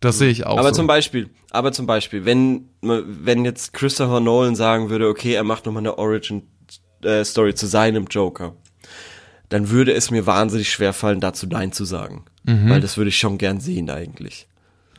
Das 0.00 0.18
sehe 0.18 0.30
ich 0.30 0.44
auch 0.46 0.58
Aber 0.58 0.68
so. 0.70 0.76
zum 0.76 0.86
Beispiel, 0.86 1.30
aber 1.50 1.72
zum 1.72 1.86
Beispiel, 1.86 2.24
wenn, 2.24 2.68
wenn 2.82 3.44
jetzt 3.44 3.72
Christopher 3.72 4.20
Nolan 4.20 4.54
sagen 4.54 4.90
würde, 4.90 5.08
okay, 5.08 5.32
er 5.32 5.44
macht 5.44 5.64
nochmal 5.66 5.80
eine 5.82 5.96
Origin-Story 5.98 7.54
zu 7.54 7.66
seinem 7.66 8.06
Joker, 8.10 8.54
dann 9.48 9.70
würde 9.70 9.92
es 9.92 10.10
mir 10.10 10.26
wahnsinnig 10.26 10.70
schwer 10.70 10.92
fallen, 10.92 11.20
dazu 11.20 11.46
Nein 11.46 11.72
zu 11.72 11.84
sagen. 11.84 12.24
Mhm. 12.44 12.68
Weil 12.68 12.80
das 12.80 12.96
würde 12.96 13.08
ich 13.08 13.18
schon 13.18 13.38
gern 13.38 13.60
sehen 13.60 13.88
eigentlich. 13.90 14.46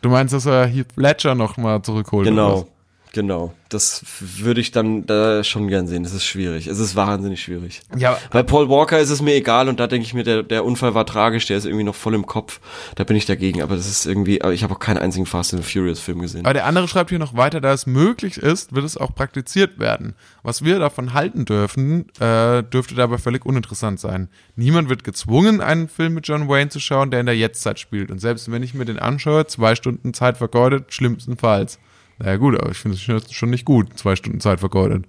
du 0.02 0.10
meinst, 0.10 0.34
dass 0.34 0.46
er 0.46 0.66
Heath 0.66 0.96
Ledger 0.96 1.36
noch 1.36 1.58
mal 1.58 1.82
zurückholt? 1.84 2.28
Genau, 2.28 2.68
genau. 3.18 3.52
Das 3.70 4.06
würde 4.20 4.62
ich 4.62 4.72
dann 4.72 5.08
da 5.08 5.44
schon 5.44 5.68
gern 5.68 5.88
sehen. 5.88 6.04
Das 6.04 6.14
ist 6.14 6.24
schwierig. 6.24 6.68
Es 6.68 6.78
ist 6.78 6.96
wahnsinnig 6.96 7.42
schwierig. 7.42 7.82
Ja, 7.98 8.18
Bei 8.32 8.44
Paul 8.44 8.70
Walker 8.70 9.00
ist 9.00 9.10
es 9.10 9.24
mir 9.24 9.34
egal 9.34 9.68
und 9.70 9.80
da 9.80 9.88
denke 9.88 10.06
ich 10.06 10.14
mir, 10.14 10.24
der, 10.24 10.44
der 10.44 10.64
Unfall 10.64 10.94
war 10.94 11.06
tragisch, 11.06 11.48
der 11.48 11.58
ist 11.58 11.66
irgendwie 11.66 11.84
noch 11.84 11.96
voll 11.96 12.14
im 12.14 12.28
Kopf. 12.28 12.62
Da 12.94 13.04
bin 13.04 13.18
ich 13.18 13.26
dagegen, 13.26 13.64
aber 13.64 13.76
das 13.76 13.88
ist 13.88 14.06
irgendwie, 14.06 14.42
aber 14.44 14.54
ich 14.54 14.64
habe 14.64 14.76
auch 14.76 14.80
keinen 14.80 15.00
einzigen 15.00 15.26
Fast 15.26 15.54
and 15.54 15.66
Furious 15.66 16.00
Film 16.00 16.20
gesehen. 16.20 16.46
Aber 16.46 16.54
der 16.54 16.66
andere 16.66 16.88
schreibt 16.88 17.10
hier 17.10 17.18
noch 17.18 17.36
weiter, 17.36 17.60
da 17.60 17.74
es 17.74 17.88
möglich 17.88 18.38
ist, 18.38 18.76
wird 18.76 18.86
es 18.86 18.98
auch 18.98 19.16
praktiziert 19.16 19.80
werden. 19.80 20.14
Was 20.44 20.64
wir 20.64 20.78
davon 20.78 21.14
halten 21.14 21.46
dürfen, 21.46 22.06
äh, 22.20 22.62
dürfte 22.62 22.94
dabei 22.94 23.18
völlig 23.18 23.46
uninteressant 23.46 24.00
sein. 24.00 24.30
Niemand 24.56 24.90
wird 24.90 25.04
gezwungen, 25.04 25.60
einen 25.60 25.90
Film 25.90 26.14
mit 26.14 26.28
John 26.28 26.48
Wayne 26.48 26.70
zu 26.70 26.80
schauen, 26.80 27.10
der 27.10 27.20
in 27.20 27.26
der 27.26 27.36
Jetztzeit 27.36 27.80
spielt. 27.80 28.12
Und 28.12 28.20
selbst 28.20 28.52
wenn 28.52 28.62
ich 28.62 28.76
mir 28.76 28.86
den 28.86 29.00
anschaue, 29.00 29.48
zwei 29.48 29.74
Stunden 29.74 30.14
Zeit 30.14 30.38
vergeudet, 30.38 30.94
schlimmstenfalls. 30.94 31.80
Naja 32.20 32.38
gut, 32.38 32.60
aber 32.60 32.72
ich 32.72 32.78
finde 32.78 32.98
es 32.98 33.34
schon 33.34 33.50
nicht 33.50 33.66
gut, 33.66 33.98
zwei 33.98 34.16
Stunden 34.16 34.40
Zeit 34.40 34.60
vergeudet. 34.60 35.06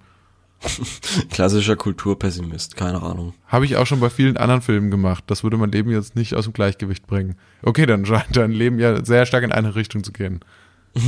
Klassischer 1.31 1.75
Kulturpessimist, 1.75 2.75
keine 2.75 3.01
Ahnung. 3.01 3.33
Habe 3.47 3.65
ich 3.65 3.77
auch 3.77 3.87
schon 3.87 3.99
bei 3.99 4.09
vielen 4.09 4.37
anderen 4.37 4.61
Filmen 4.61 4.91
gemacht. 4.91 5.23
Das 5.27 5.43
würde 5.43 5.57
mein 5.57 5.71
Leben 5.71 5.89
jetzt 5.89 6.15
nicht 6.15 6.35
aus 6.35 6.43
dem 6.43 6.53
Gleichgewicht 6.53 7.07
bringen. 7.07 7.35
Okay, 7.63 7.85
dann 7.85 8.05
scheint 8.05 8.35
dein 8.35 8.51
Leben 8.51 8.77
ja 8.79 9.03
sehr 9.03 9.25
stark 9.25 9.43
in 9.43 9.51
eine 9.51 9.75
Richtung 9.75 10.03
zu 10.03 10.11
gehen. 10.11 10.41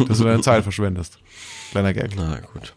Dass 0.08 0.20
du 0.20 0.24
deine 0.24 0.42
Zeit 0.42 0.64
verschwendest. 0.64 1.20
Kleiner 1.72 1.94
Gag. 1.94 2.12
Na 2.16 2.40
gut. 2.40 2.74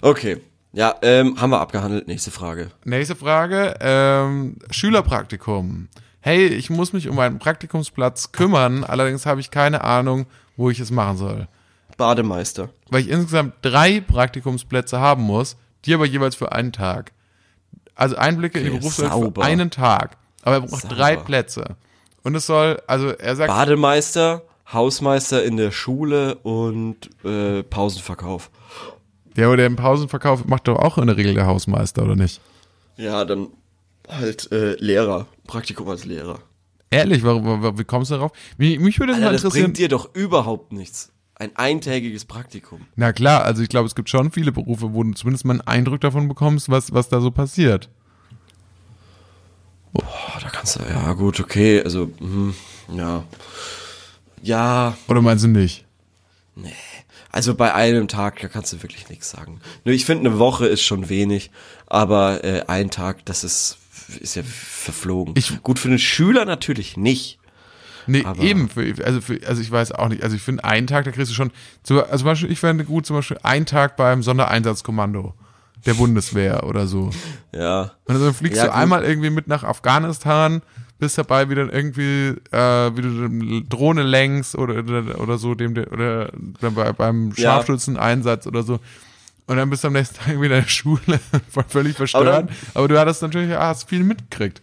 Okay. 0.00 0.38
Ja, 0.72 0.94
ähm, 1.02 1.40
haben 1.40 1.50
wir 1.50 1.60
abgehandelt. 1.60 2.06
Nächste 2.08 2.30
Frage. 2.30 2.70
Nächste 2.84 3.16
Frage. 3.16 3.74
Ähm, 3.80 4.56
Schülerpraktikum. 4.70 5.88
Hey, 6.20 6.46
ich 6.46 6.70
muss 6.70 6.92
mich 6.92 7.08
um 7.08 7.18
einen 7.18 7.38
Praktikumsplatz 7.38 8.32
kümmern, 8.32 8.84
allerdings 8.84 9.26
habe 9.26 9.40
ich 9.40 9.50
keine 9.50 9.84
Ahnung, 9.84 10.26
wo 10.56 10.70
ich 10.70 10.80
es 10.80 10.90
machen 10.90 11.16
soll. 11.18 11.48
Bademeister. 11.96 12.68
Weil 12.90 13.02
ich 13.02 13.08
insgesamt 13.08 13.54
drei 13.62 14.00
Praktikumsplätze 14.00 15.00
haben 15.00 15.22
muss, 15.22 15.56
die 15.84 15.94
aber 15.94 16.06
jeweils 16.06 16.34
für 16.34 16.52
einen 16.52 16.72
Tag. 16.72 17.12
Also 17.94 18.16
Einblicke 18.16 18.58
in 18.58 18.64
die 18.66 18.70
Okay, 18.72 18.78
Berufswelt 18.80 19.10
sauber. 19.12 19.42
für 19.42 19.46
einen 19.48 19.70
Tag. 19.70 20.16
Aber 20.42 20.56
er 20.56 20.60
braucht 20.60 20.82
Sauber. 20.82 20.94
drei 20.94 21.16
Plätze. 21.16 21.76
Und 22.22 22.34
es 22.34 22.46
soll, 22.46 22.80
also 22.86 23.08
er 23.08 23.36
sagt, 23.36 23.48
Bademeister, 23.48 24.42
Hausmeister 24.72 25.44
in 25.44 25.56
der 25.56 25.70
Schule 25.70 26.34
und 26.36 27.08
äh, 27.24 27.62
Pausenverkauf. 27.62 28.50
ja, 29.36 29.46
aber 29.46 29.56
der 29.56 29.66
im 29.66 29.76
Pausenverkauf 29.76 30.44
macht 30.44 30.66
doch 30.68 30.76
auch 30.78 30.98
in 30.98 31.06
der 31.06 31.16
Regel 31.16 31.34
der 31.34 31.46
Hausmeister, 31.46 32.02
oder 32.02 32.16
nicht? 32.16 32.40
Ja, 32.96 33.24
dann 33.24 33.48
halt 34.08 34.50
äh, 34.52 34.74
Lehrer. 34.74 35.26
Praktikum 35.46 35.88
als 35.88 36.04
Lehrer. 36.04 36.40
Ehrlich, 36.90 37.22
warum, 37.24 37.62
warum- 37.62 37.78
wie 37.78 37.84
kommst 37.84 38.10
du 38.10 38.14
darauf? 38.16 38.32
Mich, 38.58 38.78
mich 38.80 38.98
würde 38.98 39.12
das 39.12 39.20
mal 39.20 39.26
Alter, 39.28 39.32
das 39.34 39.42
interessieren. 39.44 39.64
bringt 39.66 39.78
dir 39.78 39.88
doch 39.88 40.14
überhaupt 40.14 40.72
nichts. 40.72 41.12
Ein 41.38 41.54
eintägiges 41.54 42.24
Praktikum. 42.24 42.86
Na 42.96 43.12
klar, 43.12 43.44
also 43.44 43.62
ich 43.62 43.68
glaube, 43.68 43.86
es 43.86 43.94
gibt 43.94 44.08
schon 44.08 44.30
viele 44.32 44.52
Berufe, 44.52 44.94
wo 44.94 45.02
du 45.02 45.12
zumindest 45.12 45.44
mal 45.44 45.52
einen 45.52 45.60
Eindruck 45.62 46.00
davon 46.00 46.28
bekommst, 46.28 46.70
was, 46.70 46.92
was 46.94 47.10
da 47.10 47.20
so 47.20 47.30
passiert. 47.30 47.90
Boah, 49.92 50.38
da 50.42 50.48
kannst 50.48 50.76
du, 50.76 50.82
ja 50.88 51.12
gut, 51.12 51.40
okay, 51.40 51.82
also, 51.82 52.10
hm, 52.18 52.54
ja. 52.94 53.24
Ja, 54.42 54.96
Oder 55.08 55.22
meinst 55.22 55.44
du 55.44 55.48
nicht? 55.48 55.84
also 57.32 57.54
bei 57.54 57.74
einem 57.74 58.08
Tag, 58.08 58.40
da 58.40 58.48
kannst 58.48 58.72
du 58.72 58.82
wirklich 58.82 59.08
nichts 59.10 59.30
sagen. 59.30 59.60
Nur 59.84 59.94
ich 59.94 60.06
finde, 60.06 60.30
eine 60.30 60.38
Woche 60.38 60.66
ist 60.66 60.82
schon 60.82 61.08
wenig, 61.10 61.50
aber 61.86 62.44
äh, 62.44 62.62
ein 62.66 62.90
Tag, 62.90 63.24
das 63.26 63.44
ist, 63.44 63.76
ist 64.20 64.36
ja 64.36 64.42
verflogen. 64.42 65.34
Ich- 65.36 65.62
gut, 65.62 65.78
für 65.78 65.88
einen 65.88 65.98
Schüler 65.98 66.46
natürlich 66.46 66.96
nicht. 66.96 67.38
Nee, 68.06 68.24
Aber- 68.24 68.42
eben. 68.42 68.68
Für, 68.68 68.94
also, 69.04 69.20
für, 69.20 69.40
also 69.46 69.60
ich 69.62 69.70
weiß 69.70 69.92
auch 69.92 70.08
nicht. 70.08 70.22
Also 70.22 70.36
ich 70.36 70.42
finde, 70.42 70.64
einen 70.64 70.86
Tag, 70.86 71.04
da 71.04 71.10
kriegst 71.12 71.30
du 71.30 71.34
schon. 71.34 71.50
Zum, 71.82 71.98
also 71.98 72.16
zum 72.18 72.24
Beispiel, 72.26 72.50
ich 72.50 72.60
fände 72.60 72.84
gut, 72.84 73.06
zum 73.06 73.16
Beispiel 73.16 73.38
einen 73.42 73.66
Tag 73.66 73.96
beim 73.96 74.22
Sondereinsatzkommando 74.22 75.34
der 75.84 75.94
Bundeswehr 75.94 76.64
oder 76.64 76.86
so. 76.86 77.10
Ja. 77.54 77.92
Und 78.06 78.20
dann 78.20 78.34
fliegst 78.34 78.56
Ja, 78.58 78.64
du 78.66 78.70
gut. 78.70 78.78
einmal 78.80 79.04
irgendwie 79.04 79.30
mit 79.30 79.46
nach 79.46 79.62
Afghanistan, 79.62 80.62
bist 80.98 81.16
dabei, 81.18 81.48
wie 81.50 81.54
dann 81.54 81.68
irgendwie, 81.70 82.34
äh, 82.50 82.96
wie 82.96 83.02
du 83.02 83.60
Drohne 83.68 84.02
lenkst 84.02 84.56
oder, 84.56 84.78
oder, 84.78 85.20
oder 85.20 85.38
so, 85.38 85.54
dem, 85.54 85.72
oder 85.76 86.32
dann 86.60 86.74
bei, 86.74 86.90
beim. 86.92 87.32
Scharfschützeneinsatz 87.36 88.46
oder 88.46 88.62
so. 88.62 88.80
Und 89.48 89.58
dann 89.58 89.70
bist 89.70 89.84
du 89.84 89.88
am 89.88 89.92
nächsten 89.92 90.16
Tag 90.16 90.26
wieder 90.40 90.56
in 90.56 90.62
der 90.64 90.68
Schule, 90.68 91.20
völlig 91.68 91.96
verstört. 91.96 92.26
dann- 92.26 92.48
Aber, 92.74 92.88
du 92.88 92.98
hattest 92.98 93.22
natürlich, 93.22 93.54
ah, 93.54 93.68
hast 93.68 93.88
viel 93.88 94.02
mitgekriegt. 94.02 94.62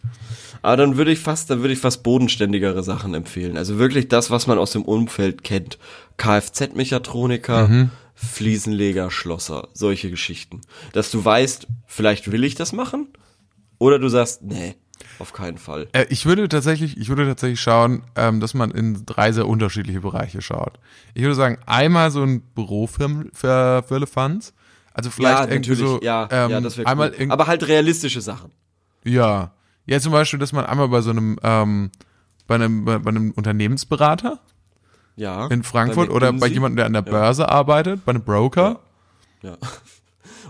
Aber 0.63 0.77
dann 0.77 0.97
würde 0.97 1.11
ich 1.11 1.19
fast, 1.19 1.49
dann 1.49 1.59
würde 1.59 1.73
ich 1.73 1.79
fast 1.79 2.01
bodenständigere 2.03 2.81
Sachen 2.83 3.13
empfehlen. 3.13 3.57
Also 3.57 3.77
wirklich 3.77 4.07
das, 4.07 4.31
was 4.31 4.47
man 4.47 4.57
aus 4.57 4.71
dem 4.71 4.83
Umfeld 4.83 5.43
kennt. 5.43 5.77
Kfz-Mechatroniker, 6.17 7.67
Mhm. 7.67 7.89
Fliesenleger, 8.15 9.11
Schlosser, 9.11 9.67
solche 9.73 10.09
Geschichten. 10.09 10.61
Dass 10.93 11.11
du 11.11 11.23
weißt, 11.23 11.67
vielleicht 11.85 12.31
will 12.31 12.43
ich 12.43 12.55
das 12.55 12.71
machen, 12.71 13.09
oder 13.79 13.99
du 13.99 14.07
sagst, 14.07 14.43
nee, 14.43 14.75
auf 15.19 15.33
keinen 15.33 15.57
Fall. 15.57 15.87
Äh, 15.91 16.05
ich 16.09 16.25
würde 16.25 16.47
tatsächlich, 16.47 16.97
ich 16.97 17.09
würde 17.09 17.25
tatsächlich 17.25 17.59
schauen, 17.59 18.03
ähm, 18.15 18.39
dass 18.39 18.53
man 18.53 18.71
in 18.71 19.05
drei 19.05 19.31
sehr 19.31 19.47
unterschiedliche 19.47 19.99
Bereiche 19.99 20.41
schaut. 20.41 20.79
Ich 21.13 21.23
würde 21.23 21.35
sagen, 21.35 21.57
einmal 21.65 22.11
so 22.11 22.23
ein 22.23 22.41
Büro 22.41 22.87
für, 22.87 23.25
für, 23.33 23.83
für 23.85 23.95
Elefanz. 23.95 24.53
Also 24.93 25.09
vielleicht 25.09 25.49
irgendwie 25.51 25.75
so, 25.75 25.99
ja, 26.01 26.29
ähm, 26.31 26.51
ja, 26.51 26.61
das 26.61 26.77
wäre 26.77 26.87
cool. 26.95 27.31
Aber 27.31 27.47
halt 27.47 27.67
realistische 27.67 28.21
Sachen. 28.21 28.51
Ja. 29.03 29.51
Ja, 29.85 29.99
zum 29.99 30.11
Beispiel, 30.11 30.39
dass 30.39 30.53
man 30.53 30.65
einmal 30.65 30.87
bei 30.87 31.01
so 31.01 31.09
einem, 31.09 31.37
ähm, 31.43 31.91
bei 32.47 32.55
einem, 32.55 32.85
bei, 32.85 32.99
bei 32.99 33.09
einem 33.09 33.31
Unternehmensberater 33.31 34.39
Ja. 35.15 35.47
in 35.47 35.63
Frankfurt 35.63 36.09
Bei 36.09 36.15
oder 36.15 36.33
bei 36.33 36.47
jemandem, 36.47 36.77
der 36.77 36.85
an 36.85 36.93
der 36.93 37.01
Börse 37.01 37.49
arbeitet, 37.49 38.05
bei 38.05 38.11
einem 38.11 38.23
Broker. 38.23 38.79
Ja. 39.41 39.57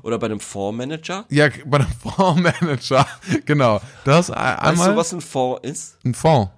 Oder 0.03 0.19
bei 0.19 0.25
einem 0.25 0.41
Fondsmanager. 0.41 1.23
Ja, 1.29 1.47
bei 1.65 1.77
einem 1.77 1.87
Fondsmanager. 2.01 3.07
genau. 3.45 3.79
Das 4.03 4.29
Weißt 4.29 4.37
einmal 4.59 4.91
du, 4.91 4.97
was 4.97 5.13
ein 5.13 5.21
Fonds 5.21 5.61
ist? 5.63 5.97
ein 6.05 6.13
Fonds. 6.13 6.51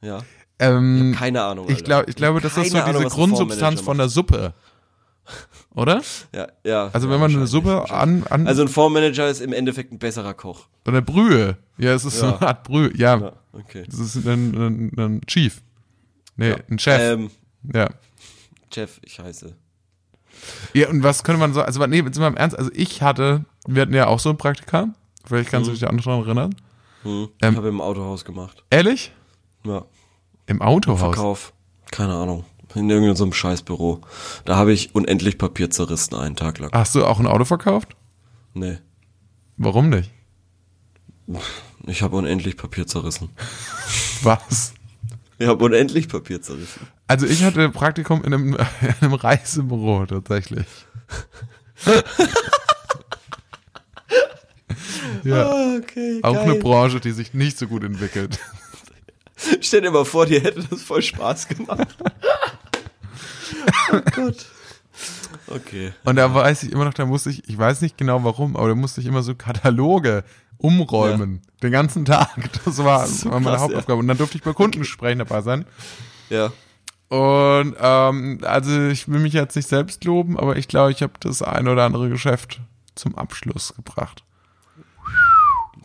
Ja. 0.00 0.20
Ähm, 0.58 1.14
Keine 1.16 1.42
Ahnung. 1.42 1.66
ich, 1.68 1.74
Alter. 1.76 1.84
glaub, 1.84 2.08
ich 2.08 2.16
glaube, 2.16 2.40
das 2.40 2.56
ist 2.56 2.70
so 2.72 2.78
Ahnung, 2.78 3.02
diese 3.02 3.14
Grundsubstanz 3.14 3.82
von 3.82 3.98
der 3.98 4.08
Suppe. 4.08 4.54
Oder? 5.76 6.02
Ja, 6.34 6.48
ja. 6.64 6.88
Also 6.92 7.06
ja, 7.06 7.12
wenn 7.12 7.20
man 7.20 7.36
eine 7.36 7.46
Suppe 7.46 7.90
an, 7.90 8.24
an 8.30 8.46
Also 8.48 8.62
ein 8.62 8.68
Fondsmanager 8.68 9.28
ist 9.28 9.40
im 9.42 9.52
Endeffekt 9.52 9.92
ein 9.92 9.98
besserer 9.98 10.32
Koch. 10.34 10.66
oder 10.88 11.02
Brühe. 11.02 11.58
Ja, 11.76 11.92
es 11.92 12.04
ist 12.06 12.18
so 12.18 12.26
Ja. 12.26 12.36
eine 12.38 12.48
Art 12.48 12.64
Brühe. 12.64 12.90
Ja, 12.96 13.16
Ja, 13.18 13.32
okay. 13.52 13.84
das 13.86 13.98
ist 14.00 14.16
ein, 14.26 14.54
ein, 14.54 14.92
ein 14.98 15.20
Chief. 15.26 15.60
Nee, 16.36 16.54
ein 16.70 16.78
Chef. 16.78 17.00
Ähm, 17.00 17.30
ja. 17.74 17.88
Jeff, 18.72 18.98
ich 19.04 19.18
heiße. 19.20 19.54
Ja, 20.72 20.88
und 20.88 21.02
was 21.02 21.24
könnte 21.24 21.38
man 21.40 21.52
so, 21.52 21.62
also 21.62 21.86
nee, 21.86 22.00
jetzt 22.00 22.18
mal 22.18 22.28
im 22.28 22.36
Ernst, 22.36 22.58
also 22.58 22.70
ich 22.74 23.02
hatte, 23.02 23.44
wir 23.66 23.82
hatten 23.82 23.94
ja 23.94 24.06
auch 24.06 24.18
so 24.18 24.30
ein 24.30 24.36
Praktika, 24.38 24.88
vielleicht 25.26 25.50
kannst 25.50 25.68
du 25.68 25.72
dich 25.74 25.86
an 25.86 25.96
daran 25.98 26.22
erinnern. 26.24 26.54
Hm. 27.02 27.28
Ähm, 27.42 27.50
ich 27.52 27.56
habe 27.56 27.68
im 27.68 27.80
Autohaus 27.80 28.24
gemacht. 28.24 28.64
Ehrlich? 28.70 29.12
Ja. 29.64 29.84
Im 30.46 30.62
Autohaus? 30.62 31.00
Verkauf. 31.00 31.52
Keine 31.90 32.14
Ahnung. 32.14 32.44
In 32.74 32.90
irgendeinem 32.90 33.16
so 33.16 33.24
einem 33.24 33.32
Scheißbüro. 33.32 34.00
Da 34.44 34.56
habe 34.56 34.72
ich 34.72 34.94
unendlich 34.94 35.38
Papier 35.38 35.70
zerrissen 35.70 36.14
einen 36.14 36.36
Tag 36.36 36.58
lang. 36.58 36.70
Hast 36.72 36.94
du 36.94 37.04
auch 37.04 37.18
ein 37.20 37.26
Auto 37.26 37.44
verkauft? 37.44 37.96
Nee. 38.54 38.78
Warum 39.56 39.88
nicht? 39.88 40.10
Ich 41.86 42.02
habe 42.02 42.16
unendlich 42.16 42.56
Papier 42.56 42.86
zerrissen. 42.86 43.30
Was? 44.22 44.72
Ich 45.38 45.46
habe 45.48 45.62
unendlich 45.62 46.08
Papier 46.08 46.40
zerrissen. 46.40 46.86
Also 47.08 47.26
ich 47.26 47.44
hatte 47.44 47.68
Praktikum 47.68 48.24
in 48.24 48.32
einem, 48.32 48.54
in 48.80 48.94
einem 49.02 49.12
Reisebüro 49.12 50.06
tatsächlich. 50.06 50.64
ja, 55.24 55.50
Ah, 55.50 55.76
okay, 55.76 56.20
auch 56.22 56.36
eine 56.36 56.54
Branche, 56.54 57.00
die 57.00 57.12
sich 57.12 57.34
nicht 57.34 57.58
so 57.58 57.66
gut 57.66 57.84
entwickelt. 57.84 58.38
Stell 59.60 59.82
dir 59.82 59.90
mal 59.90 60.04
vor, 60.04 60.26
dir 60.26 60.40
hätte 60.40 60.62
das 60.68 60.82
voll 60.82 61.02
Spaß 61.02 61.48
gemacht. 61.48 61.96
oh 63.92 64.00
Gott. 64.14 64.46
Okay. 65.48 65.92
Und 66.04 66.16
da 66.16 66.34
weiß 66.34 66.64
ich 66.64 66.72
immer 66.72 66.84
noch, 66.84 66.94
da 66.94 67.06
musste 67.06 67.30
ich, 67.30 67.48
ich 67.48 67.56
weiß 67.56 67.80
nicht 67.82 67.96
genau 67.96 68.24
warum, 68.24 68.56
aber 68.56 68.68
da 68.68 68.74
musste 68.74 69.00
ich 69.00 69.06
immer 69.06 69.22
so 69.22 69.34
Kataloge 69.34 70.24
umräumen. 70.58 71.42
Den 71.62 71.72
ganzen 71.72 72.04
Tag. 72.04 72.50
Das 72.64 72.82
war, 72.82 73.06
So 73.06 73.30
war 73.30 73.40
meine 73.40 73.56
krass, 73.56 73.62
Hauptaufgabe. 73.62 74.00
Und 74.00 74.08
dann 74.08 74.18
durfte 74.18 74.38
ich 74.38 74.42
bei 74.42 74.52
Kundengesprächen 74.52 75.18
dabei 75.18 75.42
sein. 75.42 75.66
Ja. 76.30 76.52
Und 77.08 77.76
ähm, 77.78 78.40
also 78.42 78.88
ich 78.88 79.08
will 79.08 79.20
mich 79.20 79.32
jetzt 79.32 79.54
nicht 79.54 79.68
selbst 79.68 80.02
loben, 80.04 80.38
aber 80.38 80.56
ich 80.56 80.66
glaube, 80.66 80.90
ich 80.90 81.02
habe 81.02 81.12
das 81.20 81.40
ein 81.42 81.68
oder 81.68 81.84
andere 81.84 82.08
Geschäft 82.08 82.60
zum 82.96 83.14
Abschluss 83.14 83.74
gebracht. 83.76 84.24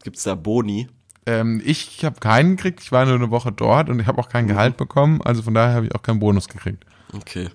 Gibt's 0.03 0.23
da 0.23 0.33
Boni? 0.33 0.89
Ähm, 1.25 1.61
ich 1.63 2.03
habe 2.03 2.19
keinen 2.19 2.55
gekriegt, 2.57 2.81
ich 2.81 2.91
war 2.91 3.05
nur 3.05 3.15
eine 3.15 3.29
Woche 3.29 3.51
dort 3.51 3.89
und 3.89 3.99
ich 3.99 4.07
habe 4.07 4.19
auch 4.19 4.27
kein 4.29 4.47
Gehalt 4.47 4.75
bekommen, 4.77 5.21
also 5.21 5.43
von 5.43 5.53
daher 5.53 5.75
habe 5.75 5.85
ich 5.85 5.93
auch 5.95 6.01
keinen 6.01 6.19
Bonus 6.19 6.47
gekriegt. 6.47 6.83
Okay. 7.13 7.49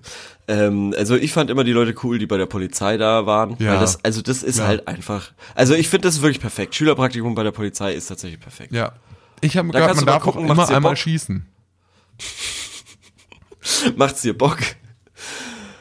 Ähm, 0.47 0.93
also 0.97 1.15
ich 1.15 1.33
fand 1.33 1.49
immer 1.49 1.63
die 1.63 1.71
Leute 1.73 1.93
cool, 2.03 2.19
die 2.19 2.27
bei 2.27 2.37
der 2.37 2.45
Polizei 2.45 2.95
da 2.97 3.25
waren. 3.25 3.55
Ja. 3.59 3.79
Das, 3.79 4.03
also 4.05 4.21
das 4.21 4.43
ist 4.43 4.59
Ja. 4.59 4.67
halt 4.67 4.87
einfach. 4.87 5.31
Also 5.55 5.73
ich 5.73 5.89
finde 5.89 6.07
das 6.07 6.21
wirklich 6.21 6.39
perfekt. 6.39 6.75
Schülerpraktikum 6.75 7.35
bei 7.35 7.43
der 7.43 7.51
Polizei 7.51 7.93
ist 7.93 8.07
tatsächlich 8.07 8.39
perfekt. 8.39 8.71
Ja. 8.71 8.93
Ich 9.41 9.57
habe 9.57 9.69
gehört, 9.69 9.95
man 9.95 10.05
darf 10.05 10.23
gucken, 10.23 10.45
auch 10.45 10.51
immer 10.53 10.67
einmal 10.69 10.91
Bock? 10.93 10.97
schießen. 10.97 11.45
Macht's 13.95 14.21
dir 14.21 14.37
Bock? 14.37 14.57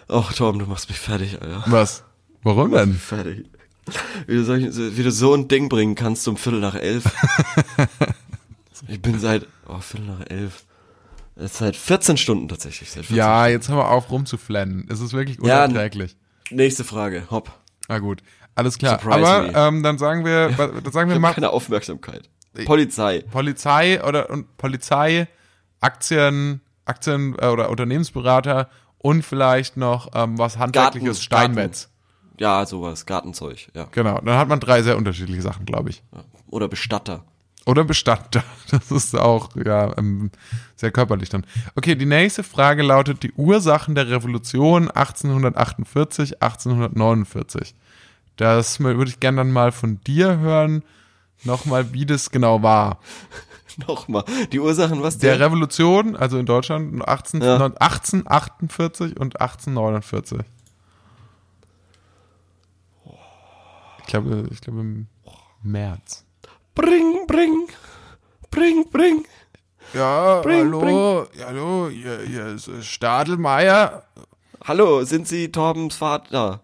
Oh, 0.08 0.24
Torben, 0.36 0.58
du 0.58 0.66
machst 0.66 0.88
mich 0.88 0.98
fertig, 0.98 1.40
Alter. 1.40 1.62
Was? 1.66 2.02
Warum 2.42 2.70
denn? 2.72 2.94
Fertig. 2.94 3.46
Wie 4.26 4.34
du, 4.34 4.44
solch, 4.44 4.64
wie 4.64 5.02
du 5.02 5.10
so 5.12 5.34
ein 5.34 5.48
Ding 5.48 5.68
bringen 5.68 5.94
kannst 5.94 6.26
um 6.28 6.36
Viertel 6.36 6.60
nach 6.60 6.74
elf. 6.74 7.04
ich 8.88 9.00
bin 9.00 9.18
seit, 9.18 9.46
oh, 9.68 9.78
Viertel 9.78 10.06
nach 10.06 10.26
elf. 10.28 10.64
Seit 11.36 11.76
14 11.76 12.16
Stunden 12.16 12.48
tatsächlich. 12.48 12.90
Seit 12.90 13.04
14 13.04 13.16
Ja, 13.16 13.46
jetzt 13.46 13.68
hör 13.68 13.76
mal 13.76 13.88
auf 13.88 14.10
rumzuflennen. 14.10 14.88
Es 14.90 15.00
ist 15.00 15.12
wirklich 15.12 15.38
Ja, 15.42 15.64
unerträglich. 15.66 16.16
Nächste 16.50 16.82
Frage. 16.84 17.24
Hopp. 17.30 17.52
Na 17.88 17.98
gut, 17.98 18.22
alles 18.54 18.78
klar. 18.78 18.98
Surprise 18.98 19.26
Aber 19.26 19.68
ähm, 19.68 19.82
dann 19.82 19.98
sagen 19.98 20.24
wir, 20.24 20.48
dann 20.82 20.92
sagen 20.92 21.10
wir 21.10 21.18
mal 21.18 21.34
keine 21.34 21.50
Aufmerksamkeit. 21.50 22.28
Polizei. 22.64 23.20
Polizei 23.30 24.02
oder 24.02 24.30
und 24.30 24.56
Polizei, 24.56 25.28
Aktien, 25.80 26.62
Aktien 26.86 27.36
äh, 27.38 27.48
oder 27.48 27.68
Unternehmensberater 27.68 28.70
und 28.98 29.22
vielleicht 29.24 29.76
noch 29.76 30.10
ähm, 30.14 30.38
was 30.38 30.56
handwerkliches 30.56 31.28
Garten- 31.28 31.52
Steinmetz. 31.52 31.90
Ja, 32.38 32.64
sowas. 32.66 33.06
Gartenzeug. 33.06 33.68
Ja. 33.74 33.88
Genau, 33.92 34.20
dann 34.20 34.38
hat 34.38 34.48
man 34.48 34.60
drei 34.60 34.82
sehr 34.82 34.96
unterschiedliche 34.96 35.42
Sachen, 35.42 35.64
glaube 35.66 35.90
ich. 35.90 36.02
Oder 36.50 36.68
Bestatter. 36.68 37.24
Oder 37.66 37.84
Bestatter. 37.84 38.44
Das 38.70 38.90
ist 38.90 39.14
auch 39.16 39.50
ja 39.56 39.96
ähm, 39.96 40.30
sehr 40.74 40.90
körperlich 40.90 41.28
dann. 41.28 41.46
Okay, 41.76 41.94
die 41.94 42.06
nächste 42.06 42.42
Frage 42.42 42.82
lautet 42.82 43.22
die 43.22 43.32
Ursachen 43.32 43.94
der 43.94 44.08
Revolution 44.10 44.90
1848, 44.90 46.42
1849. 46.42 47.74
Das 48.36 48.80
würde 48.80 49.08
ich 49.08 49.20
gerne 49.20 49.38
dann 49.38 49.52
mal 49.52 49.72
von 49.72 50.00
dir 50.06 50.38
hören, 50.38 50.82
nochmal, 51.44 51.92
wie 51.92 52.06
das 52.06 52.30
genau 52.30 52.62
war. 52.62 52.98
Nochmal. 53.88 54.24
Die 54.52 54.58
Ursachen, 54.60 55.02
was 55.02 55.18
Der 55.18 55.38
Revolution, 55.38 56.16
also 56.16 56.38
in 56.38 56.46
Deutschland 56.46 57.06
18, 57.06 57.42
Ja. 57.42 57.56
1848 57.56 59.20
und 59.20 59.38
1849. 59.40 60.38
Ich 64.06 64.10
glaube, 64.12 64.48
ich 64.52 64.60
glaube 64.60 64.80
im 64.80 65.06
März. 65.62 66.24
Bring, 66.74 67.26
bring. 67.26 67.68
Bring, 68.50 68.88
bring. 68.90 69.24
Ja, 69.94 70.40
Bring, 70.40 70.72
hallo, 70.72 71.26
ja, 71.38 71.46
hallo, 71.46 71.88
hier, 71.88 72.20
hier 72.26 72.46
ist 72.46 72.68
äh, 72.68 72.82
Stadelmeier. 72.82 74.02
Hallo, 74.64 75.04
sind 75.04 75.28
Sie 75.28 75.50
Torbens 75.52 75.96
Vater? 75.96 76.60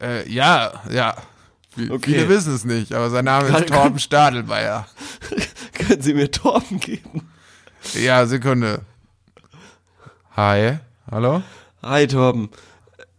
Äh, 0.00 0.28
ja, 0.28 0.82
ja. 0.90 1.14
V 1.70 1.92
Okay. 1.94 2.12
Viele 2.14 2.28
wissen 2.28 2.54
es 2.54 2.64
nicht, 2.64 2.92
aber 2.92 3.10
sein 3.10 3.24
Name 3.26 3.48
Kann- 3.48 3.62
ist 3.64 3.72
Torben 3.72 3.98
Stadelmeier. 3.98 4.86
Können 5.74 6.02
Sie 6.02 6.14
mir 6.14 6.30
Torben 6.30 6.80
geben? 6.80 7.28
Ja, 7.94 8.26
Sekunde. 8.26 8.82
Hi, 10.36 10.78
hallo? 11.10 11.42
Hi 11.82 12.06
Torben. 12.06 12.50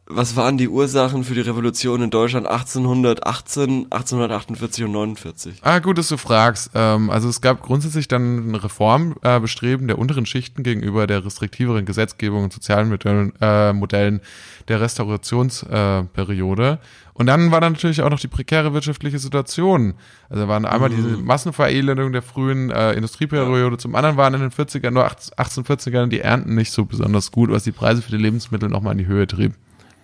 Was 0.10 0.38
waren 0.38 0.58
die 0.58 0.70
Ursachen 0.70 1.26
für 1.26 1.34
die 1.34 1.42
Revolution 1.42 2.02
in 2.02 2.10
Deutschland 2.10 2.48
1818, 2.48 3.88
1848 3.90 4.86
und 4.86 4.94
49? 4.94 5.60
Ah, 5.64 5.80
gut, 5.80 5.98
dass 5.98 6.08
du 6.08 6.16
fragst. 6.16 6.72
Ähm, 6.76 7.10
also 7.10 7.28
es 7.28 7.42
gab 7.42 7.62
grundsätzlich 7.62 8.08
dann 8.08 8.52
ein 8.52 8.56
Reformbestreben 8.56 9.86
der 9.86 10.00
unteren 10.00 10.26
Schichten 10.26 10.64
gegenüber 10.64 11.08
der 11.08 11.26
restriktiveren 11.26 11.84
Gesetzgebung 11.84 12.46
und 12.46 12.54
sozialen 12.54 12.88
Modellen, 12.88 13.34
äh, 13.42 13.74
Modellen 13.74 14.22
der 14.70 14.80
Restaurationsperiode. 14.80 16.80
und 17.14 17.26
dann 17.26 17.52
war 17.52 17.60
dann 17.60 17.74
natürlich 17.74 18.02
auch 18.02 18.10
noch 18.10 18.20
die 18.20 18.30
prekäre 18.30 18.74
wirtschaftliche 18.74 19.20
Situation. 19.20 19.96
Also 20.30 20.48
waren 20.48 20.64
einmal 20.64 20.90
diese 20.90 21.18
Massenverelendung 21.18 22.14
der 22.14 22.22
frühen 22.22 22.72
äh, 22.72 22.94
Industrieperiode, 22.94 23.78
zum 23.78 23.94
anderen 23.94 24.16
waren 24.16 24.34
in 24.36 24.40
den 24.40 24.52
40er, 24.52 24.90
nur 24.90 25.06
1840ern 25.06 26.08
die 26.08 26.22
Ernten 26.22 26.56
nicht 26.56 26.72
so 26.72 26.86
besonders 26.86 27.34
gut, 27.34 27.52
was 27.52 27.66
die 27.66 27.74
Preise 27.74 28.02
für 28.02 28.12
die 28.12 28.24
Lebensmittel 28.24 28.70
nochmal 28.70 28.94
in 28.94 29.00
die 29.00 29.08
Höhe 29.08 29.28
trieb. 29.28 29.54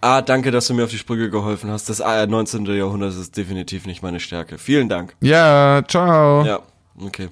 Ah, 0.06 0.22
danke, 0.22 0.52
dass 0.52 0.68
du 0.68 0.74
mir 0.74 0.84
auf 0.84 0.90
die 0.90 0.98
Sprünge 0.98 1.30
geholfen 1.30 1.72
hast. 1.72 1.88
Das 1.88 2.02
äh, 2.02 2.28
19. 2.28 2.66
Jahrhundert 2.66 3.14
ist 3.14 3.38
definitiv 3.38 3.86
nicht 3.86 4.04
meine 4.04 4.20
Stärke. 4.20 4.58
Vielen 4.58 4.90
Dank. 4.90 5.16
Ja, 5.22 5.82
ciao. 5.88 6.44
Ja, 6.46 6.60
okay. 7.00 7.30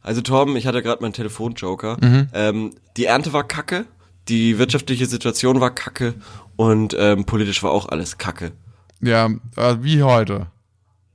Also 0.00 0.20
Torben, 0.20 0.54
ich 0.54 0.68
hatte 0.68 0.80
gerade 0.80 1.02
meinen 1.02 1.12
Telefonjoker. 1.12 1.96
Mhm. 2.00 2.28
Ähm, 2.32 2.74
die 2.96 3.06
Ernte 3.06 3.32
war 3.32 3.42
kacke, 3.42 3.86
die 4.28 4.58
wirtschaftliche 4.58 5.06
Situation 5.06 5.60
war 5.60 5.74
kacke 5.74 6.14
und 6.54 6.94
ähm, 6.96 7.24
politisch 7.24 7.64
war 7.64 7.72
auch 7.72 7.88
alles 7.88 8.16
kacke. 8.16 8.52
Ja, 9.00 9.26
äh, 9.56 9.76
wie 9.80 10.04
heute. 10.04 10.46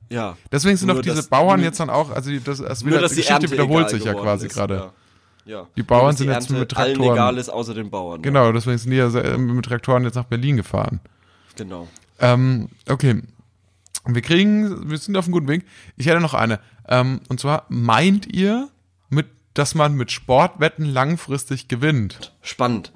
Ja. 0.09 0.35
Deswegen 0.51 0.75
sind 0.75 0.87
Nur, 0.87 0.97
doch 0.97 1.01
diese 1.03 1.15
dass- 1.15 1.27
Bauern 1.29 1.61
nur- 1.61 1.65
jetzt 1.67 1.79
dann 1.79 1.89
auch, 1.89 2.09
also 2.11 2.29
das, 2.43 2.57
das 2.61 2.81
Nur, 2.81 2.91
wieder, 2.91 2.99
dass 3.01 3.11
die 3.11 3.17
Geschichte 3.21 3.33
Ernte 3.33 3.51
wiederholt 3.51 3.89
sich 3.89 4.03
ja 4.03 4.15
quasi 4.15 4.49
gerade. 4.49 4.73
Ja. 4.75 4.93
Ja. 5.49 5.67
Die 5.75 5.83
Bauern 5.83 6.07
dass 6.11 6.17
sind 6.19 6.27
die 6.27 6.33
jetzt 6.33 6.49
Ernte 6.49 6.59
mit 6.59 6.77
allen 6.77 6.93
Traktoren. 6.95 7.15
egal 7.17 7.37
ist, 7.37 7.49
außer 7.49 7.73
den 7.73 7.89
Bauern. 7.89 8.21
Genau, 8.21 8.51
deswegen 8.51 8.77
sind 8.77 8.91
die 8.91 8.97
ja 8.97 9.09
sehr- 9.09 9.37
mit 9.37 9.65
Traktoren 9.65 10.03
jetzt 10.03 10.15
nach 10.15 10.25
Berlin 10.25 10.57
gefahren. 10.57 10.99
Genau. 11.55 11.87
Ähm, 12.19 12.69
okay. 12.87 13.21
Wir 14.05 14.21
kriegen, 14.21 14.89
wir 14.89 14.97
sind 14.97 15.17
auf 15.17 15.25
einem 15.25 15.33
guten 15.33 15.47
Weg. 15.47 15.65
Ich 15.97 16.05
hätte 16.07 16.19
noch 16.21 16.33
eine. 16.33 16.59
Ähm, 16.87 17.19
und 17.29 17.39
zwar, 17.39 17.65
meint 17.69 18.25
ihr, 18.33 18.69
mit, 19.09 19.27
dass 19.53 19.75
man 19.75 19.93
mit 19.95 20.11
Sportwetten 20.11 20.85
langfristig 20.85 21.67
gewinnt? 21.67 22.33
Spannend. 22.41 22.93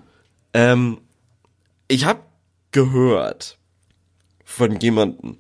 Ähm, 0.54 1.00
ich 1.88 2.06
habe 2.06 2.22
gehört 2.72 3.58
von 4.46 4.80
jemandem, 4.80 5.38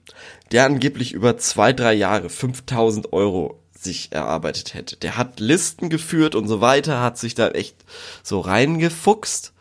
der 0.51 0.65
angeblich 0.65 1.13
über 1.13 1.37
zwei, 1.37 1.71
drei 1.73 1.93
Jahre 1.93 2.29
5000 2.29 3.13
Euro 3.13 3.62
sich 3.83 4.11
erarbeitet 4.11 4.73
hätte. 4.73 4.95
Der 4.97 5.17
hat 5.17 5.39
Listen 5.39 5.89
geführt 5.89 6.35
und 6.35 6.47
so 6.47 6.61
weiter, 6.61 7.01
hat 7.01 7.17
sich 7.17 7.35
da 7.35 7.49
echt 7.49 7.75
so 8.23 8.39
reingefuchst. 8.39 9.53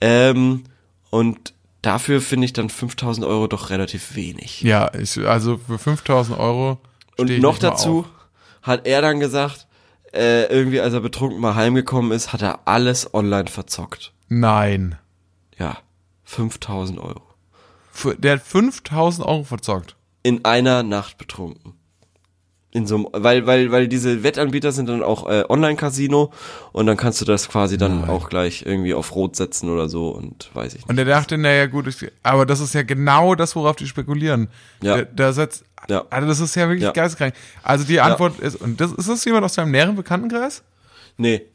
Ähm, 0.00 0.64
und 1.10 1.54
dafür 1.82 2.20
finde 2.20 2.46
ich 2.46 2.52
dann 2.52 2.68
5000 2.68 3.26
Euro 3.26 3.46
doch 3.46 3.70
relativ 3.70 4.14
wenig. 4.14 4.62
Ja, 4.62 4.92
ich, 4.94 5.18
also 5.26 5.58
für 5.58 5.78
5000 5.78 6.38
Euro. 6.38 6.78
Und 7.16 7.30
noch 7.38 7.58
dazu 7.58 8.06
hat 8.62 8.86
er 8.86 9.00
dann 9.00 9.20
gesagt, 9.20 9.66
äh, 10.12 10.44
irgendwie 10.46 10.80
als 10.80 10.92
er 10.92 11.00
betrunken 11.00 11.40
mal 11.40 11.54
heimgekommen 11.54 12.12
ist, 12.12 12.32
hat 12.32 12.42
er 12.42 12.60
alles 12.66 13.14
online 13.14 13.48
verzockt. 13.48 14.12
Nein. 14.28 14.98
Ja, 15.58 15.78
5000 16.24 16.98
Euro. 16.98 17.22
Für, 17.92 18.14
der 18.14 18.34
hat 18.34 18.42
5000 18.42 19.26
Euro 19.26 19.44
verzockt. 19.44 19.96
In 20.22 20.44
einer 20.44 20.82
Nacht 20.82 21.18
betrunken. 21.18 21.74
In 22.76 22.86
so 22.86 22.96
einem, 22.96 23.06
weil, 23.12 23.46
weil, 23.46 23.72
weil 23.72 23.88
diese 23.88 24.22
Wettanbieter 24.22 24.70
sind 24.70 24.88
dann 24.90 25.02
auch 25.02 25.26
äh, 25.30 25.44
Online-Casino 25.48 26.30
und 26.72 26.86
dann 26.86 26.98
kannst 26.98 27.20
du 27.22 27.24
das 27.24 27.48
quasi 27.48 27.78
dann 27.78 28.04
auch 28.08 28.28
gleich 28.28 28.64
irgendwie 28.66 28.92
auf 28.92 29.14
Rot 29.14 29.34
setzen 29.34 29.70
oder 29.70 29.88
so 29.88 30.10
und 30.10 30.50
weiß 30.54 30.74
ich 30.74 30.80
nicht. 30.80 30.88
Und 30.90 30.98
er 30.98 31.06
dachte, 31.06 31.38
naja, 31.38 31.66
gut, 31.68 31.86
ich, 31.86 32.12
aber 32.22 32.44
das 32.44 32.60
ist 32.60 32.74
ja 32.74 32.82
genau 32.82 33.34
das, 33.34 33.56
worauf 33.56 33.76
die 33.76 33.86
spekulieren. 33.86 34.48
Ja. 34.82 34.96
Der, 34.96 35.04
der 35.06 35.32
setzt, 35.32 35.64
Ja. 35.88 36.04
also 36.10 36.28
das 36.28 36.38
ist 36.40 36.54
ja 36.54 36.64
wirklich 36.68 36.82
Ja. 36.84 36.92
geisteskrank. 36.92 37.34
Also 37.62 37.84
die 37.86 37.98
Antwort 37.98 38.38
ist, 38.40 38.56
und 38.56 38.78
das, 38.78 38.92
ist 38.92 39.08
das 39.08 39.24
jemand 39.24 39.44
aus 39.46 39.54
deinem 39.54 39.70
näheren 39.70 39.96
Bekanntenkreis? 39.96 40.62
Nee, 41.16 41.46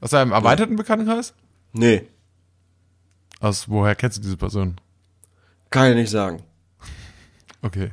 Aus 0.00 0.10
deinem 0.10 0.32
erweiterten 0.32 0.76
Bekanntenkreis? 0.76 1.34
nee, 1.74 2.08
Aus 3.40 3.68
woher 3.68 3.94
kennst 3.94 4.16
du 4.16 4.22
diese 4.22 4.38
Person? 4.38 4.76
kann 5.68 5.90
ich 5.90 5.96
nicht 5.96 6.10
sagen. 6.10 6.42
Okay. 7.60 7.90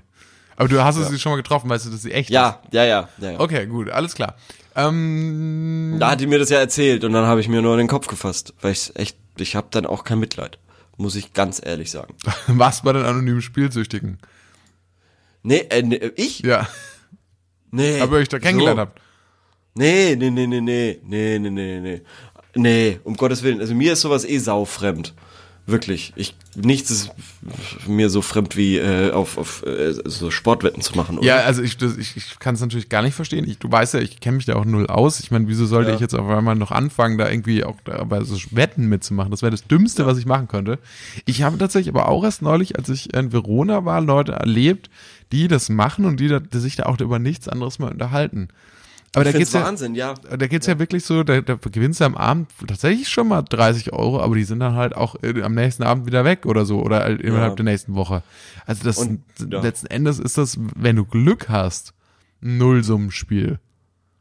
Aber 0.59 0.67
du 0.67 0.83
hast 0.83 0.95
sie 0.97 1.17
schon 1.19 1.31
mal 1.31 1.37
getroffen, 1.37 1.69
weißt 1.69 1.85
du, 1.85 1.89
dass 1.89 2.01
sie 2.01 2.11
echt 2.11 2.29
ist? 2.29 2.33
Ja, 2.33 2.61
ja, 2.71 2.83
ja, 2.83 3.09
ja. 3.19 3.31
ja. 3.31 3.39
Okay, 3.39 3.65
gut, 3.65 3.89
alles 3.89 4.13
klar. 4.13 4.35
Ähm, 4.75 5.95
Da 5.99 6.11
hat 6.11 6.19
die 6.21 6.27
mir 6.27 6.37
das 6.37 6.49
ja 6.49 6.59
erzählt 6.59 7.03
und 7.03 7.13
dann 7.13 7.25
habe 7.25 7.39
ich 7.41 7.47
mir 7.47 7.61
nur 7.61 7.71
in 7.73 7.79
den 7.79 7.87
Kopf 7.87 8.07
gefasst, 8.07 8.53
weil 8.61 8.73
ich 8.73 8.95
echt, 8.95 9.17
ich 9.37 9.55
habe 9.55 9.67
dann 9.71 9.85
auch 9.85 10.03
kein 10.03 10.19
Mitleid, 10.19 10.59
muss 10.97 11.15
ich 11.15 11.33
ganz 11.33 11.61
ehrlich 11.65 11.89
sagen. 11.91 12.13
was 12.47 12.81
bei 12.83 12.93
den 12.93 13.03
anonymen 13.05 13.41
Spielsüchtigen? 13.41 14.19
Nee, 15.43 15.65
äh, 15.69 15.81
nee 15.81 16.11
ich? 16.17 16.39
Ja, 16.41 16.67
Nee. 17.71 18.01
aber 18.01 18.19
ich 18.19 18.27
da 18.29 18.39
kennengelernt 18.39 18.77
so. 18.77 18.81
habt. 18.81 19.01
Nee, 19.75 20.15
nee, 20.17 20.29
nee, 20.29 20.45
nee, 20.47 20.59
nee, 20.59 20.99
nee, 21.03 21.39
nee, 21.39 21.49
nee, 21.49 21.79
nee. 21.79 22.01
Nee, 22.55 22.99
um 23.03 23.15
Gottes 23.15 23.43
Willen. 23.43 23.61
Also 23.61 23.75
mir 23.75 23.93
ist 23.93 24.01
sowas 24.01 24.25
eh 24.25 24.39
saufremd. 24.39 25.13
Wirklich. 25.71 26.13
Ich, 26.15 26.35
nichts 26.55 26.89
ist 26.91 27.11
mir 27.87 28.09
so 28.09 28.21
fremd 28.21 28.55
wie 28.57 28.77
äh, 28.77 29.11
auf, 29.11 29.37
auf 29.37 29.63
äh, 29.65 29.93
so 30.05 30.31
Sportwetten 30.31 30.81
zu 30.81 30.95
machen. 30.95 31.17
Oder? 31.17 31.27
Ja, 31.27 31.35
also 31.41 31.61
ich, 31.61 31.77
das- 31.77 31.97
ich, 31.97 32.15
ich 32.17 32.39
kann 32.39 32.55
es 32.55 32.61
natürlich 32.61 32.89
gar 32.89 33.01
nicht 33.01 33.13
verstehen. 33.15 33.47
Ich, 33.47 33.59
du 33.59 33.71
weißt 33.71 33.93
ja, 33.93 33.99
ich 33.99 34.19
kenne 34.19 34.37
mich 34.37 34.45
da 34.45 34.55
auch 34.55 34.65
null 34.65 34.87
aus. 34.87 35.19
Ich 35.19 35.31
meine, 35.31 35.47
wieso 35.47 35.65
sollte 35.65 35.89
Ja. 35.89 35.95
ich 35.95 36.01
jetzt 36.01 36.15
auf 36.15 36.27
einmal 36.29 36.55
noch 36.55 36.71
anfangen, 36.71 37.17
da 37.17 37.29
irgendwie 37.29 37.63
auch 37.63 37.77
da 37.85 38.03
bei 38.03 38.23
so 38.23 38.35
Wetten 38.51 38.87
mitzumachen? 38.89 39.31
Das 39.31 39.41
wäre 39.41 39.51
das 39.51 39.65
Dümmste, 39.67 40.05
was 40.05 40.17
ich 40.17 40.25
machen 40.25 40.47
könnte. 40.47 40.79
Ich 41.25 41.41
habe 41.43 41.57
tatsächlich 41.57 41.93
aber 41.93 42.07
auch 42.07 42.23
erst 42.23 42.41
neulich, 42.41 42.77
als 42.77 42.89
ich 42.89 43.13
in 43.13 43.31
Verona 43.31 43.85
war, 43.85 44.01
Leute 44.01 44.33
erlebt, 44.33 44.89
die 45.31 45.47
das 45.47 45.69
machen 45.69 46.05
und 46.05 46.19
die, 46.19 46.27
da, 46.27 46.39
die 46.39 46.59
sich 46.59 46.75
da 46.75 46.83
auch 46.87 46.99
über 46.99 47.19
nichts 47.19 47.47
anderes 47.47 47.79
mal 47.79 47.91
unterhalten. 47.91 48.47
Aber 49.15 49.23
da 49.23 49.31
ich 49.31 49.37
geht's 49.37 49.51
find's 49.51 49.63
ja, 49.63 49.67
Wahnsinn, 49.67 49.95
ja. 49.95 50.13
da 50.13 50.47
geht's 50.47 50.67
ja. 50.67 50.77
wirklich 50.77 51.03
so, 51.03 51.23
da, 51.23 51.41
da 51.41 51.55
gewinnst 51.55 51.99
du 51.99 52.05
am 52.05 52.15
Abend 52.15 52.49
tatsächlich 52.67 53.09
schon 53.09 53.27
mal 53.27 53.41
30 53.41 53.91
Euro, 53.91 54.21
aber 54.21 54.35
die 54.35 54.43
sind 54.43 54.59
dann 54.59 54.75
halt 54.75 54.95
auch 54.95 55.15
äh, 55.23 55.41
am 55.41 55.55
nächsten 55.55 55.83
Abend 55.83 56.05
wieder 56.05 56.25
weg 56.25 56.45
oder 56.45 56.65
so 56.65 56.79
oder 56.81 56.99
halt 56.99 57.21
innerhalb 57.21 57.51
Ja. 57.51 57.55
der 57.55 57.65
nächsten 57.65 57.95
Woche. 57.95 58.21
Also 58.67 58.83
das 58.83 58.97
Und, 58.99 59.23
ja. 59.49 59.61
letzten 59.61 59.87
Endes 59.87 60.19
ist 60.19 60.37
das, 60.37 60.57
wenn 60.75 60.95
du 60.95 61.05
Glück 61.05 61.49
hast, 61.49 61.93
ein 62.43 62.57
Nullsummenspiel. 62.57 63.59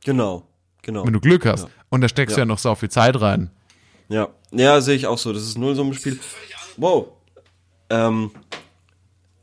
Genau, 0.04 0.46
genau. 0.82 1.04
Wenn 1.04 1.12
du 1.12 1.20
Glück 1.20 1.44
hast. 1.44 1.64
Ja. 1.64 1.70
Und 1.90 2.00
da 2.00 2.08
steckst 2.08 2.36
du 2.36 2.40
Ja. 2.40 2.44
ja 2.44 2.46
noch 2.46 2.58
so 2.58 2.74
viel 2.74 2.88
Zeit 2.90 3.20
rein. 3.20 3.50
Ja, 4.08 4.28
ja, 4.52 4.80
sehe 4.80 4.96
ich 4.96 5.06
auch 5.06 5.18
so. 5.18 5.32
Das 5.34 5.42
ist 5.42 5.56
ein 5.58 5.60
Nullsummenspiel. 5.60 6.18
Wow. 6.78 7.08
Ähm, 7.90 8.30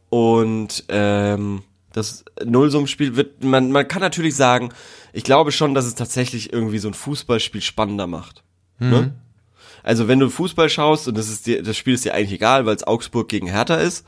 und 0.10 0.84
ähm, 0.90 1.62
das 1.96 2.26
Nullsummenspiel 2.44 3.16
wird, 3.16 3.44
man, 3.44 3.72
man 3.72 3.88
kann 3.88 4.02
natürlich 4.02 4.36
sagen, 4.36 4.70
ich 5.14 5.24
glaube 5.24 5.52
schon, 5.52 5.74
dass 5.74 5.86
es 5.86 5.96
tatsächlich 5.96 6.52
irgendwie 6.52 6.78
so 6.78 6.90
ein 6.90 6.94
Fußballspiel 6.94 7.62
spannender 7.62 8.06
macht. 8.06 8.44
Ne? 8.90 9.14
Also 9.82 10.08
wenn 10.08 10.20
du 10.20 10.30
Fußball 10.30 10.70
schaust 10.70 11.08
und 11.08 11.16
das 11.16 11.30
ist 11.30 11.46
dir, 11.46 11.64
das 11.64 11.78
Spiel 11.78 11.94
ist 11.94 12.04
dir 12.04 12.14
eigentlich 12.14 12.34
egal, 12.34 12.66
weil 12.66 12.76
es 12.76 12.86
Augsburg 12.86 13.30
gegen 13.30 13.48
Hertha 13.48 13.76
ist, 13.76 14.06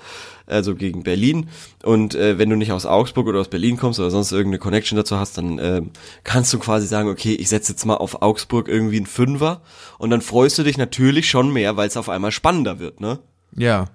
also 0.48 0.76
gegen 0.76 1.04
Berlin. 1.04 1.50
Und 1.84 2.16
äh, 2.16 2.38
wenn 2.38 2.50
du 2.50 2.56
nicht 2.56 2.72
aus 2.72 2.86
Augsburg 2.86 3.28
oder 3.28 3.40
aus 3.40 3.50
Berlin 3.50 3.78
kommst 3.78 4.00
oder 4.00 4.10
sonst 4.10 4.32
irgendeine 4.32 4.60
Connection 4.60 4.98
dazu 4.98 5.18
hast, 5.18 5.38
dann 5.38 5.60
ähm, 5.60 5.92
kannst 6.24 6.52
du 6.52 6.60
quasi 6.60 6.88
sagen, 6.88 7.08
okay, 7.08 7.36
ich 7.36 7.48
setze 7.48 7.72
jetzt 7.72 7.86
mal 7.86 7.96
auf 7.96 8.22
Augsburg 8.22 8.68
irgendwie 8.68 8.98
einen 8.98 9.06
Fünfer 9.06 9.62
und 9.98 10.10
dann 10.10 10.22
freust 10.22 10.58
du 10.58 10.64
dich 10.64 10.78
natürlich 10.78 11.30
schon 11.30 11.54
mehr, 11.54 11.78
weil 11.78 11.88
es 11.88 11.96
auf 11.96 12.10
einmal 12.10 12.32
spannender 12.32 12.80
wird, 12.80 13.00
ne? 13.00 13.20
Ja. 13.56 13.86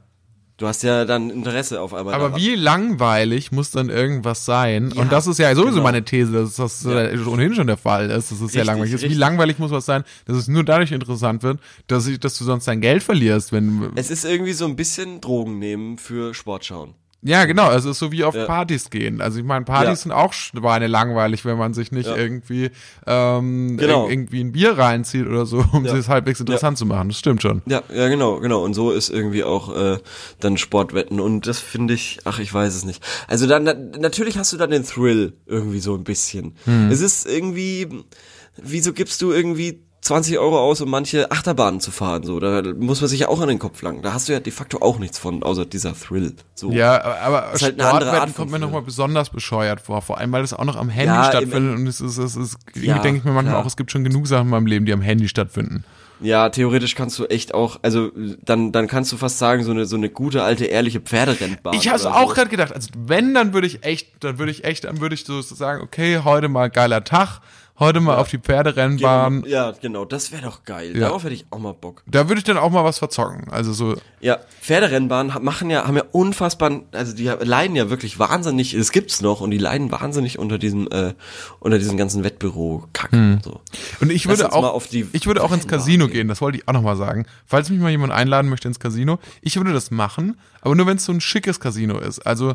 Du 0.58 0.66
hast 0.68 0.82
ja 0.82 1.04
dann 1.04 1.30
Interesse 1.30 1.80
auf 1.80 1.94
einmal. 1.94 2.14
Aber 2.14 2.28
daran. 2.28 2.40
wie 2.40 2.54
langweilig 2.54 3.52
muss 3.52 3.70
dann 3.70 3.88
irgendwas 3.88 4.44
sein? 4.44 4.92
und 4.92 5.10
das 5.10 5.26
ist 5.26 5.38
ja 5.38 5.54
sowieso 5.54 5.72
genau. 5.72 5.84
meine 5.84 6.04
These, 6.04 6.32
dass 6.32 6.56
das 6.56 6.84
äh, 6.84 7.18
ohnehin 7.26 7.54
schon 7.54 7.66
der 7.66 7.76
Fall 7.76 8.10
ist, 8.10 8.30
dass 8.30 8.40
es 8.40 8.52
sehr 8.52 8.62
Richtig, 8.62 8.66
langweilig 8.66 8.92
ist. 8.92 9.02
Wie 9.02 9.14
langweilig 9.14 9.58
muss 9.58 9.70
was 9.70 9.86
sein, 9.86 10.04
dass 10.26 10.36
es 10.36 10.48
nur 10.48 10.64
dadurch 10.64 10.92
interessant 10.92 11.42
wird, 11.42 11.58
dass, 11.86 12.06
ich, 12.06 12.20
dass 12.20 12.38
du 12.38 12.44
sonst 12.44 12.68
dein 12.68 12.80
Geld 12.80 13.02
verlierst, 13.02 13.52
wenn 13.52 13.92
Es 13.96 14.10
ist 14.10 14.24
irgendwie 14.24 14.52
so 14.52 14.66
ein 14.66 14.76
bisschen 14.76 15.20
Drogen 15.20 15.58
nehmen 15.58 15.98
für 15.98 16.34
Sport 16.34 16.64
schauen. 16.64 16.94
Ja, 17.24 17.44
genau. 17.44 17.70
Es 17.70 17.84
ist 17.84 18.00
so 18.00 18.10
wie 18.10 18.24
auf 18.24 18.34
Ja. 18.34 18.46
Partys 18.46 18.90
gehen. 18.90 19.20
Also 19.20 19.38
ich 19.38 19.44
meine, 19.44 19.64
Partys 19.64 19.88
Ja. 19.88 19.96
sind 19.96 20.12
auch 20.12 20.32
Schweine 20.32 20.88
langweilig, 20.88 21.44
wenn 21.44 21.56
man 21.56 21.72
sich 21.72 21.92
nicht 21.92 22.08
Ja. 22.08 22.16
irgendwie 22.16 22.70
ähm, 23.06 23.76
Genau. 23.76 24.06
ir- 24.06 24.10
irgendwie 24.10 24.40
ein 24.42 24.50
Bier 24.50 24.76
reinzieht 24.76 25.26
oder 25.26 25.46
so, 25.46 25.64
um 25.72 25.84
es 25.86 26.08
halbwegs 26.08 26.40
interessant 26.40 26.78
zu 26.78 26.84
machen. 26.86 27.10
Das 27.10 27.18
stimmt 27.20 27.40
schon. 27.40 27.62
Ja, 27.66 27.82
ja, 27.94 28.08
genau, 28.08 28.40
genau. 28.40 28.64
Und 28.64 28.74
so 28.74 28.90
ist 28.90 29.08
irgendwie 29.08 29.44
auch 29.44 29.72
äh, 29.76 29.98
dann 30.40 30.56
Sportwetten. 30.56 31.20
Und 31.20 31.46
das 31.46 31.60
finde 31.60 31.94
ich, 31.94 32.18
ach, 32.24 32.40
ich 32.40 32.52
weiß 32.52 32.74
es 32.74 32.84
nicht. 32.84 33.02
Also 33.28 33.46
dann 33.46 33.62
na, 33.64 33.74
natürlich 33.74 34.36
hast 34.36 34.52
du 34.52 34.56
dann 34.56 34.70
den 34.70 34.84
Thrill 34.84 35.34
irgendwie 35.46 35.78
so 35.80 35.94
ein 35.94 36.02
bisschen. 36.04 36.56
Es 36.90 37.00
ist 37.00 37.26
irgendwie, 37.26 37.86
wieso 38.60 38.92
gibst 38.92 39.22
du 39.22 39.30
irgendwie 39.30 39.84
20 40.02 40.36
Euro 40.38 40.58
aus, 40.58 40.80
um 40.80 40.90
manche 40.90 41.30
Achterbahnen 41.30 41.80
zu 41.80 41.92
fahren? 41.92 42.24
So, 42.24 42.40
da 42.40 42.62
muss 42.74 43.00
man 43.00 43.08
sich 43.08 43.20
ja 43.20 43.28
auch 43.28 43.40
an 43.40 43.48
den 43.48 43.60
Kopf 43.60 43.80
langen. 43.82 44.02
Da 44.02 44.12
hast 44.12 44.28
du 44.28 44.32
ja 44.32 44.40
de 44.40 44.52
facto 44.52 44.78
auch 44.82 44.98
nichts 44.98 45.16
von, 45.16 45.44
außer 45.44 45.64
dieser 45.64 45.94
Thrill. 45.94 46.34
So. 46.56 46.72
Ja, 46.72 47.00
aber 47.22 47.52
ist 47.52 47.62
halt 47.62 47.80
eine 47.80 47.88
andere 47.88 48.20
Art 48.20 48.34
kommt 48.34 48.50
mir 48.50 48.58
nochmal 48.58 48.82
besonders 48.82 49.30
bescheuert 49.30 49.80
vor. 49.80 50.02
Vor 50.02 50.18
allem, 50.18 50.32
weil 50.32 50.42
das 50.42 50.54
auch 50.54 50.64
noch 50.64 50.74
am 50.74 50.88
Handy 50.88 51.14
Ja, 51.14 51.24
stattfindet 51.24 51.78
und 51.78 51.86
es 51.86 52.00
ist, 52.00 52.18
es 52.18 52.34
ist, 52.34 52.58
irgendwie 52.70 52.88
Ja, 52.88 52.98
denke 52.98 53.18
ich 53.18 53.24
mir 53.24 53.30
manchmal 53.30 53.54
klar. 53.54 53.62
auch, 53.62 53.66
es 53.66 53.76
gibt 53.76 53.92
schon 53.92 54.02
genug 54.02 54.26
Sachen 54.26 54.46
in 54.46 54.50
meinem 54.50 54.66
Leben, 54.66 54.86
die 54.86 54.92
am 54.92 55.02
Handy 55.02 55.28
stattfinden. 55.28 55.84
Ja, 56.22 56.48
theoretisch 56.48 56.94
kannst 56.94 57.18
du 57.18 57.26
echt 57.26 57.52
auch, 57.52 57.80
also 57.82 58.10
dann, 58.44 58.70
dann 58.72 58.86
kannst 58.86 59.10
du 59.12 59.16
fast 59.16 59.38
sagen, 59.38 59.64
so 59.64 59.72
eine, 59.72 59.86
so 59.86 59.96
eine 59.96 60.08
gute 60.08 60.42
alte 60.42 60.64
ehrliche 60.66 61.00
Pferderennbahn. 61.00 61.74
Ich 61.74 61.88
hab's 61.88 62.06
oder 62.06 62.16
auch 62.16 62.28
so. 62.28 62.34
gerade 62.34 62.48
gedacht. 62.50 62.72
Also 62.72 62.90
wenn, 62.96 63.34
dann 63.34 63.52
würde 63.52 63.66
ich 63.66 63.84
echt, 63.84 64.22
dann 64.24 64.38
würde 64.38 64.52
ich 64.52 64.64
echt, 64.64 64.84
dann 64.84 65.00
würde 65.00 65.14
ich 65.14 65.24
so 65.24 65.42
sagen, 65.42 65.82
okay, 65.82 66.20
heute 66.24 66.48
mal 66.48 66.70
geiler 66.70 67.02
Tag, 67.02 67.40
heute 67.78 68.00
mal 68.00 68.16
auf 68.16 68.28
die 68.28 68.38
Pferderennbahn. 68.38 69.44
Ja, 69.46 69.72
genau, 69.72 70.04
das 70.04 70.32
wäre 70.32 70.42
doch 70.42 70.64
geil. 70.64 70.92
Ja. 70.94 71.06
Darauf 71.06 71.24
hätte 71.24 71.34
ich 71.34 71.46
auch 71.50 71.58
mal 71.58 71.72
Bock. 71.74 72.02
Da 72.06 72.28
würde 72.28 72.38
ich 72.38 72.44
dann 72.44 72.56
auch 72.56 72.70
mal 72.70 72.84
was 72.84 72.98
verzocken. 72.98 73.48
Also 73.50 73.72
so, 73.72 73.96
Ja, 74.20 74.38
Pferderennbahnen 74.60 75.42
machen 75.42 75.70
ja, 75.70 75.86
haben 75.86 75.96
ja 75.96 76.04
unfassbar, 76.12 76.82
also 76.92 77.14
die 77.14 77.24
leiden 77.24 77.74
ja 77.76 77.90
wirklich 77.90 78.18
wahnsinnig, 78.18 78.74
es 78.74 78.92
gibt's 78.92 79.20
noch 79.20 79.40
und 79.40 79.50
die 79.50 79.58
leiden 79.58 79.90
wahnsinnig 79.90 80.38
unter 80.38 80.58
diesem, 80.58 80.88
äh, 80.90 81.14
unter 81.60 81.78
diesem 81.78 81.96
ganzen 81.96 82.24
Wettbüro-Kack. 82.24 83.10
So. 83.42 83.60
Und 84.00 84.10
ich 84.12 84.24
Lass 84.24 84.38
würde 84.38 84.52
auch, 84.52 84.64
auf 84.72 84.86
die 84.86 85.06
ich 85.12 85.26
würde 85.26 85.42
auch 85.42 85.52
ins 85.52 85.66
Casino 85.66 86.06
gehen. 86.06 86.12
gehen. 86.12 86.28
Das 86.28 86.40
wollte 86.40 86.58
ich 86.58 86.68
auch 86.68 86.72
nochmal 86.72 86.96
sagen. 86.96 87.26
Falls 87.46 87.70
mich 87.70 87.80
mal 87.80 87.90
jemand 87.90 88.12
einladen 88.12 88.48
möchte 88.48 88.68
ins 88.68 88.78
Casino, 88.78 89.18
ich 89.40 89.56
würde 89.56 89.72
das 89.72 89.90
machen, 89.90 90.38
aber 90.60 90.74
nur 90.74 90.86
wenn 90.86 90.96
es 90.96 91.04
so 91.04 91.12
ein 91.12 91.20
schickes 91.20 91.58
Casino 91.58 91.98
ist. 91.98 92.20
Also 92.20 92.54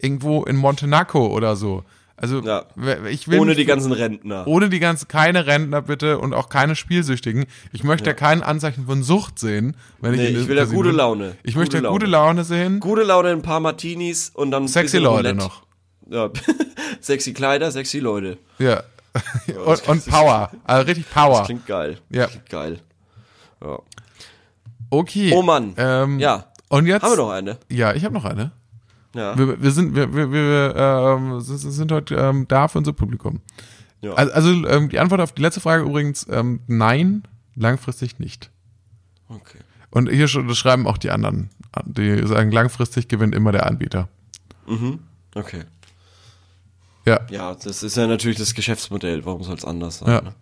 irgendwo 0.00 0.44
in 0.44 0.56
Montenaco 0.56 1.26
oder 1.26 1.56
so. 1.56 1.84
Also 2.20 2.40
Ja. 2.42 2.64
ich 3.08 3.28
will 3.28 3.38
Ohne 3.38 3.54
die 3.54 3.64
ganzen 3.64 3.92
Rentner. 3.92 4.46
ohne 4.46 4.68
die 4.68 4.80
ganzen, 4.80 5.06
keine 5.08 5.46
Rentner 5.46 5.82
bitte 5.82 6.18
und 6.18 6.34
auch 6.34 6.48
keine 6.48 6.74
Spielsüchtigen. 6.74 7.46
Ich 7.72 7.84
möchte 7.84 8.10
ja. 8.10 8.14
kein 8.14 8.42
Anzeichen 8.42 8.86
von 8.86 9.02
Sucht 9.04 9.38
sehen, 9.38 9.76
wenn 10.00 10.14
ich 10.14 10.20
Nee, 10.20 10.26
in 10.26 10.32
ich 10.32 10.38
das 10.40 10.48
will 10.48 10.56
ja 10.56 10.64
gute. 10.64 10.90
Laune. 10.90 11.36
Ich 11.44 11.54
Gute 11.54 11.58
möchte 11.58 11.76
ja 11.76 11.82
Laune. 11.84 11.92
gute 11.98 12.06
Laune 12.10 12.44
sehen. 12.44 12.80
Gute 12.80 13.02
Laune, 13.04 13.30
ein 13.30 13.42
paar 13.42 13.60
Martinis 13.60 14.30
und 14.34 14.50
dann 14.50 14.66
Sexy 14.66 14.98
Leute 14.98 15.28
Roulette. 15.30 15.34
noch. 15.36 15.62
Ja, 16.10 16.30
sexy 17.00 17.32
Kleider, 17.34 17.70
sexy 17.70 18.00
Leute. 18.00 18.38
Ja. 18.58 18.82
und, 19.64 19.88
und 19.88 20.06
Power. 20.06 20.50
Also 20.64 20.86
richtig 20.86 21.08
Power. 21.10 21.38
Das 21.38 21.46
klingt 21.46 21.66
geil. 21.66 21.98
Ja. 22.10 22.26
Klingt 22.26 22.48
geil. 22.50 22.80
Ja. 23.62 23.78
Okay. 24.90 25.32
Oh 25.34 25.42
Mann. 25.42 25.74
Ähm, 25.76 26.18
Ja. 26.18 26.46
Und 26.68 26.86
jetzt. 26.86 27.02
Haben 27.02 27.12
wir 27.12 27.16
noch 27.16 27.30
eine? 27.30 27.58
Ja, 27.70 27.94
ich 27.94 28.04
habe 28.04 28.14
noch 28.14 28.24
eine. 28.24 28.52
Ja. 29.14 29.36
Wir, 29.38 29.60
wir 29.62 29.70
sind, 29.70 29.94
wir, 29.94 30.14
wir, 30.14 30.32
wir 30.32 30.74
ähm, 30.76 31.40
sind, 31.40 31.92
heute 31.92 32.14
ähm, 32.16 32.46
da 32.48 32.68
für 32.68 32.78
unser 32.78 32.92
Publikum. 32.92 33.40
Ja. 34.00 34.12
Also, 34.14 34.32
also 34.32 34.68
ähm, 34.68 34.88
die 34.88 34.98
Antwort 34.98 35.20
auf 35.20 35.32
die 35.32 35.42
letzte 35.42 35.60
Frage 35.60 35.84
übrigens, 35.84 36.26
ähm, 36.30 36.60
nein, 36.66 37.22
langfristig 37.54 38.18
nicht. 38.18 38.50
Okay. 39.28 39.58
Und 39.90 40.10
hier 40.10 40.28
schreiben 40.28 40.86
auch 40.86 40.98
die 40.98 41.10
anderen. 41.10 41.50
Die 41.84 42.26
sagen, 42.26 42.50
langfristig 42.50 43.08
gewinnt 43.08 43.34
immer 43.34 43.52
der 43.52 43.66
Anbieter. 43.66 44.08
Okay. 45.34 45.64
Ja. 47.08 47.20
Ja, 47.30 47.54
das 47.54 47.82
ist 47.82 47.96
ja 47.96 48.06
natürlich 48.06 48.36
das 48.36 48.54
Geschäftsmodell. 48.54 49.24
Warum 49.24 49.42
soll 49.42 49.56
es 49.56 49.64
anders 49.64 49.98
sein? 49.98 50.08
Ja. 50.10 50.20
Ne? 50.20 50.34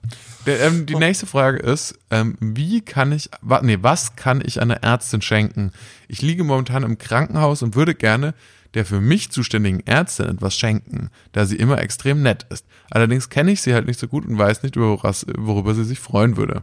Der, 0.46 0.60
ähm, 0.62 0.86
die 0.86 0.96
nächste 0.96 1.26
Frage 1.26 1.58
ist, 1.58 1.96
ähm, 2.10 2.36
wie 2.40 2.80
kann 2.80 3.12
ich, 3.12 3.30
wa, 3.40 3.60
nee, 3.62 3.78
was 3.82 4.16
kann 4.16 4.42
ich 4.44 4.60
einer 4.60 4.82
Ärztin 4.82 5.22
schenken? 5.22 5.70
Ich 6.08 6.22
liege 6.22 6.42
momentan 6.42 6.82
im 6.82 6.98
Krankenhaus 6.98 7.62
und 7.62 7.76
würde 7.76 7.94
gerne 7.94 8.34
der 8.76 8.84
für 8.84 9.00
mich 9.00 9.32
zuständigen 9.32 9.80
Ärztin 9.86 10.26
etwas 10.26 10.54
schenken, 10.54 11.08
da 11.32 11.46
sie 11.46 11.56
immer 11.56 11.80
extrem 11.80 12.22
nett 12.22 12.46
ist. 12.50 12.66
Allerdings 12.90 13.30
kenne 13.30 13.50
ich 13.50 13.62
sie 13.62 13.72
halt 13.72 13.86
nicht 13.86 13.98
so 13.98 14.06
gut 14.06 14.26
und 14.26 14.38
weiß 14.38 14.62
nicht, 14.62 14.76
worüber 14.76 15.74
sie 15.74 15.84
sich 15.84 15.98
freuen 15.98 16.36
würde. 16.36 16.62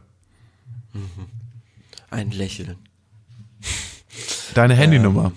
Ein 2.12 2.30
Lächeln. 2.30 2.78
Deine 4.54 4.76
Handynummer. 4.76 5.32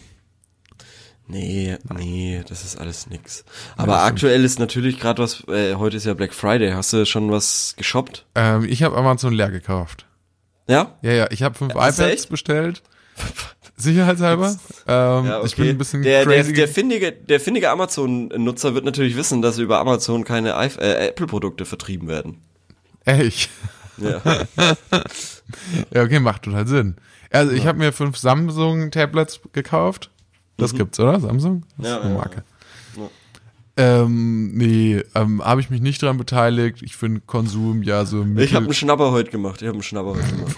Nee, 1.29 1.79
nee, 1.95 2.45
das 2.47 2.63
ist 2.63 2.77
alles 2.77 3.07
nix. 3.09 3.45
Aber 3.77 4.03
aktuell 4.03 4.45
ist 4.45 4.59
natürlich 4.59 5.01
gerade 5.01 5.23
was, 5.23 5.43
äh, 5.49 5.77
heute 5.77 5.97
ist 5.97 6.05
ja 6.05 6.13
Black 6.13 6.35
Friday. 6.35 6.73
Hast 6.73 6.93
du 6.93 7.07
schon 7.07 7.33
was 7.33 7.75
geshoppt? 7.79 8.27
Ähm, 8.35 8.65
ich 8.69 8.83
habe 8.83 8.97
Amazon 8.97 9.33
leer 9.33 9.51
gekauft. 9.51 10.07
Ja? 10.69 10.99
Ja, 11.01 11.13
ja, 11.13 11.27
ich 11.31 11.43
habe 11.43 11.57
fünf 11.57 11.73
du 11.73 11.79
iPads 11.79 12.27
bestellt. 12.27 12.83
Sicherheitshalber. 13.77 14.57
Ähm, 14.87 15.27
Ja, 15.27 15.39
okay. 15.39 15.47
Ich 15.47 15.57
bin 15.57 15.69
ein 15.69 15.79
bisschen 15.79 16.03
der, 16.03 16.25
der, 16.25 16.37
crazy. 16.39 16.53
der 16.55 16.69
findige, 16.69 17.13
der 17.13 17.41
findige 17.41 17.71
Amazon-Nutzer 17.71 18.75
wird 18.75 18.85
natürlich 18.85 19.17
wissen, 19.17 19.43
dass 19.43 19.59
über 19.59 19.79
Amazon 19.81 20.25
keine 20.25 20.51
äh, 20.53 21.09
Apple-Produkte 21.09 21.65
vertrieben 21.65 22.09
werden. 22.09 22.39
Echt? 23.05 23.51
Ja. 23.99 24.21
Ja, 25.95 26.03
okay, 26.03 26.19
macht 26.19 26.43
total 26.43 26.67
Sinn. 26.67 26.97
Also 27.31 27.53
ich 27.53 27.67
habe 27.67 27.79
mir 27.79 27.93
fünf 27.93 28.17
Samsung-Tablets 28.17 29.41
gekauft. 29.53 30.11
Das 30.57 30.75
gibt's, 30.75 30.99
oder? 30.99 31.21
Samsung? 31.21 31.65
Das 31.79 31.79
Mhm. 31.79 31.85
Ja, 31.85 31.97
ist 31.97 32.03
eine 32.03 32.11
ja, 32.13 32.19
Marke. 32.19 32.45
ja. 32.97 33.09
Ähm, 34.03 34.53
nee, 34.55 35.03
ähm, 35.15 35.45
habe 35.45 35.61
ich 35.61 35.71
mich 35.71 35.81
nicht 35.81 36.03
dran 36.03 36.19
beteiligt. 36.19 36.83
Ich 36.83 36.97
finde 36.97 37.21
Konsum 37.27 37.83
ja 37.83 38.05
so 38.07 38.25
Ich 38.37 38.55
habe 38.55 38.65
einen 38.65 38.75
Schnapper 38.75 39.13
heute 39.13 39.31
gemacht. 39.31 39.61
Ich 39.63 39.69
habe 39.69 39.75
einen 39.77 39.83
Schnapper 39.83 40.11
heute 40.17 40.35
gemacht. 40.35 40.57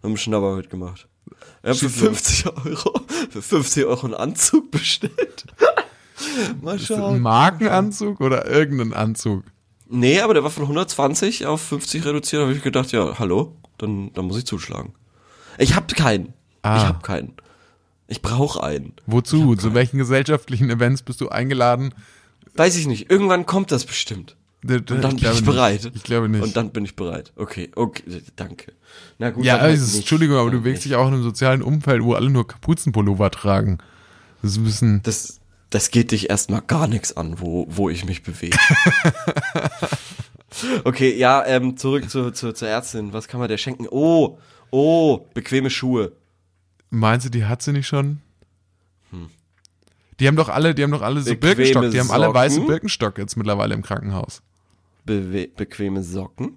Ich 0.00 0.04
habe 0.04 0.08
einen 0.08 0.16
Schnapper 0.16 0.52
heute 0.56 0.68
gemacht. 0.70 1.08
Ich 1.62 1.68
habe 1.68 1.74
für 1.74 1.90
Schieß 1.90 2.00
los. 2.00 2.20
50 2.20 2.46
Euro, 2.46 3.00
für 3.28 3.42
50 3.42 3.84
Euro 3.84 4.06
einen 4.06 4.14
Anzug 4.14 4.70
bestellt. 4.70 5.44
Mal 6.62 6.72
ein 6.72 6.78
schauen. 6.78 7.20
Markenanzug 7.20 8.18
oder 8.22 8.46
irgendeinen 8.46 8.94
Anzug. 8.94 9.44
Nee, 9.90 10.20
aber 10.20 10.32
der 10.32 10.42
war 10.42 10.50
von 10.50 10.62
120 10.62 11.44
auf 11.44 11.60
50 11.60 12.06
reduziert. 12.06 12.40
Da 12.40 12.46
habe 12.46 12.56
ich 12.56 12.62
gedacht, 12.62 12.92
ja, 12.92 13.18
hallo, 13.18 13.56
dann, 13.76 14.10
dann 14.14 14.24
muss 14.24 14.38
ich 14.38 14.46
zuschlagen. 14.46 14.94
Ich 15.58 15.76
habe 15.76 15.94
keinen. 15.94 16.32
Ah. 16.62 16.78
Ich 16.78 16.84
habe 16.84 17.00
keinen. 17.00 17.34
Ich 18.06 18.22
brauche 18.22 18.62
einen. 18.62 18.94
Wozu? 19.04 19.54
Zu 19.54 19.74
welchen 19.74 19.98
gesellschaftlichen 19.98 20.70
Events 20.70 21.02
bist 21.02 21.20
du 21.20 21.28
eingeladen? 21.28 21.92
Weiß 22.54 22.76
ich 22.76 22.86
nicht. 22.86 23.10
Irgendwann 23.10 23.44
kommt 23.44 23.70
das 23.70 23.84
bestimmt. 23.84 24.36
Und 24.62 24.90
dann 24.90 25.00
bin 25.00 25.16
glaube 25.16 25.16
ich 25.16 25.22
nicht. 25.22 25.44
bereit. 25.44 25.92
Ich 25.94 26.02
glaube 26.02 26.28
nicht. 26.28 26.42
Und 26.42 26.56
dann 26.56 26.70
bin 26.70 26.84
ich 26.84 26.94
bereit. 26.94 27.32
Okay, 27.36 27.70
okay, 27.74 28.22
danke. 28.36 28.72
Na 29.18 29.30
gut. 29.30 29.44
ja, 29.44 29.54
halt 29.54 29.62
also, 29.62 29.86
nicht. 29.86 29.96
Entschuldigung, 29.96 30.36
aber 30.36 30.50
du 30.50 30.60
bewegst 30.60 30.84
nicht. 30.84 30.92
dich 30.92 30.96
auch 30.96 31.08
in 31.08 31.14
einem 31.14 31.22
sozialen 31.22 31.62
Umfeld, 31.62 32.02
wo 32.02 32.14
alle 32.14 32.28
nur 32.28 32.46
Kapuzenpullover 32.46 33.30
tragen. 33.30 33.78
Das 34.42 34.52
ist 34.52 34.58
ein 34.58 34.64
bisschen. 34.64 35.02
Das, 35.02 35.40
das 35.70 35.90
geht 35.90 36.10
dich 36.10 36.28
erstmal 36.28 36.60
gar 36.60 36.88
nichts 36.88 37.16
an, 37.16 37.40
wo, 37.40 37.66
wo 37.70 37.88
ich 37.88 38.04
mich 38.04 38.22
bewege. 38.22 38.58
okay, 40.84 41.16
ja, 41.16 41.44
ähm, 41.46 41.76
zurück 41.78 42.10
zu, 42.10 42.30
zu, 42.30 42.52
zur 42.52 42.68
Ärztin. 42.68 43.12
Was 43.14 43.28
kann 43.28 43.40
man 43.40 43.48
der 43.48 43.58
schenken? 43.58 43.86
Oh, 43.90 44.38
oh, 44.70 45.26
bequeme 45.32 45.70
Schuhe. 45.70 46.12
Meinst 46.90 47.26
du, 47.26 47.30
die 47.30 47.46
hat 47.46 47.62
sie 47.62 47.72
nicht 47.72 47.86
schon? 47.86 48.20
Die 50.20 50.28
haben 50.28 50.36
doch 50.36 50.50
alle, 50.50 50.74
die 50.74 50.82
haben 50.82 50.90
doch 50.90 51.00
alle 51.00 51.22
so 51.22 51.30
Bequeme 51.30 51.56
Birkenstock, 51.56 51.90
die 51.90 51.98
haben 51.98 52.10
alle 52.10 52.26
Socken? 52.26 52.40
weiße 52.40 52.60
Birkenstock 52.60 53.18
jetzt 53.18 53.36
mittlerweile 53.36 53.74
im 53.74 53.82
Krankenhaus. 53.82 54.42
Bequeme 55.18 56.02
Socken. 56.02 56.56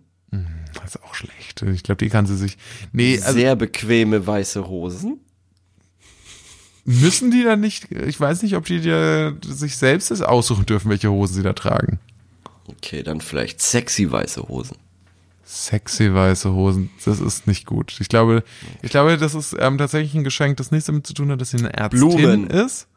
Das 0.73 0.95
ist 0.95 1.03
auch 1.03 1.13
schlecht. 1.13 1.61
Ich 1.61 1.83
glaube, 1.83 2.03
die 2.03 2.09
kann 2.09 2.25
sie 2.25 2.35
sich. 2.35 2.57
Nee, 2.91 3.19
also 3.21 3.33
Sehr 3.33 3.55
bequeme 3.55 4.25
weiße 4.25 4.67
Hosen. 4.67 5.19
müssen 6.85 7.31
die 7.31 7.43
dann 7.43 7.59
nicht, 7.59 7.91
ich 7.91 8.19
weiß 8.19 8.41
nicht, 8.41 8.55
ob 8.55 8.65
die 8.65 8.79
dir 8.81 9.37
sich 9.45 9.77
selbst 9.77 10.11
das 10.11 10.21
aussuchen 10.21 10.65
dürfen, 10.65 10.89
welche 10.89 11.11
Hosen 11.11 11.35
sie 11.35 11.43
da 11.43 11.53
tragen. 11.53 11.99
Okay, 12.67 13.03
dann 13.03 13.21
vielleicht 13.21 13.61
sexy 13.61 14.11
weiße 14.11 14.47
Hosen. 14.47 14.77
Sexy 15.45 16.11
weiße 16.13 16.51
Hosen, 16.51 16.89
das 17.05 17.19
ist 17.19 17.45
nicht 17.45 17.65
gut. 17.67 17.97
Ich 17.99 18.07
glaube, 18.09 18.43
ich 18.81 18.89
glaube, 18.89 19.17
das 19.17 19.35
ist 19.35 19.55
ähm, 19.59 19.77
tatsächlich 19.77 20.15
ein 20.15 20.23
Geschenk, 20.23 20.57
das 20.57 20.71
nichts 20.71 20.87
damit 20.87 21.05
zu 21.05 21.13
tun 21.13 21.29
hat, 21.29 21.41
dass 21.41 21.51
sie 21.51 21.57
eine 21.57 21.73
Ärztin 21.73 21.99
Blumen. 21.99 22.47
ist. 22.47 22.87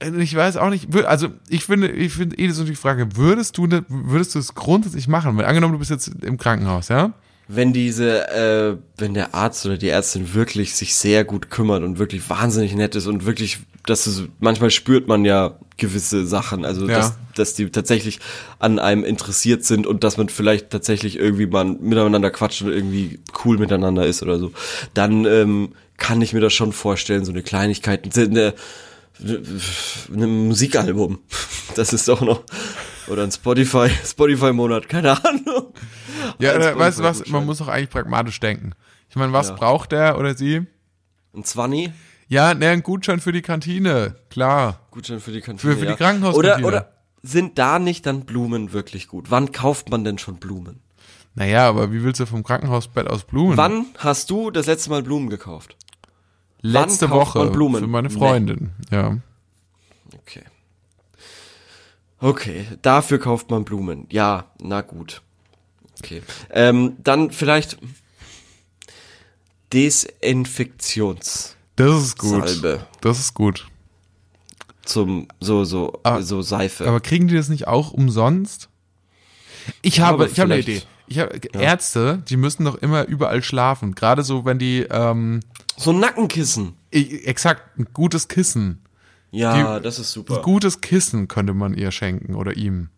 Äh, 0.00 0.10
Ich 0.20 0.34
weiß 0.34 0.56
auch 0.56 0.70
nicht, 0.70 0.94
also 1.06 1.28
ich 1.48 1.64
finde, 1.64 1.88
ich 1.90 2.12
finde 2.12 2.36
eh 2.38 2.48
so 2.50 2.64
die 2.64 2.74
Frage, 2.74 3.16
würdest 3.16 3.56
du, 3.58 3.68
würdest 3.88 4.34
du 4.34 4.38
es 4.38 4.54
grundsätzlich 4.54 5.08
machen? 5.08 5.36
Weil 5.36 5.44
angenommen, 5.46 5.74
du 5.74 5.78
bist 5.78 5.90
jetzt 5.90 6.10
im 6.22 6.36
Krankenhaus, 6.38 6.88
ja? 6.88 7.12
Wenn 7.52 7.72
diese, 7.72 8.28
äh, 8.30 8.76
wenn 8.96 9.14
der 9.14 9.34
Arzt 9.34 9.66
oder 9.66 9.76
die 9.76 9.88
Ärztin 9.88 10.34
wirklich 10.34 10.74
sich 10.76 10.94
sehr 10.94 11.24
gut 11.24 11.50
kümmert 11.50 11.82
und 11.82 11.98
wirklich 11.98 12.28
wahnsinnig 12.30 12.74
nett 12.76 12.94
ist 12.94 13.08
und 13.08 13.26
wirklich, 13.26 13.58
dass 13.86 14.04
du, 14.04 14.28
manchmal 14.38 14.70
spürt 14.70 15.08
man 15.08 15.24
ja 15.24 15.56
gewisse 15.76 16.26
Sachen, 16.26 16.64
also 16.64 16.86
Ja. 16.86 16.98
dass, 16.98 17.14
dass 17.34 17.54
die 17.54 17.68
tatsächlich 17.70 18.20
an 18.60 18.78
einem 18.78 19.02
interessiert 19.02 19.64
sind 19.64 19.88
und 19.88 20.04
dass 20.04 20.16
man 20.16 20.28
vielleicht 20.28 20.70
tatsächlich 20.70 21.18
irgendwie 21.18 21.46
mal 21.46 21.64
miteinander 21.64 22.30
quatscht 22.30 22.62
und 22.62 22.70
irgendwie 22.70 23.18
cool 23.44 23.58
miteinander 23.58 24.06
ist 24.06 24.22
oder 24.22 24.38
so, 24.38 24.52
dann 24.94 25.24
ähm, 25.24 25.70
kann 25.96 26.22
ich 26.22 26.32
mir 26.32 26.40
das 26.40 26.52
schon 26.54 26.72
vorstellen, 26.72 27.24
so 27.24 27.32
eine 27.32 27.42
Kleinigkeit, 27.42 28.16
eine, 28.16 28.54
ein 29.22 30.46
Musikalbum, 30.48 31.18
das 31.74 31.92
ist 31.92 32.08
doch 32.08 32.20
noch, 32.20 32.42
oder 33.08 33.22
ein 33.24 33.30
Spotify, 33.32 33.88
Spotify-Monat, 34.04 34.88
keine 34.88 35.12
Ahnung. 35.24 35.72
Ja, 36.38 36.54
oder, 36.56 36.78
weißt 36.78 36.98
du 37.00 37.02
was, 37.02 37.26
man 37.28 37.44
muss 37.46 37.58
doch 37.58 37.68
eigentlich 37.68 37.90
pragmatisch 37.90 38.40
denken. 38.40 38.72
Ich 39.08 39.16
meine, 39.16 39.32
was 39.32 39.48
Ja. 39.48 39.54
braucht 39.54 39.92
der 39.92 40.18
oder 40.18 40.34
sie? 40.36 40.66
Ein 41.34 41.44
Zwanni? 41.44 41.92
Ja, 42.28 42.54
ne, 42.54 42.68
ein 42.68 42.82
Gutschein 42.82 43.20
für 43.20 43.32
die 43.32 43.42
Kantine, 43.42 44.14
klar. 44.30 44.86
Gutschein 44.90 45.20
für 45.20 45.32
die 45.32 45.40
Kantine. 45.40 45.72
Für- 45.72 45.78
für 45.78 45.84
die 45.86 45.90
ja. 45.92 45.96
Krankenhauskantine. 45.96 46.66
Oder, 46.66 46.76
oder 46.76 46.92
sind 47.22 47.58
da 47.58 47.78
nicht 47.78 48.06
dann 48.06 48.24
Blumen 48.24 48.72
wirklich 48.72 49.08
gut? 49.08 49.30
Wann 49.30 49.52
kauft 49.52 49.90
man 49.90 50.04
denn 50.04 50.18
schon 50.18 50.36
Blumen? 50.36 50.80
Naja, 51.34 51.68
aber 51.68 51.92
wie 51.92 52.02
willst 52.02 52.20
du 52.20 52.26
vom 52.26 52.42
Krankenhausbett 52.42 53.06
aus 53.08 53.24
Blumen? 53.24 53.56
Wann 53.56 53.86
hast 53.98 54.30
du 54.30 54.50
das 54.50 54.66
letzte 54.66 54.90
Mal 54.90 55.02
Blumen 55.02 55.28
gekauft? 55.30 55.76
Letzte 56.62 57.10
wann 57.10 57.18
Woche 57.18 57.50
Blumen? 57.50 57.80
für 57.82 57.86
meine 57.86 58.08
Nee. 58.08 58.14
Freundin, 58.14 58.70
ja. 58.90 59.16
Okay. 60.22 60.42
Okay, 62.18 62.66
dafür 62.82 63.18
kauft 63.18 63.50
man 63.50 63.64
Blumen. 63.64 64.06
Ja, 64.10 64.44
na 64.60 64.82
gut. 64.82 65.22
Okay. 65.98 66.22
Ähm, 66.50 66.96
dann 67.02 67.30
vielleicht, 67.30 67.78
Desinfektions 69.72 71.56
Das 71.76 72.02
ist 72.02 72.18
gut. 72.18 72.48
Salbe. 72.48 72.86
Das 73.00 73.18
ist 73.18 73.34
gut. 73.34 73.66
zum 74.84 75.28
so 75.40 75.64
so 75.64 76.00
Aber- 76.02 76.22
so 76.22 76.42
Seife. 76.42 76.86
Aber 76.88 77.00
kriegen 77.00 77.28
die 77.28 77.34
das 77.36 77.48
nicht 77.48 77.68
auch 77.68 77.92
umsonst? 77.92 78.68
Ich 79.82 80.00
habe, 80.00 80.16
glaube, 80.18 80.32
ich 80.32 80.40
habe 80.40 80.52
eine 80.54 80.62
Idee. 80.62 80.82
Ich 81.06 81.18
habe 81.18 81.38
Ärzte, 81.52 82.22
die 82.28 82.36
müssen 82.36 82.64
doch 82.64 82.76
immer 82.76 83.06
überall 83.06 83.42
schlafen. 83.42 83.94
Gerade 83.94 84.22
so, 84.24 84.44
wenn 84.44 84.58
die 84.58 84.80
ähm, 84.90 85.40
so 85.80 85.90
ein 85.90 86.00
Nackenkissen. 86.00 86.74
exakt 86.92 87.78
ein 87.78 87.86
gutes 87.92 88.28
Kissen. 88.28 88.82
Ja, 89.30 89.78
Die- 89.78 89.82
das 89.84 89.98
ist 89.98 90.10
Ein 90.10 90.14
super. 90.26 90.42
gutes 90.42 90.80
Kissen 90.80 91.28
könnte 91.28 91.54
man 91.54 91.74
ihr 91.74 91.90
schenken 91.92 92.34
oder 92.34 92.56
ihm. 92.56 92.88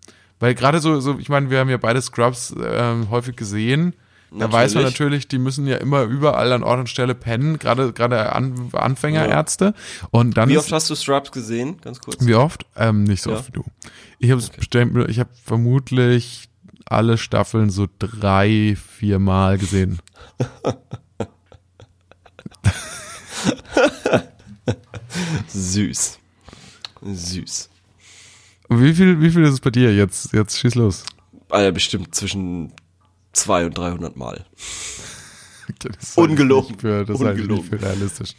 Weil 0.40 0.54
gerade 0.54 0.80
so, 0.80 0.98
so, 1.00 1.18
ich 1.18 1.28
meine, 1.28 1.50
wir 1.50 1.58
haben 1.60 1.68
ja 1.68 1.76
beide 1.76 2.00
Scrubs 2.02 2.54
ähm, 2.64 3.10
häufig 3.10 3.36
gesehen. 3.36 3.94
Da 4.34 4.50
weiß 4.50 4.74
man 4.74 4.84
Natürlich. 4.84 5.00
natürlich, 5.00 5.28
die 5.28 5.38
müssen 5.38 5.66
ja 5.66 5.76
immer 5.76 6.04
überall 6.04 6.52
an 6.54 6.62
Ort 6.62 6.78
und 6.80 6.88
Stelle 6.88 7.14
pennen, 7.14 7.58
gerade 7.58 7.92
gerade 7.92 8.32
an, 8.32 8.70
Anfängerärzte. 8.72 9.74
Und 10.10 10.38
dann 10.38 10.48
Wie 10.48 10.54
ist, 10.54 10.60
oft 10.60 10.72
hast 10.72 10.88
du 10.88 10.94
Straps 10.94 11.32
gesehen? 11.32 11.76
Ganz 11.82 12.00
kurz. 12.00 12.24
wie 12.24 12.34
oft? 12.34 12.64
Ähm, 12.76 13.04
nicht 13.04 13.20
so 13.22 13.30
Ja. 13.30 13.36
oft 13.36 13.48
wie 13.48 13.52
du. 13.52 13.64
Ich 14.18 14.30
habe 14.30 14.42
bestimmt, 14.56 15.08
ich 15.10 15.20
habe 15.20 15.28
vermutlich 15.44 16.48
alle 16.86 17.18
Staffeln 17.18 17.68
so 17.68 17.86
drei, 17.98 18.74
vier 18.96 19.18
Mal 19.18 19.58
gesehen. 19.58 19.98
Süß. 25.48 26.18
Süß. 27.02 27.68
Wie 28.70 28.94
viel, 28.94 29.20
wie 29.20 29.30
viel 29.30 29.42
ist 29.44 29.52
es 29.54 29.60
bei 29.60 29.70
dir 29.70 29.94
jetzt? 29.94 30.32
Jetzt 30.32 30.58
schieß 30.58 30.74
los. 30.76 31.04
Alter, 31.50 31.72
bestimmt 31.72 32.14
zwischen 32.14 32.72
200 33.32 33.66
und 33.68 33.78
300 33.78 34.16
Mal. 34.16 34.44
Das 35.80 36.16
Ungelogen. 36.16 36.78
Für, 36.78 37.04
das 37.04 37.20
ist 37.20 37.26
Ungelogen. 37.26 37.64
für 37.64 37.80
realistisch. 37.82 38.34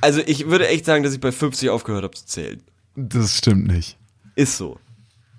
Also 0.00 0.20
ich 0.26 0.46
würde 0.48 0.68
echt 0.68 0.84
sagen, 0.84 1.02
dass 1.04 1.14
ich 1.14 1.20
bei 1.20 1.32
50 1.32 1.70
aufgehört 1.70 2.04
habe 2.04 2.14
zu 2.14 2.26
zählen. 2.26 2.62
Das 2.96 3.38
stimmt 3.38 3.66
nicht. 3.66 3.96
Ist 4.34 4.56
so. 4.56 4.78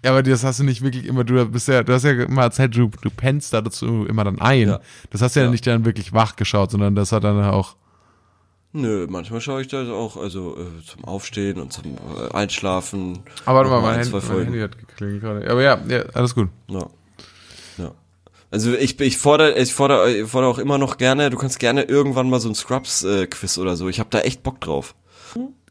Ja, 0.04 0.12
aber 0.12 0.24
das 0.24 0.44
hast 0.44 0.60
du 0.60 0.64
nicht 0.64 0.82
wirklich 0.82 1.06
immer, 1.06 1.24
du 1.24 1.46
bist 1.46 1.68
ja, 1.70 1.82
du 1.84 1.94
hast 1.94 2.04
ja 2.04 2.12
immer 2.12 2.44
erzählt, 2.44 2.76
du, 2.76 2.90
du 3.02 3.10
pennst 3.10 3.54
da 3.54 3.62
dazu 3.62 4.06
immer 4.06 4.26
dann 4.26 4.42
ein. 4.42 4.68
Ja. 4.68 4.80
Das 5.12 5.22
hast 5.22 5.36
du 5.36 5.40
ja, 5.40 5.46
Ja. 5.46 5.52
nicht 5.52 5.66
dann 5.66 5.86
wirklich 5.86 6.12
wach 6.12 6.36
geschaut, 6.36 6.72
sondern 6.72 6.96
das 6.96 7.12
hat 7.14 7.24
dann 7.24 7.42
auch, 7.44 7.78
Nö, 8.76 9.06
manchmal 9.08 9.40
schaue 9.40 9.62
ich 9.62 9.68
das 9.68 9.88
auch, 9.88 10.18
also 10.18 10.58
äh, 10.58 10.84
zum 10.84 11.06
Aufstehen 11.06 11.62
und 11.62 11.72
zum 11.72 11.96
äh, 11.96 12.34
Einschlafen. 12.34 13.20
aber 13.46 13.60
warte 13.60 13.70
mal, 13.70 13.82
mein, 13.82 13.90
ein, 13.92 14.04
Handy, 14.04 14.20
zwei 14.20 14.34
mein. 14.34 14.44
Handy 14.46 14.60
hat 14.62 14.78
geklingelt 14.80 15.22
gerade. 15.22 15.50
Aber 15.50 15.62
ja, 15.62 15.80
ja, 15.88 16.02
alles 16.14 16.34
gut. 16.34 16.50
Ja. 16.70 16.88
Ja. 17.78 17.92
Also 18.50 18.74
ich, 18.74 19.00
ich 19.00 19.18
fordere 19.20 19.60
ich 19.60 19.72
fordere 19.72 20.12
ich 20.12 20.28
fordere 20.28 20.50
auch 20.50 20.58
immer 20.58 20.80
noch 20.80 20.98
gerne, 20.98 21.30
du 21.30 21.38
kannst 21.38 21.60
gerne 21.60 21.84
irgendwann 21.84 22.32
mal 22.32 22.40
so 22.40 22.50
ein 22.50 22.56
Scrubs-Quiz 22.56 23.60
oder 23.60 23.76
so. 23.76 23.90
Ich 23.90 24.00
habe 24.00 24.10
da 24.10 24.22
echt 24.22 24.42
Bock 24.42 24.60
drauf. 24.60 24.96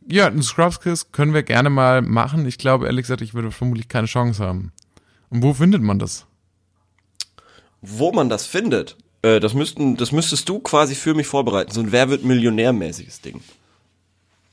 Ja, 0.09 0.29
ein 0.29 0.43
Scrubs-Quiz 0.43 1.11
können 1.11 1.35
wir 1.35 1.43
gerne 1.43 1.71
mal 1.71 2.03
machen. 2.03 2.47
Ich 2.47 2.59
glaube, 2.59 2.87
ehrlich 2.87 3.03
gesagt, 3.03 3.21
ich 3.21 3.35
würde 3.35 3.51
vermutlich 3.51 3.89
keine 3.89 4.07
Chance 4.07 4.45
haben. 4.45 4.73
Und 5.29 5.43
wo 5.43 5.55
findet 5.55 5.83
man 5.83 5.99
das? 5.99 6.27
Wo 7.81 8.13
man 8.13 8.29
das 8.29 8.47
findet, 8.47 8.97
äh, 9.23 9.41
das 9.41 9.55
müssten, 9.55 9.97
das 9.97 10.13
müsstest 10.13 10.49
du 10.49 10.59
quasi 10.61 10.95
für 10.95 11.15
mich 11.15 11.27
vorbereiten. 11.27 11.71
So 11.73 11.81
ein 11.81 11.93
Wer 11.93 12.09
wird 12.11 12.25
Millionär-mäßiges 12.25 13.21
Ding. 13.23 13.41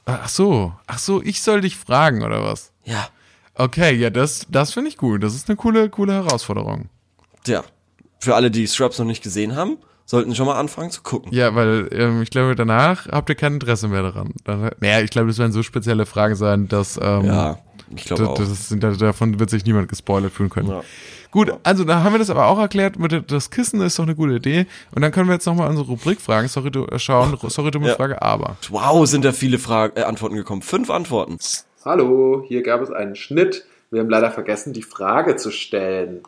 Ach 0.05 0.30
so, 0.30 0.74
ach 0.88 0.97
so, 0.99 1.22
ich 1.22 1.41
soll 1.41 1.61
dich 1.61 1.76
fragen, 1.78 2.24
oder 2.24 2.43
was? 2.43 2.72
Ja. 2.84 3.09
Okay, 3.55 3.93
ja, 3.95 4.09
das, 4.09 4.47
das 4.49 4.74
finde 4.74 4.89
ich 4.89 5.01
cool. 5.01 5.20
Das 5.20 5.36
ist 5.36 5.49
eine 5.49 5.55
coole, 5.57 5.89
coole 5.89 6.13
Herausforderung. 6.13 6.89
Tja. 7.43 7.63
Für 8.20 8.36
alle, 8.36 8.49
die 8.51 8.65
Scrubs 8.67 8.97
noch 8.99 9.05
nicht 9.05 9.22
gesehen 9.24 9.55
haben, 9.55 9.78
sollten 10.05 10.34
schon 10.36 10.45
mal 10.45 10.59
anfangen 10.59 10.91
zu 10.91 11.01
gucken. 11.03 11.32
Ja, 11.34 11.53
weil 11.55 11.88
ähm, 11.91 12.22
ich 12.22 12.32
glaube, 12.32 12.55
danach 12.55 13.07
habt 13.07 13.30
ihr 13.30 13.36
kein 13.36 13.53
Interesse 13.53 13.88
mehr 13.88 14.01
daran. 14.01 14.34
Dann, 14.43 14.72
naja, 14.80 15.01
ich 15.01 15.11
glaube, 15.11 15.28
das 15.28 15.38
werden 15.38 15.51
so 15.51 15.61
spezielle 15.61 16.05
Fragen 16.05 16.36
sein, 16.36 16.67
dass 16.67 16.97
ähm, 17.01 17.26
Ja, 17.26 17.59
ich 17.95 18.05
glaube 18.05 18.30
auch. 18.30 18.38
das 18.38 18.74
davon 18.97 19.39
wird 19.39 19.49
sich 19.49 19.65
niemand 19.65 19.88
gespoilert 19.89 20.34
fühlen 20.34 20.49
können. 20.49 20.70
Ja. 20.70 20.84
Gut, 21.32 21.54
also 21.64 21.84
da 21.84 22.04
haben 22.04 22.14
wir 22.14 22.20
das 22.20 22.32
aber 22.32 22.48
auch 22.48 22.58
erklärt. 22.60 22.98
Mit 22.98 23.32
das 23.32 23.52
Kissen 23.52 23.82
ist 23.82 24.00
doch 24.00 24.04
eine 24.04 24.16
gute 24.16 24.34
Idee. 24.34 24.66
Und 24.96 25.04
dann 25.04 25.12
können 25.12 25.28
wir 25.28 25.34
jetzt 25.34 25.46
nochmal 25.46 25.70
unsere 25.70 25.88
Rubrik 25.88 26.20
fragen. 26.20 26.48
Sorry, 26.48 26.72
du 26.72 26.86
äh, 26.88 26.98
schauen. 26.98 27.38
Sorry, 27.48 27.70
dumme 27.70 27.90
Ja. 27.90 27.96
Frage, 27.96 28.22
aber. 28.22 28.58
Wow, 28.70 29.06
sind 29.08 29.24
da 29.26 29.32
viele 29.32 29.60
Fragen, 29.60 29.96
äh, 29.96 30.04
Antworten 30.04 30.36
gekommen. 30.36 30.64
Fünf 30.64 30.90
Antworten. 30.90 31.38
Hallo, 31.86 32.44
hier 32.48 32.64
gab 32.64 32.82
es 32.82 32.90
einen 32.92 33.16
Schnitt. 33.16 33.66
Wir 33.92 34.02
haben 34.02 34.10
leider 34.10 34.32
vergessen, 34.32 34.74
die 34.74 34.82
Frage 34.82 35.36
zu 35.36 35.52
stellen. 35.52 36.22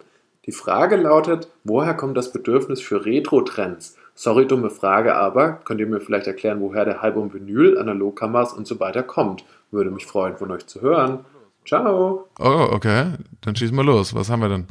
Die 0.45 0.51
Frage 0.51 0.95
lautet, 0.95 1.47
woher 1.63 1.93
kommt 1.93 2.17
das 2.17 2.31
Bedürfnis 2.31 2.81
für 2.81 3.05
Retro-Trends? 3.05 3.95
Sorry, 4.15 4.47
dumme 4.47 4.69
Frage, 4.69 5.15
aber 5.15 5.53
könnt 5.65 5.79
ihr 5.79 5.87
mir 5.87 6.01
vielleicht 6.01 6.27
erklären, 6.27 6.61
woher 6.61 6.85
der 6.85 7.03
Album 7.03 7.33
Vinyl, 7.33 7.77
Analogkameras 7.77 8.53
und 8.53 8.67
so 8.67 8.79
weiter 8.79 9.03
kommt? 9.03 9.45
Würde 9.71 9.89
mich 9.91 10.05
freuen, 10.05 10.37
von 10.37 10.51
euch 10.51 10.65
zu 10.67 10.81
hören. 10.81 11.25
Ciao! 11.65 12.27
Oh, 12.39 12.67
okay. 12.71 13.05
Dann 13.41 13.55
schießen 13.55 13.75
wir 13.75 13.83
los. 13.83 14.13
Was 14.15 14.29
haben 14.29 14.41
wir 14.41 14.49
denn? 14.49 14.67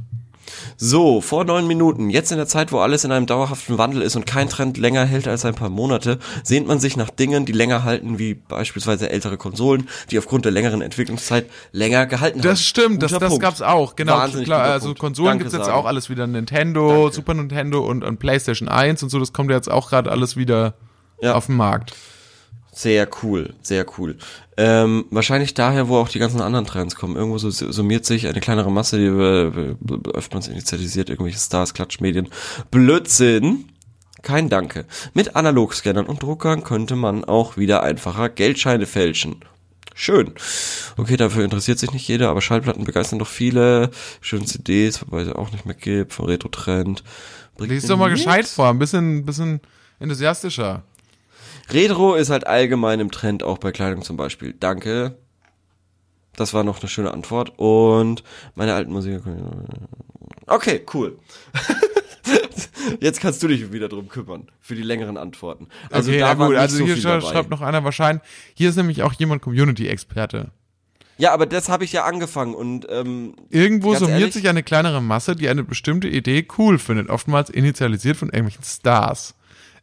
So, 0.76 1.20
vor 1.20 1.44
neun 1.44 1.66
Minuten, 1.66 2.10
jetzt 2.10 2.30
in 2.32 2.38
der 2.38 2.46
Zeit, 2.46 2.72
wo 2.72 2.78
alles 2.78 3.04
in 3.04 3.12
einem 3.12 3.26
dauerhaften 3.26 3.78
Wandel 3.78 4.02
ist 4.02 4.16
und 4.16 4.26
kein 4.26 4.48
Trend 4.48 4.78
länger 4.78 5.04
hält 5.04 5.28
als 5.28 5.44
ein 5.44 5.54
paar 5.54 5.68
Monate, 5.70 6.18
sehnt 6.42 6.66
man 6.66 6.80
sich 6.80 6.96
nach 6.96 7.10
Dingen, 7.10 7.44
die 7.46 7.52
länger 7.52 7.84
halten, 7.84 8.18
wie 8.18 8.34
beispielsweise 8.34 9.10
ältere 9.10 9.36
Konsolen, 9.36 9.88
die 10.10 10.18
aufgrund 10.18 10.44
der 10.44 10.52
längeren 10.52 10.82
Entwicklungszeit 10.82 11.46
länger 11.72 12.06
gehalten 12.06 12.38
haben. 12.38 12.48
Das 12.48 12.62
stimmt, 12.64 13.02
das, 13.02 13.12
Guter 13.12 13.20
das 13.20 13.28
Punkt. 13.30 13.42
gab's 13.42 13.62
auch. 13.62 13.96
Genau, 13.96 14.14
Wahnsinnig 14.14 14.46
klar, 14.46 14.62
also 14.64 14.86
Punkt. 14.88 15.00
Konsolen 15.00 15.28
Danke, 15.30 15.44
gibt's 15.44 15.56
jetzt 15.56 15.68
auch 15.70 15.84
alles 15.84 16.08
wieder. 16.10 16.26
Nintendo, 16.26 16.88
Danke. 17.02 17.14
Super 17.14 17.34
Nintendo 17.34 17.80
und, 17.80 18.04
und 18.04 18.18
PlayStation 18.18 18.68
1 18.68 19.02
und 19.02 19.08
so. 19.10 19.18
Das 19.18 19.32
kommt 19.32 19.50
ja 19.50 19.56
jetzt 19.56 19.70
auch 19.70 19.90
gerade 19.90 20.10
alles 20.10 20.36
wieder 20.36 20.74
Ja. 21.20 21.34
auf 21.34 21.46
den 21.46 21.56
Markt. 21.56 21.94
Sehr 22.72 23.08
cool, 23.22 23.54
sehr 23.62 23.84
cool. 23.98 24.16
Ähm, 24.56 25.06
wahrscheinlich 25.10 25.54
daher, 25.54 25.88
wo 25.88 25.96
auch 25.96 26.08
die 26.08 26.18
ganzen 26.18 26.40
anderen 26.40 26.66
Trends 26.66 26.94
kommen. 26.94 27.16
Irgendwo 27.16 27.38
so 27.38 27.50
summiert 27.50 28.04
sich 28.04 28.28
eine 28.28 28.40
kleinere 28.40 28.70
Masse, 28.70 28.98
die 28.98 30.10
öfters 30.10 30.48
initialisiert, 30.48 31.10
irgendwelche 31.10 31.38
Stars, 31.38 31.74
Klatschmedien. 31.74 32.28
Blödsinn. 32.70 33.66
Kein 34.22 34.48
Danke. 34.48 34.84
Mit 35.14 35.34
Analogscannern 35.34 36.06
und 36.06 36.22
Druckern 36.22 36.62
könnte 36.62 36.94
man 36.94 37.24
auch 37.24 37.56
wieder 37.56 37.82
einfacher 37.82 38.28
Geldscheine 38.28 38.86
fälschen. 38.86 39.36
Schön. 39.94 40.32
Okay, 40.96 41.16
dafür 41.16 41.44
interessiert 41.44 41.78
sich 41.78 41.92
nicht 41.92 42.06
jeder, 42.06 42.30
aber 42.30 42.40
Schallplatten 42.40 42.84
begeistern 42.84 43.18
doch 43.18 43.28
viele. 43.28 43.90
Schöne 44.20 44.44
CDs, 44.44 45.02
wobei 45.02 45.22
es 45.22 45.32
auch 45.32 45.52
nicht 45.52 45.66
mehr 45.66 45.74
gibt, 45.74 46.12
vom 46.12 46.26
Retro-Trend. 46.26 47.02
Lies 47.58 47.86
doch 47.86 47.98
mal 47.98 48.08
gescheit 48.08 48.46
vor, 48.46 48.68
ein 48.68 48.78
bisschen, 48.78 49.26
bisschen 49.26 49.60
enthusiastischer. 49.98 50.82
Retro 51.72 52.14
ist 52.14 52.30
halt 52.30 52.46
allgemein 52.46 53.00
im 53.00 53.10
Trend, 53.10 53.42
auch 53.42 53.58
bei 53.58 53.72
Kleidung 53.72 54.02
zum 54.02 54.16
Beispiel. 54.16 54.54
Danke. 54.58 55.18
Das 56.36 56.54
war 56.54 56.64
noch 56.64 56.80
eine 56.80 56.88
schöne 56.88 57.12
Antwort. 57.12 57.52
Und 57.58 58.22
meine 58.54 58.74
alten 58.74 58.92
Musik. 58.92 59.22
Okay, 60.46 60.84
cool. 60.94 61.18
Jetzt 63.00 63.20
kannst 63.20 63.42
du 63.42 63.48
dich 63.48 63.72
wieder 63.72 63.88
drum 63.88 64.08
kümmern. 64.08 64.48
Für 64.60 64.74
die 64.74 64.82
längeren 64.82 65.16
Antworten. 65.16 65.68
Also 65.90 66.10
okay, 66.10 66.20
da 66.20 66.28
ja 66.28 66.34
gut, 66.34 66.56
also 66.56 66.78
so 66.78 66.84
hier 66.84 66.96
schreibt, 66.96 67.24
dabei. 67.24 67.48
noch 67.48 67.60
einer 67.60 67.84
wahrscheinlich. 67.84 68.22
Hier 68.54 68.70
ist 68.70 68.76
nämlich 68.76 69.02
auch 69.02 69.12
jemand 69.14 69.42
Community-Experte. 69.42 70.50
Ja, 71.18 71.32
aber 71.32 71.44
das 71.44 71.68
habe 71.68 71.84
ich 71.84 71.92
ja 71.92 72.04
angefangen 72.04 72.54
und 72.54 72.86
ähm, 72.88 73.34
Irgendwo 73.50 73.94
summiert 73.94 74.20
ehrlich? 74.20 74.34
sich 74.34 74.48
eine 74.48 74.62
kleinere 74.62 75.02
Masse, 75.02 75.36
die 75.36 75.50
eine 75.50 75.62
bestimmte 75.62 76.08
Idee 76.08 76.48
cool 76.56 76.78
findet, 76.78 77.10
oftmals 77.10 77.50
initialisiert 77.50 78.16
von 78.16 78.28
irgendwelchen 78.28 78.64
Stars. 78.64 79.34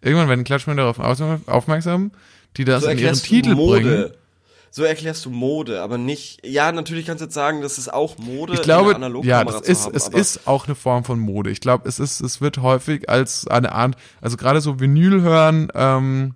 Irgendwann 0.01 0.29
werden 0.29 0.43
Klatschmänner 0.43 0.83
darauf 0.83 0.99
aufmerksam- 1.47 2.11
die 2.57 2.65
das 2.65 2.83
so 2.83 2.89
in 2.89 2.97
ihren 2.97 3.07
erklärst 3.07 3.25
du 3.25 3.29
Titel 3.29 3.55
Mode. 3.55 3.81
bringen. 3.81 4.09
So 4.69 4.83
erklärst 4.83 5.25
du 5.25 5.29
Mode, 5.29 5.81
aber 5.81 5.97
nicht. 5.97 6.45
Ja, 6.45 6.71
natürlich 6.71 7.05
kannst 7.05 7.21
du 7.21 7.25
jetzt 7.25 7.33
sagen, 7.33 7.61
das 7.61 7.77
ist 7.77 7.91
auch 7.91 8.17
Mode. 8.17 8.53
Ich 8.53 8.61
glaube, 8.61 8.91
ja, 9.23 9.43
das 9.43 9.61
ist, 9.61 9.85
haben, 9.85 9.95
es 9.95 10.07
ist 10.07 10.47
auch 10.47 10.65
eine 10.67 10.75
Form 10.75 11.03
von 11.03 11.19
Mode. 11.19 11.49
Ich 11.49 11.61
glaube, 11.61 11.87
es 11.87 11.99
ist, 11.99 12.19
es 12.21 12.41
wird 12.41 12.59
häufig 12.59 13.09
als 13.09 13.47
eine 13.47 13.71
Art, 13.71 13.95
also 14.21 14.37
gerade 14.37 14.61
so 14.61 14.79
Vinyl 14.79 15.21
hören, 15.21 15.71
ähm, 15.73 16.35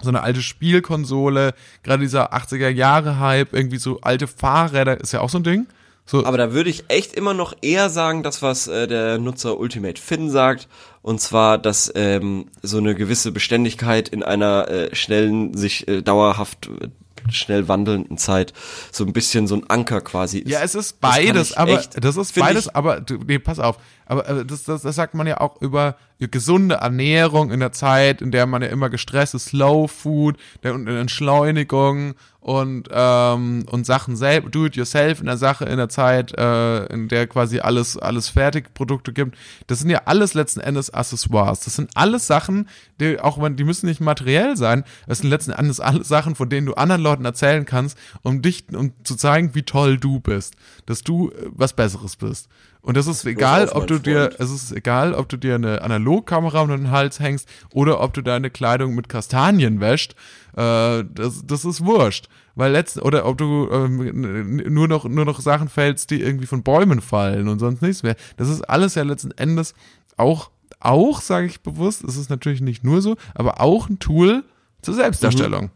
so 0.00 0.10
eine 0.10 0.22
alte 0.22 0.42
Spielkonsole, 0.42 1.54
gerade 1.82 2.02
dieser 2.02 2.32
80er 2.34 2.68
Jahre 2.68 3.18
Hype, 3.18 3.52
irgendwie 3.52 3.78
so 3.78 4.00
alte 4.00 4.26
Fahrräder, 4.26 5.00
ist 5.00 5.12
ja 5.12 5.20
auch 5.20 5.30
so 5.30 5.38
ein 5.38 5.44
Ding. 5.44 5.66
So, 6.10 6.24
Aber 6.26 6.38
da 6.38 6.52
würde 6.52 6.70
ich 6.70 6.84
echt 6.88 7.14
immer 7.14 7.34
noch 7.34 7.54
eher 7.62 7.88
sagen, 7.88 8.24
das, 8.24 8.42
was 8.42 8.66
äh, 8.66 8.88
der 8.88 9.18
Nutzer 9.18 9.58
Ultimate 9.60 10.00
Finn 10.02 10.28
sagt, 10.28 10.66
und 11.02 11.20
zwar, 11.20 11.56
dass 11.56 11.92
ähm, 11.94 12.46
so 12.62 12.78
eine 12.78 12.96
gewisse 12.96 13.30
Beständigkeit 13.30 14.08
in 14.08 14.24
einer 14.24 14.66
äh, 14.68 14.94
schnellen, 14.94 15.54
sich 15.56 15.86
äh, 15.86 16.02
dauerhaft 16.02 16.68
äh, 16.80 16.88
schnell 17.30 17.68
wandelnden 17.68 18.18
Zeit 18.18 18.52
so 18.90 19.04
ein 19.04 19.12
bisschen 19.12 19.46
so 19.46 19.54
ein 19.54 19.70
Anker 19.70 20.00
quasi 20.00 20.38
ist. 20.38 20.50
Ja, 20.50 20.62
es 20.62 20.74
ist 20.74 21.00
beides, 21.00 21.52
aber 21.52 21.72
echt- 21.78 22.02
das 22.02 22.16
ist 22.16 22.34
beides, 22.34 22.66
ich- 22.66 22.74
aber 22.74 23.00
du, 23.00 23.14
nee, 23.26 23.38
pass 23.38 23.60
auf. 23.60 23.76
Aber 24.10 24.28
äh, 24.28 24.44
das, 24.44 24.64
das, 24.64 24.82
das 24.82 24.96
sagt 24.96 25.14
man 25.14 25.28
ja 25.28 25.40
auch 25.40 25.62
über 25.62 25.94
gesunde 26.18 26.74
Ernährung 26.74 27.52
in 27.52 27.60
der 27.60 27.70
Zeit, 27.70 28.20
in 28.20 28.32
der 28.32 28.44
man 28.46 28.60
ja 28.60 28.68
immer 28.68 28.90
gestresst 28.90 29.34
ist, 29.34 29.46
Slow 29.46 29.86
Food, 29.88 30.36
der 30.64 30.74
und 30.74 30.88
Entschleunigung 30.88 32.14
und 32.40 32.88
ähm, 32.90 33.64
und 33.70 33.86
Sachen 33.86 34.16
selbst, 34.16 34.52
do 34.54 34.66
it 34.66 34.74
yourself 34.74 35.20
in 35.20 35.26
der 35.26 35.36
Sache 35.36 35.64
in 35.64 35.76
der 35.76 35.88
Zeit, 35.88 36.36
äh, 36.36 36.86
in 36.86 37.06
der 37.06 37.28
quasi 37.28 37.60
alles 37.60 37.96
alles 37.96 38.28
Fertigprodukte 38.28 39.12
gibt. 39.12 39.38
Das 39.68 39.78
sind 39.78 39.90
ja 39.90 40.02
alles 40.06 40.34
letzten 40.34 40.60
Endes 40.60 40.92
Accessoires. 40.92 41.60
Das 41.60 41.76
sind 41.76 41.90
alles 41.94 42.26
Sachen, 42.26 42.68
die 42.98 43.20
auch 43.20 43.40
wenn 43.40 43.54
die 43.54 43.64
müssen 43.64 43.86
nicht 43.86 44.00
materiell 44.00 44.56
sein. 44.56 44.82
Das 45.06 45.18
sind 45.18 45.30
letzten 45.30 45.52
Endes 45.52 45.78
alles 45.78 46.08
Sachen, 46.08 46.34
von 46.34 46.48
denen 46.48 46.66
du 46.66 46.74
anderen 46.74 47.02
Leuten 47.02 47.24
erzählen 47.24 47.64
kannst, 47.64 47.96
um 48.22 48.42
dich 48.42 48.64
um 48.74 48.92
zu 49.04 49.14
zeigen, 49.14 49.54
wie 49.54 49.62
toll 49.62 49.98
du 49.98 50.18
bist, 50.18 50.56
dass 50.86 51.02
du 51.02 51.30
äh, 51.30 51.46
was 51.52 51.74
Besseres 51.74 52.16
bist. 52.16 52.48
Und 52.82 52.96
das 52.96 53.06
ist 53.06 53.24
egal, 53.26 53.68
auf, 53.68 53.76
ob 53.76 53.86
du 53.86 53.98
dir, 53.98 54.30
Freund. 54.30 54.40
es 54.40 54.50
ist 54.50 54.72
egal, 54.72 55.14
ob 55.14 55.28
du 55.28 55.36
dir 55.36 55.54
eine 55.54 55.82
Analogkamera 55.82 56.62
unter 56.62 56.76
den 56.76 56.90
Hals 56.90 57.20
hängst 57.20 57.48
oder 57.72 58.00
ob 58.00 58.14
du 58.14 58.22
deine 58.22 58.50
Kleidung 58.50 58.94
mit 58.94 59.08
Kastanien 59.08 59.80
wäscht. 59.80 60.14
Äh, 60.56 61.04
das, 61.12 61.42
das 61.44 61.64
ist 61.64 61.84
wurscht. 61.84 62.28
Weil 62.54 62.72
letzt, 62.72 63.00
oder 63.00 63.26
ob 63.26 63.38
du 63.38 63.68
ähm, 63.70 64.56
nur 64.72 64.88
noch, 64.88 65.04
nur 65.04 65.24
noch 65.24 65.40
Sachen 65.40 65.68
fällst, 65.68 66.10
die 66.10 66.20
irgendwie 66.20 66.46
von 66.46 66.62
Bäumen 66.62 67.00
fallen 67.00 67.48
und 67.48 67.58
sonst 67.58 67.82
nichts 67.82 68.02
mehr. 68.02 68.16
Das 68.36 68.48
ist 68.48 68.62
alles 68.62 68.94
ja 68.94 69.02
letzten 69.02 69.30
Endes 69.32 69.74
auch, 70.16 70.50
auch, 70.80 71.20
sage 71.20 71.46
ich 71.46 71.60
bewusst, 71.60 72.04
es 72.04 72.16
ist 72.16 72.30
natürlich 72.30 72.60
nicht 72.60 72.84
nur 72.84 73.02
so, 73.02 73.16
aber 73.34 73.60
auch 73.60 73.88
ein 73.88 73.98
Tool 73.98 74.44
zur 74.82 74.94
Selbstdarstellung. 74.94 75.70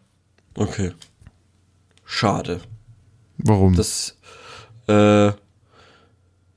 Okay. 0.55 0.93
Schade. 2.05 2.61
Warum? 3.39 3.75
dass, 3.75 4.17
äh, 4.87 5.33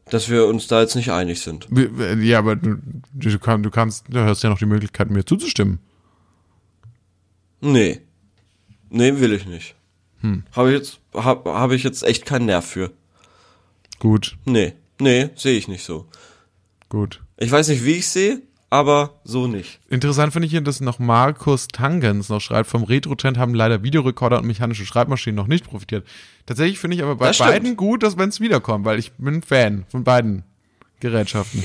dass 0.10 0.30
wir 0.30 0.46
uns 0.48 0.68
da 0.68 0.82
jetzt 0.82 0.96
nicht 0.96 1.12
einig 1.12 1.42
sind. 1.42 1.68
ja, 2.22 2.40
aber 2.40 2.56
du, 2.56 2.78
du, 3.14 3.40
kann, 3.40 3.64
du 3.64 3.70
kannst, 3.70 4.06
du 4.10 4.20
hast 4.20 4.44
ja 4.44 4.50
noch 4.50 4.60
die 4.60 4.66
Möglichkeit, 4.66 5.10
mir 5.10 5.26
zuzustimmen. 5.26 5.80
Nee. 7.62 8.02
Nee, 8.90 9.20
will 9.20 9.34
ich 9.34 9.46
nicht. 9.46 9.76
Hm. 10.22 10.44
Habe 10.56 10.70
ich 10.72 10.78
jetzt, 10.78 11.00
hab, 11.14 11.46
hab 11.46 11.72
ich 11.72 11.84
jetzt 11.84 12.04
echt 12.04 12.26
keinen 12.26 12.46
Nerv 12.46 12.66
für. 12.66 12.92
Gut, 14.00 14.38
Nee. 14.46 14.74
Nee, 15.00 15.30
sehe 15.36 15.58
ich 15.58 15.68
nicht 15.68 15.84
so. 15.84 16.08
gut. 16.90 17.22
Ich 17.38 17.52
weiß 17.52 17.68
nicht, 17.68 17.86
wie 17.86 17.94
ich 17.98 18.08
sehe, 18.08 18.42
aber 18.70 19.22
so 19.24 19.48
nicht. 19.48 19.80
Interessant 19.88 20.34
finde 20.34 20.48
ich 20.48 20.52
hier, 20.52 20.62
dass 20.62 20.82
noch 20.82 21.00
Markus 21.00 21.68
Tangens 21.68 22.30
noch 22.30 22.42
schreibt, 22.42 22.70
vom 22.70 22.84
Retro-Trend 22.84 23.38
haben 23.38 23.54
leider 23.54 23.84
Videorekorder 23.84 24.40
und 24.40 24.48
mechanische 24.48 24.86
Schreibmaschinen 24.86 25.36
noch 25.36 25.48
nicht 25.48 25.66
profitiert. 25.66 26.06
Tatsächlich 26.46 26.80
finde 26.80 26.98
ich 26.98 27.04
aber 27.04 27.16
bei 27.16 27.32
beiden 27.32 27.78
gut, 27.78 28.04
dass 28.04 28.18
wenn 28.18 28.30
es 28.30 28.40
wiederkommt, 28.40 28.86
weil 28.86 29.00
ich 29.00 29.14
bin 29.14 29.42
Fan 29.42 29.86
von 29.90 30.04
beiden 30.04 30.44
Gerätschaften. 31.00 31.64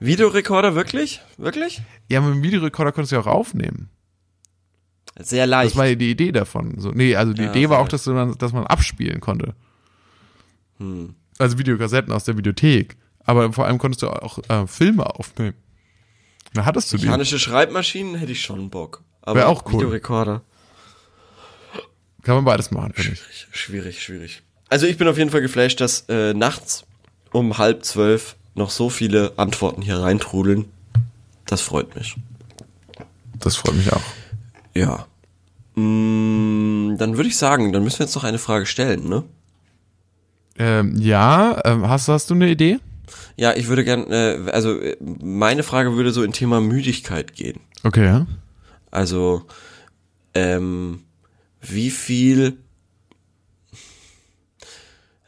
Videorekorder, 0.00 0.74
wirklich? 0.74 1.20
Wirklich? 1.38 1.82
Ja, 2.08 2.20
mit 2.20 2.34
dem 2.34 2.42
Videorekorder 2.42 2.92
konntest 2.92 3.12
du 3.12 3.16
ja 3.16 3.22
auch 3.22 3.26
aufnehmen. 3.26 3.88
Sehr 5.18 5.46
leicht. 5.46 5.72
Das 5.72 5.76
war 5.78 5.86
ja 5.86 5.94
die 5.94 6.10
Idee 6.10 6.30
davon. 6.30 6.78
So, 6.78 6.90
nee, 6.90 7.16
also 7.16 7.32
die 7.32 7.42
Ja, 7.42 7.50
Idee 7.50 7.68
war 7.68 7.80
auch, 7.80 7.88
dass, 7.88 8.04
dann, 8.04 8.36
dass 8.38 8.52
man 8.52 8.66
abspielen 8.66 9.20
konnte. 9.20 9.54
Hm. 10.78 11.14
Also 11.38 11.58
Videokassetten 11.58 12.12
aus 12.12 12.24
der 12.24 12.36
Videothek. 12.36 12.96
Aber 13.24 13.52
vor 13.52 13.66
allem 13.66 13.78
konntest 13.78 14.02
du 14.02 14.08
auch 14.08 14.38
äh, 14.48 14.66
Filme 14.66 15.06
aufnehmen. 15.06 15.54
Da 16.54 16.64
hattest 16.64 16.92
du 16.92 16.96
die. 16.96 17.06
Mechanische 17.06 17.38
Schreibmaschinen 17.38 18.14
hätte 18.16 18.32
ich 18.32 18.42
schon 18.42 18.70
Bock. 18.70 19.02
Aber 19.22 19.40
Wär 19.40 19.48
auch 19.48 19.64
cool. 19.66 19.74
Videorekorder. 19.74 20.42
Kann 22.22 22.34
man 22.36 22.44
beides 22.44 22.70
machen, 22.70 22.92
finde 22.94 23.12
ich. 23.12 23.18
Schwierig, 23.20 23.46
schwierig, 23.52 24.02
schwierig. 24.02 24.42
Also 24.68 24.86
ich 24.86 24.98
bin 24.98 25.08
auf 25.08 25.18
jeden 25.18 25.30
Fall 25.30 25.40
geflasht, 25.40 25.80
dass 25.80 26.04
äh, 26.08 26.34
nachts 26.34 26.84
um 27.32 27.58
halb 27.58 27.84
zwölf 27.84 28.36
noch 28.54 28.70
so 28.70 28.90
viele 28.90 29.32
Antworten 29.36 29.82
hier 29.82 29.98
reintrudeln. 29.98 30.66
Das 31.46 31.60
freut 31.60 31.94
mich. 31.94 32.16
Das 33.38 33.56
freut 33.56 33.74
mich 33.74 33.92
auch. 33.92 34.02
Ja. 34.74 35.06
Mm, 35.74 36.96
dann 36.98 37.16
würde 37.16 37.28
ich 37.28 37.36
sagen, 37.36 37.72
dann 37.72 37.84
müssen 37.84 38.00
wir 38.00 38.06
jetzt 38.06 38.14
noch 38.14 38.24
eine 38.24 38.38
Frage 38.38 38.66
stellen, 38.66 39.08
ne? 39.08 39.24
Ähm, 40.58 40.96
ja, 40.98 41.60
ähm, 41.64 41.88
hast, 41.88 42.08
hast 42.08 42.30
du 42.30 42.34
eine 42.34 42.48
Idee? 42.48 42.78
Ja, 43.36 43.54
ich 43.56 43.68
würde 43.68 43.84
gern, 43.84 44.10
äh, 44.10 44.50
also 44.52 44.78
äh, 44.80 44.96
meine 45.00 45.62
Frage 45.62 45.94
würde 45.96 46.12
so 46.12 46.22
in 46.22 46.32
Thema 46.32 46.60
Müdigkeit 46.60 47.34
gehen. 47.34 47.60
Okay, 47.84 48.04
ja. 48.04 48.26
Also, 48.90 49.46
ähm, 50.34 51.00
wie 51.60 51.90
viel. 51.90 52.58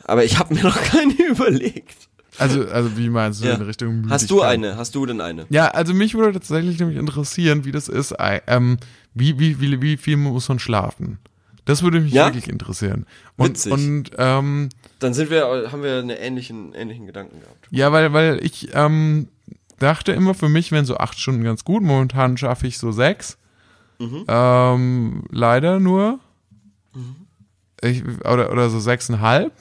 Aber 0.04 0.24
ich 0.24 0.38
habe 0.38 0.54
mir 0.54 0.62
noch 0.64 0.80
keine 0.82 1.12
überlegt. 1.14 2.08
Also, 2.38 2.66
also 2.68 2.96
wie 2.96 3.10
meinst 3.10 3.42
du 3.42 3.46
Ja. 3.48 3.54
in 3.54 3.62
Richtung 3.62 3.88
Müdigkeit? 3.96 4.12
Hast 4.20 4.30
du 4.30 4.40
eine? 4.42 4.76
Hast 4.76 4.94
du 4.94 5.04
denn 5.04 5.20
eine? 5.20 5.46
Ja, 5.50 5.68
also 5.68 5.92
mich 5.92 6.14
würde 6.14 6.32
tatsächlich 6.32 6.78
nämlich 6.78 6.96
interessieren, 6.96 7.64
wie 7.64 7.72
das 7.72 7.88
ist. 7.88 8.12
äh, 8.12 8.40
Ähm, 8.46 8.78
wie, 9.14 9.38
wie, 9.38 9.60
wie, 9.60 9.82
wie 9.82 9.96
viel 9.96 10.16
muss 10.16 10.48
man 10.48 10.58
schlafen? 10.58 11.18
Das 11.66 11.82
würde 11.82 12.00
mich 12.00 12.12
Ja? 12.12 12.26
wirklich 12.26 12.48
interessieren. 12.48 13.04
Und, 13.36 13.50
Witzig. 13.50 13.72
und 13.72 14.10
ähm, 14.16 14.70
Dann 15.00 15.14
sind 15.14 15.30
wir, 15.30 15.70
haben 15.72 15.82
wir 15.82 15.98
einen 15.98 16.10
ähnlichen, 16.10 16.72
ähnlichen 16.74 17.06
Gedanken 17.06 17.40
gehabt. 17.40 17.66
ja, 17.70 17.90
weil, 17.90 18.12
weil 18.12 18.44
ich 18.44 18.68
ähm, 18.74 19.28
dachte 19.78 20.12
immer, 20.12 20.34
für 20.34 20.48
mich 20.48 20.70
wären 20.72 20.84
so 20.84 20.96
acht 20.98 21.18
Stunden 21.18 21.42
ganz 21.42 21.64
gut. 21.64 21.82
Momentan 21.82 22.36
schaffe 22.36 22.66
ich 22.66 22.78
so 22.78 22.92
sechs. 22.92 23.36
Mhm. 23.98 24.24
Ähm, 24.28 25.24
leider 25.30 25.80
nur. 25.80 26.20
Ich, 27.82 28.04
oder, 28.20 28.52
oder 28.52 28.68
so 28.70 28.78
sechseinhalb. 28.78 29.52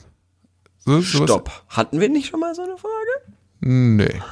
So, 0.78 1.02
Stopp. 1.02 1.50
Hatten 1.68 2.00
wir 2.00 2.08
nicht 2.08 2.28
schon 2.28 2.40
mal 2.40 2.54
so 2.54 2.62
eine 2.62 2.76
Frage? 2.76 3.34
Nee. 3.60 4.22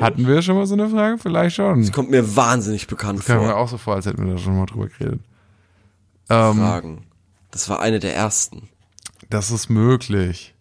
Hatten 0.00 0.26
wir 0.26 0.40
schon 0.40 0.56
mal 0.56 0.66
so 0.66 0.74
eine 0.74 0.88
Frage? 0.88 1.18
Vielleicht 1.18 1.56
schon. 1.56 1.80
Das 1.82 1.92
kommt 1.92 2.10
mir 2.10 2.36
wahnsinnig 2.36 2.86
bekannt 2.86 3.24
Kam 3.26 3.40
mir 3.40 3.48
vor. 3.48 3.56
auch 3.56 3.68
so 3.68 3.76
vor, 3.78 3.94
als 3.96 4.06
hätten 4.06 4.24
wir 4.26 4.32
da 4.34 4.38
schon 4.38 4.56
mal 4.56 4.66
drüber 4.66 4.88
geredet. 4.88 5.20
Ähm, 6.30 6.56
Fragen. 6.56 7.06
Das 7.50 7.68
war 7.68 7.80
eine 7.80 7.98
der 8.00 8.14
ersten. 8.14 8.68
Das 9.32 9.50
ist 9.50 9.70
möglich. 9.70 10.54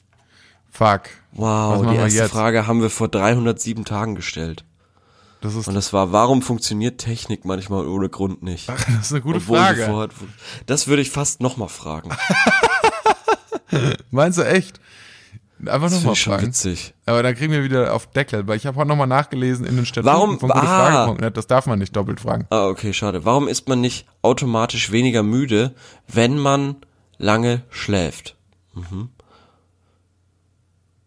Fuck. 0.71 1.01
Wow, 1.33 1.85
die 1.91 1.95
erste? 1.97 2.29
Frage 2.29 2.67
haben 2.67 2.81
wir 2.81 2.89
vor 2.89 3.07
307 3.07 3.85
Tagen 3.85 4.15
gestellt. 4.15 4.63
Das 5.41 5.55
ist, 5.55 5.67
Und 5.67 5.73
das 5.73 5.91
war, 5.91 6.11
warum 6.11 6.41
funktioniert 6.41 6.99
Technik 6.99 7.45
manchmal 7.45 7.87
ohne 7.87 8.09
Grund 8.09 8.43
nicht? 8.43 8.69
das 8.69 8.87
ist 9.07 9.11
eine 9.11 9.21
gute 9.21 9.37
Obwohl 9.37 9.57
Frage. 9.57 9.85
vorhat- 9.85 10.11
das 10.67 10.87
würde 10.87 11.01
ich 11.01 11.09
fast 11.09 11.41
nochmal 11.41 11.69
fragen. 11.69 12.11
Meinst 14.11 14.37
du 14.37 14.43
echt? 14.43 14.79
Einfach 15.65 15.89
nochmal 15.91 16.13
ich 16.13 16.21
schon 16.21 16.33
fragen. 16.33 16.47
witzig. 16.47 16.93
Aber 17.05 17.21
dann 17.23 17.35
kriegen 17.35 17.53
wir 17.53 17.63
wieder 17.63 17.93
auf 17.93 18.07
Deckel, 18.07 18.47
weil 18.47 18.57
ich 18.57 18.65
habe 18.65 18.77
heute 18.77 18.87
nochmal 18.89 19.07
nachgelesen 19.07 19.65
in 19.65 19.75
den 19.75 19.85
Statuten 19.85 20.13
Warum- 20.13 20.39
von 20.39 20.49
gute 20.49 20.61
Ah. 20.63 21.05
Frage.net. 21.05 21.37
Das 21.37 21.47
darf 21.47 21.67
man 21.67 21.79
nicht 21.79 21.95
doppelt 21.95 22.19
fragen. 22.19 22.47
Ah, 22.49 22.67
okay, 22.67 22.93
schade. 22.93 23.25
Warum 23.25 23.47
ist 23.47 23.69
man 23.69 23.79
nicht 23.79 24.07
automatisch 24.23 24.91
weniger 24.91 25.23
müde, 25.23 25.73
wenn 26.07 26.37
man 26.37 26.77
lange 27.17 27.61
schläft? 27.69 28.35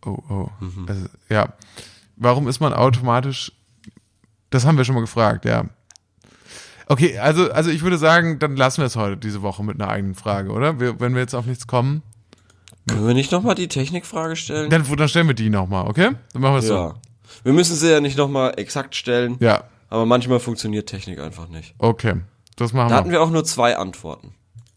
Oh, 0.06 0.18
oh. 0.28 0.48
Mhm. 0.60 0.86
Also, 0.88 1.06
ja. 1.28 1.52
Warum 2.16 2.48
ist 2.48 2.60
man 2.60 2.72
automatisch. 2.72 3.52
Das 4.50 4.64
haben 4.66 4.76
wir 4.76 4.84
schon 4.84 4.94
mal 4.94 5.00
gefragt, 5.00 5.44
ja. 5.44 5.64
Okay, 6.86 7.18
also, 7.18 7.50
also 7.50 7.70
ich 7.70 7.82
würde 7.82 7.96
sagen, 7.98 8.38
dann 8.38 8.56
lassen 8.56 8.82
wir 8.82 8.86
es 8.86 8.94
heute 8.96 9.16
diese 9.16 9.40
Woche 9.42 9.64
mit 9.64 9.80
einer 9.80 9.90
eigenen 9.90 10.14
Frage, 10.14 10.50
oder? 10.52 10.78
Wir, 10.78 11.00
wenn 11.00 11.14
wir 11.14 11.22
jetzt 11.22 11.34
auf 11.34 11.46
nichts 11.46 11.66
kommen, 11.66 12.02
Können 12.86 13.06
wir 13.06 13.14
nicht 13.14 13.32
nochmal 13.32 13.54
die 13.54 13.68
Technikfrage 13.68 14.36
stellen? 14.36 14.68
dann, 14.70 14.84
dann 14.96 15.08
stellen 15.08 15.26
wir 15.26 15.34
die 15.34 15.48
nochmal, 15.48 15.86
okay? 15.88 16.10
Dann 16.34 16.42
machen 16.42 16.54
wir 16.54 16.58
es 16.58 16.68
ja. 16.68 16.94
Wir 17.42 17.52
müssen 17.54 17.74
sie 17.74 17.90
ja 17.90 18.00
nicht 18.00 18.18
nochmal 18.18 18.52
exakt 18.58 18.94
stellen, 18.94 19.38
so. 19.40 19.44
Ja, 19.46 19.64
aber 19.88 20.04
manchmal 20.06 20.38
funktioniert 20.40 20.88
Technik 20.88 21.18
einfach 21.20 21.48
nicht. 21.48 21.74
okay. 21.78 22.16
Das 22.56 22.72
machen 22.72 22.90
Da 22.90 22.94
wir. 22.94 22.98
hatten 22.98 23.10
wir 23.10 23.20
auch 23.22 23.30
nur 23.30 23.44
zwei 23.44 23.76
Antworten. 23.76 24.32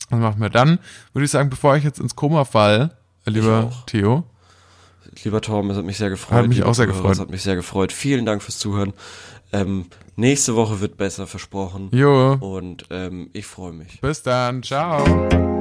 Das 0.10 0.20
machen 0.20 0.42
wir 0.42 0.50
dann. 0.50 0.80
Würde 1.14 1.26
ich 1.26 1.32
sagen, 1.32 1.50
bevor 1.50 1.76
ich 1.76 1.84
jetzt 1.84 2.00
ins 2.00 2.16
Koma 2.16 2.46
fall, 2.46 2.92
äh, 3.26 3.30
lieber. 3.30 3.72
Theo, 3.86 4.24
Lieber 5.24 5.42
Torben, 5.42 5.72
es 5.72 5.78
hat 5.78 5.86
mich 5.86 5.98
sehr 5.98 6.10
gefreut. 6.10 6.38
Hat 6.44 6.48
mich 6.48 6.64
auch 6.64 6.76
sehr 6.76 6.86
Zuhörer, 6.86 6.98
gefreut. 7.02 7.14
Es 7.14 7.20
hat 7.20 7.30
mich 7.32 7.42
sehr 7.42 7.56
gefreut. 7.56 7.92
Vielen 7.92 8.26
Dank 8.26 8.44
fürs 8.44 8.60
Zuhören. 8.60 8.94
Ähm, 9.52 9.86
nächste 10.16 10.56
Woche 10.56 10.80
wird 10.80 10.98
besser 10.98 11.26
versprochen. 11.26 11.90
jo, 11.92 12.34
Und 12.40 12.86
ähm, 12.92 13.30
ich 13.34 13.46
freue 13.48 13.74
mich. 13.74 14.00
bis 14.02 14.22
dann, 14.22 14.62
ciao. 14.62 15.57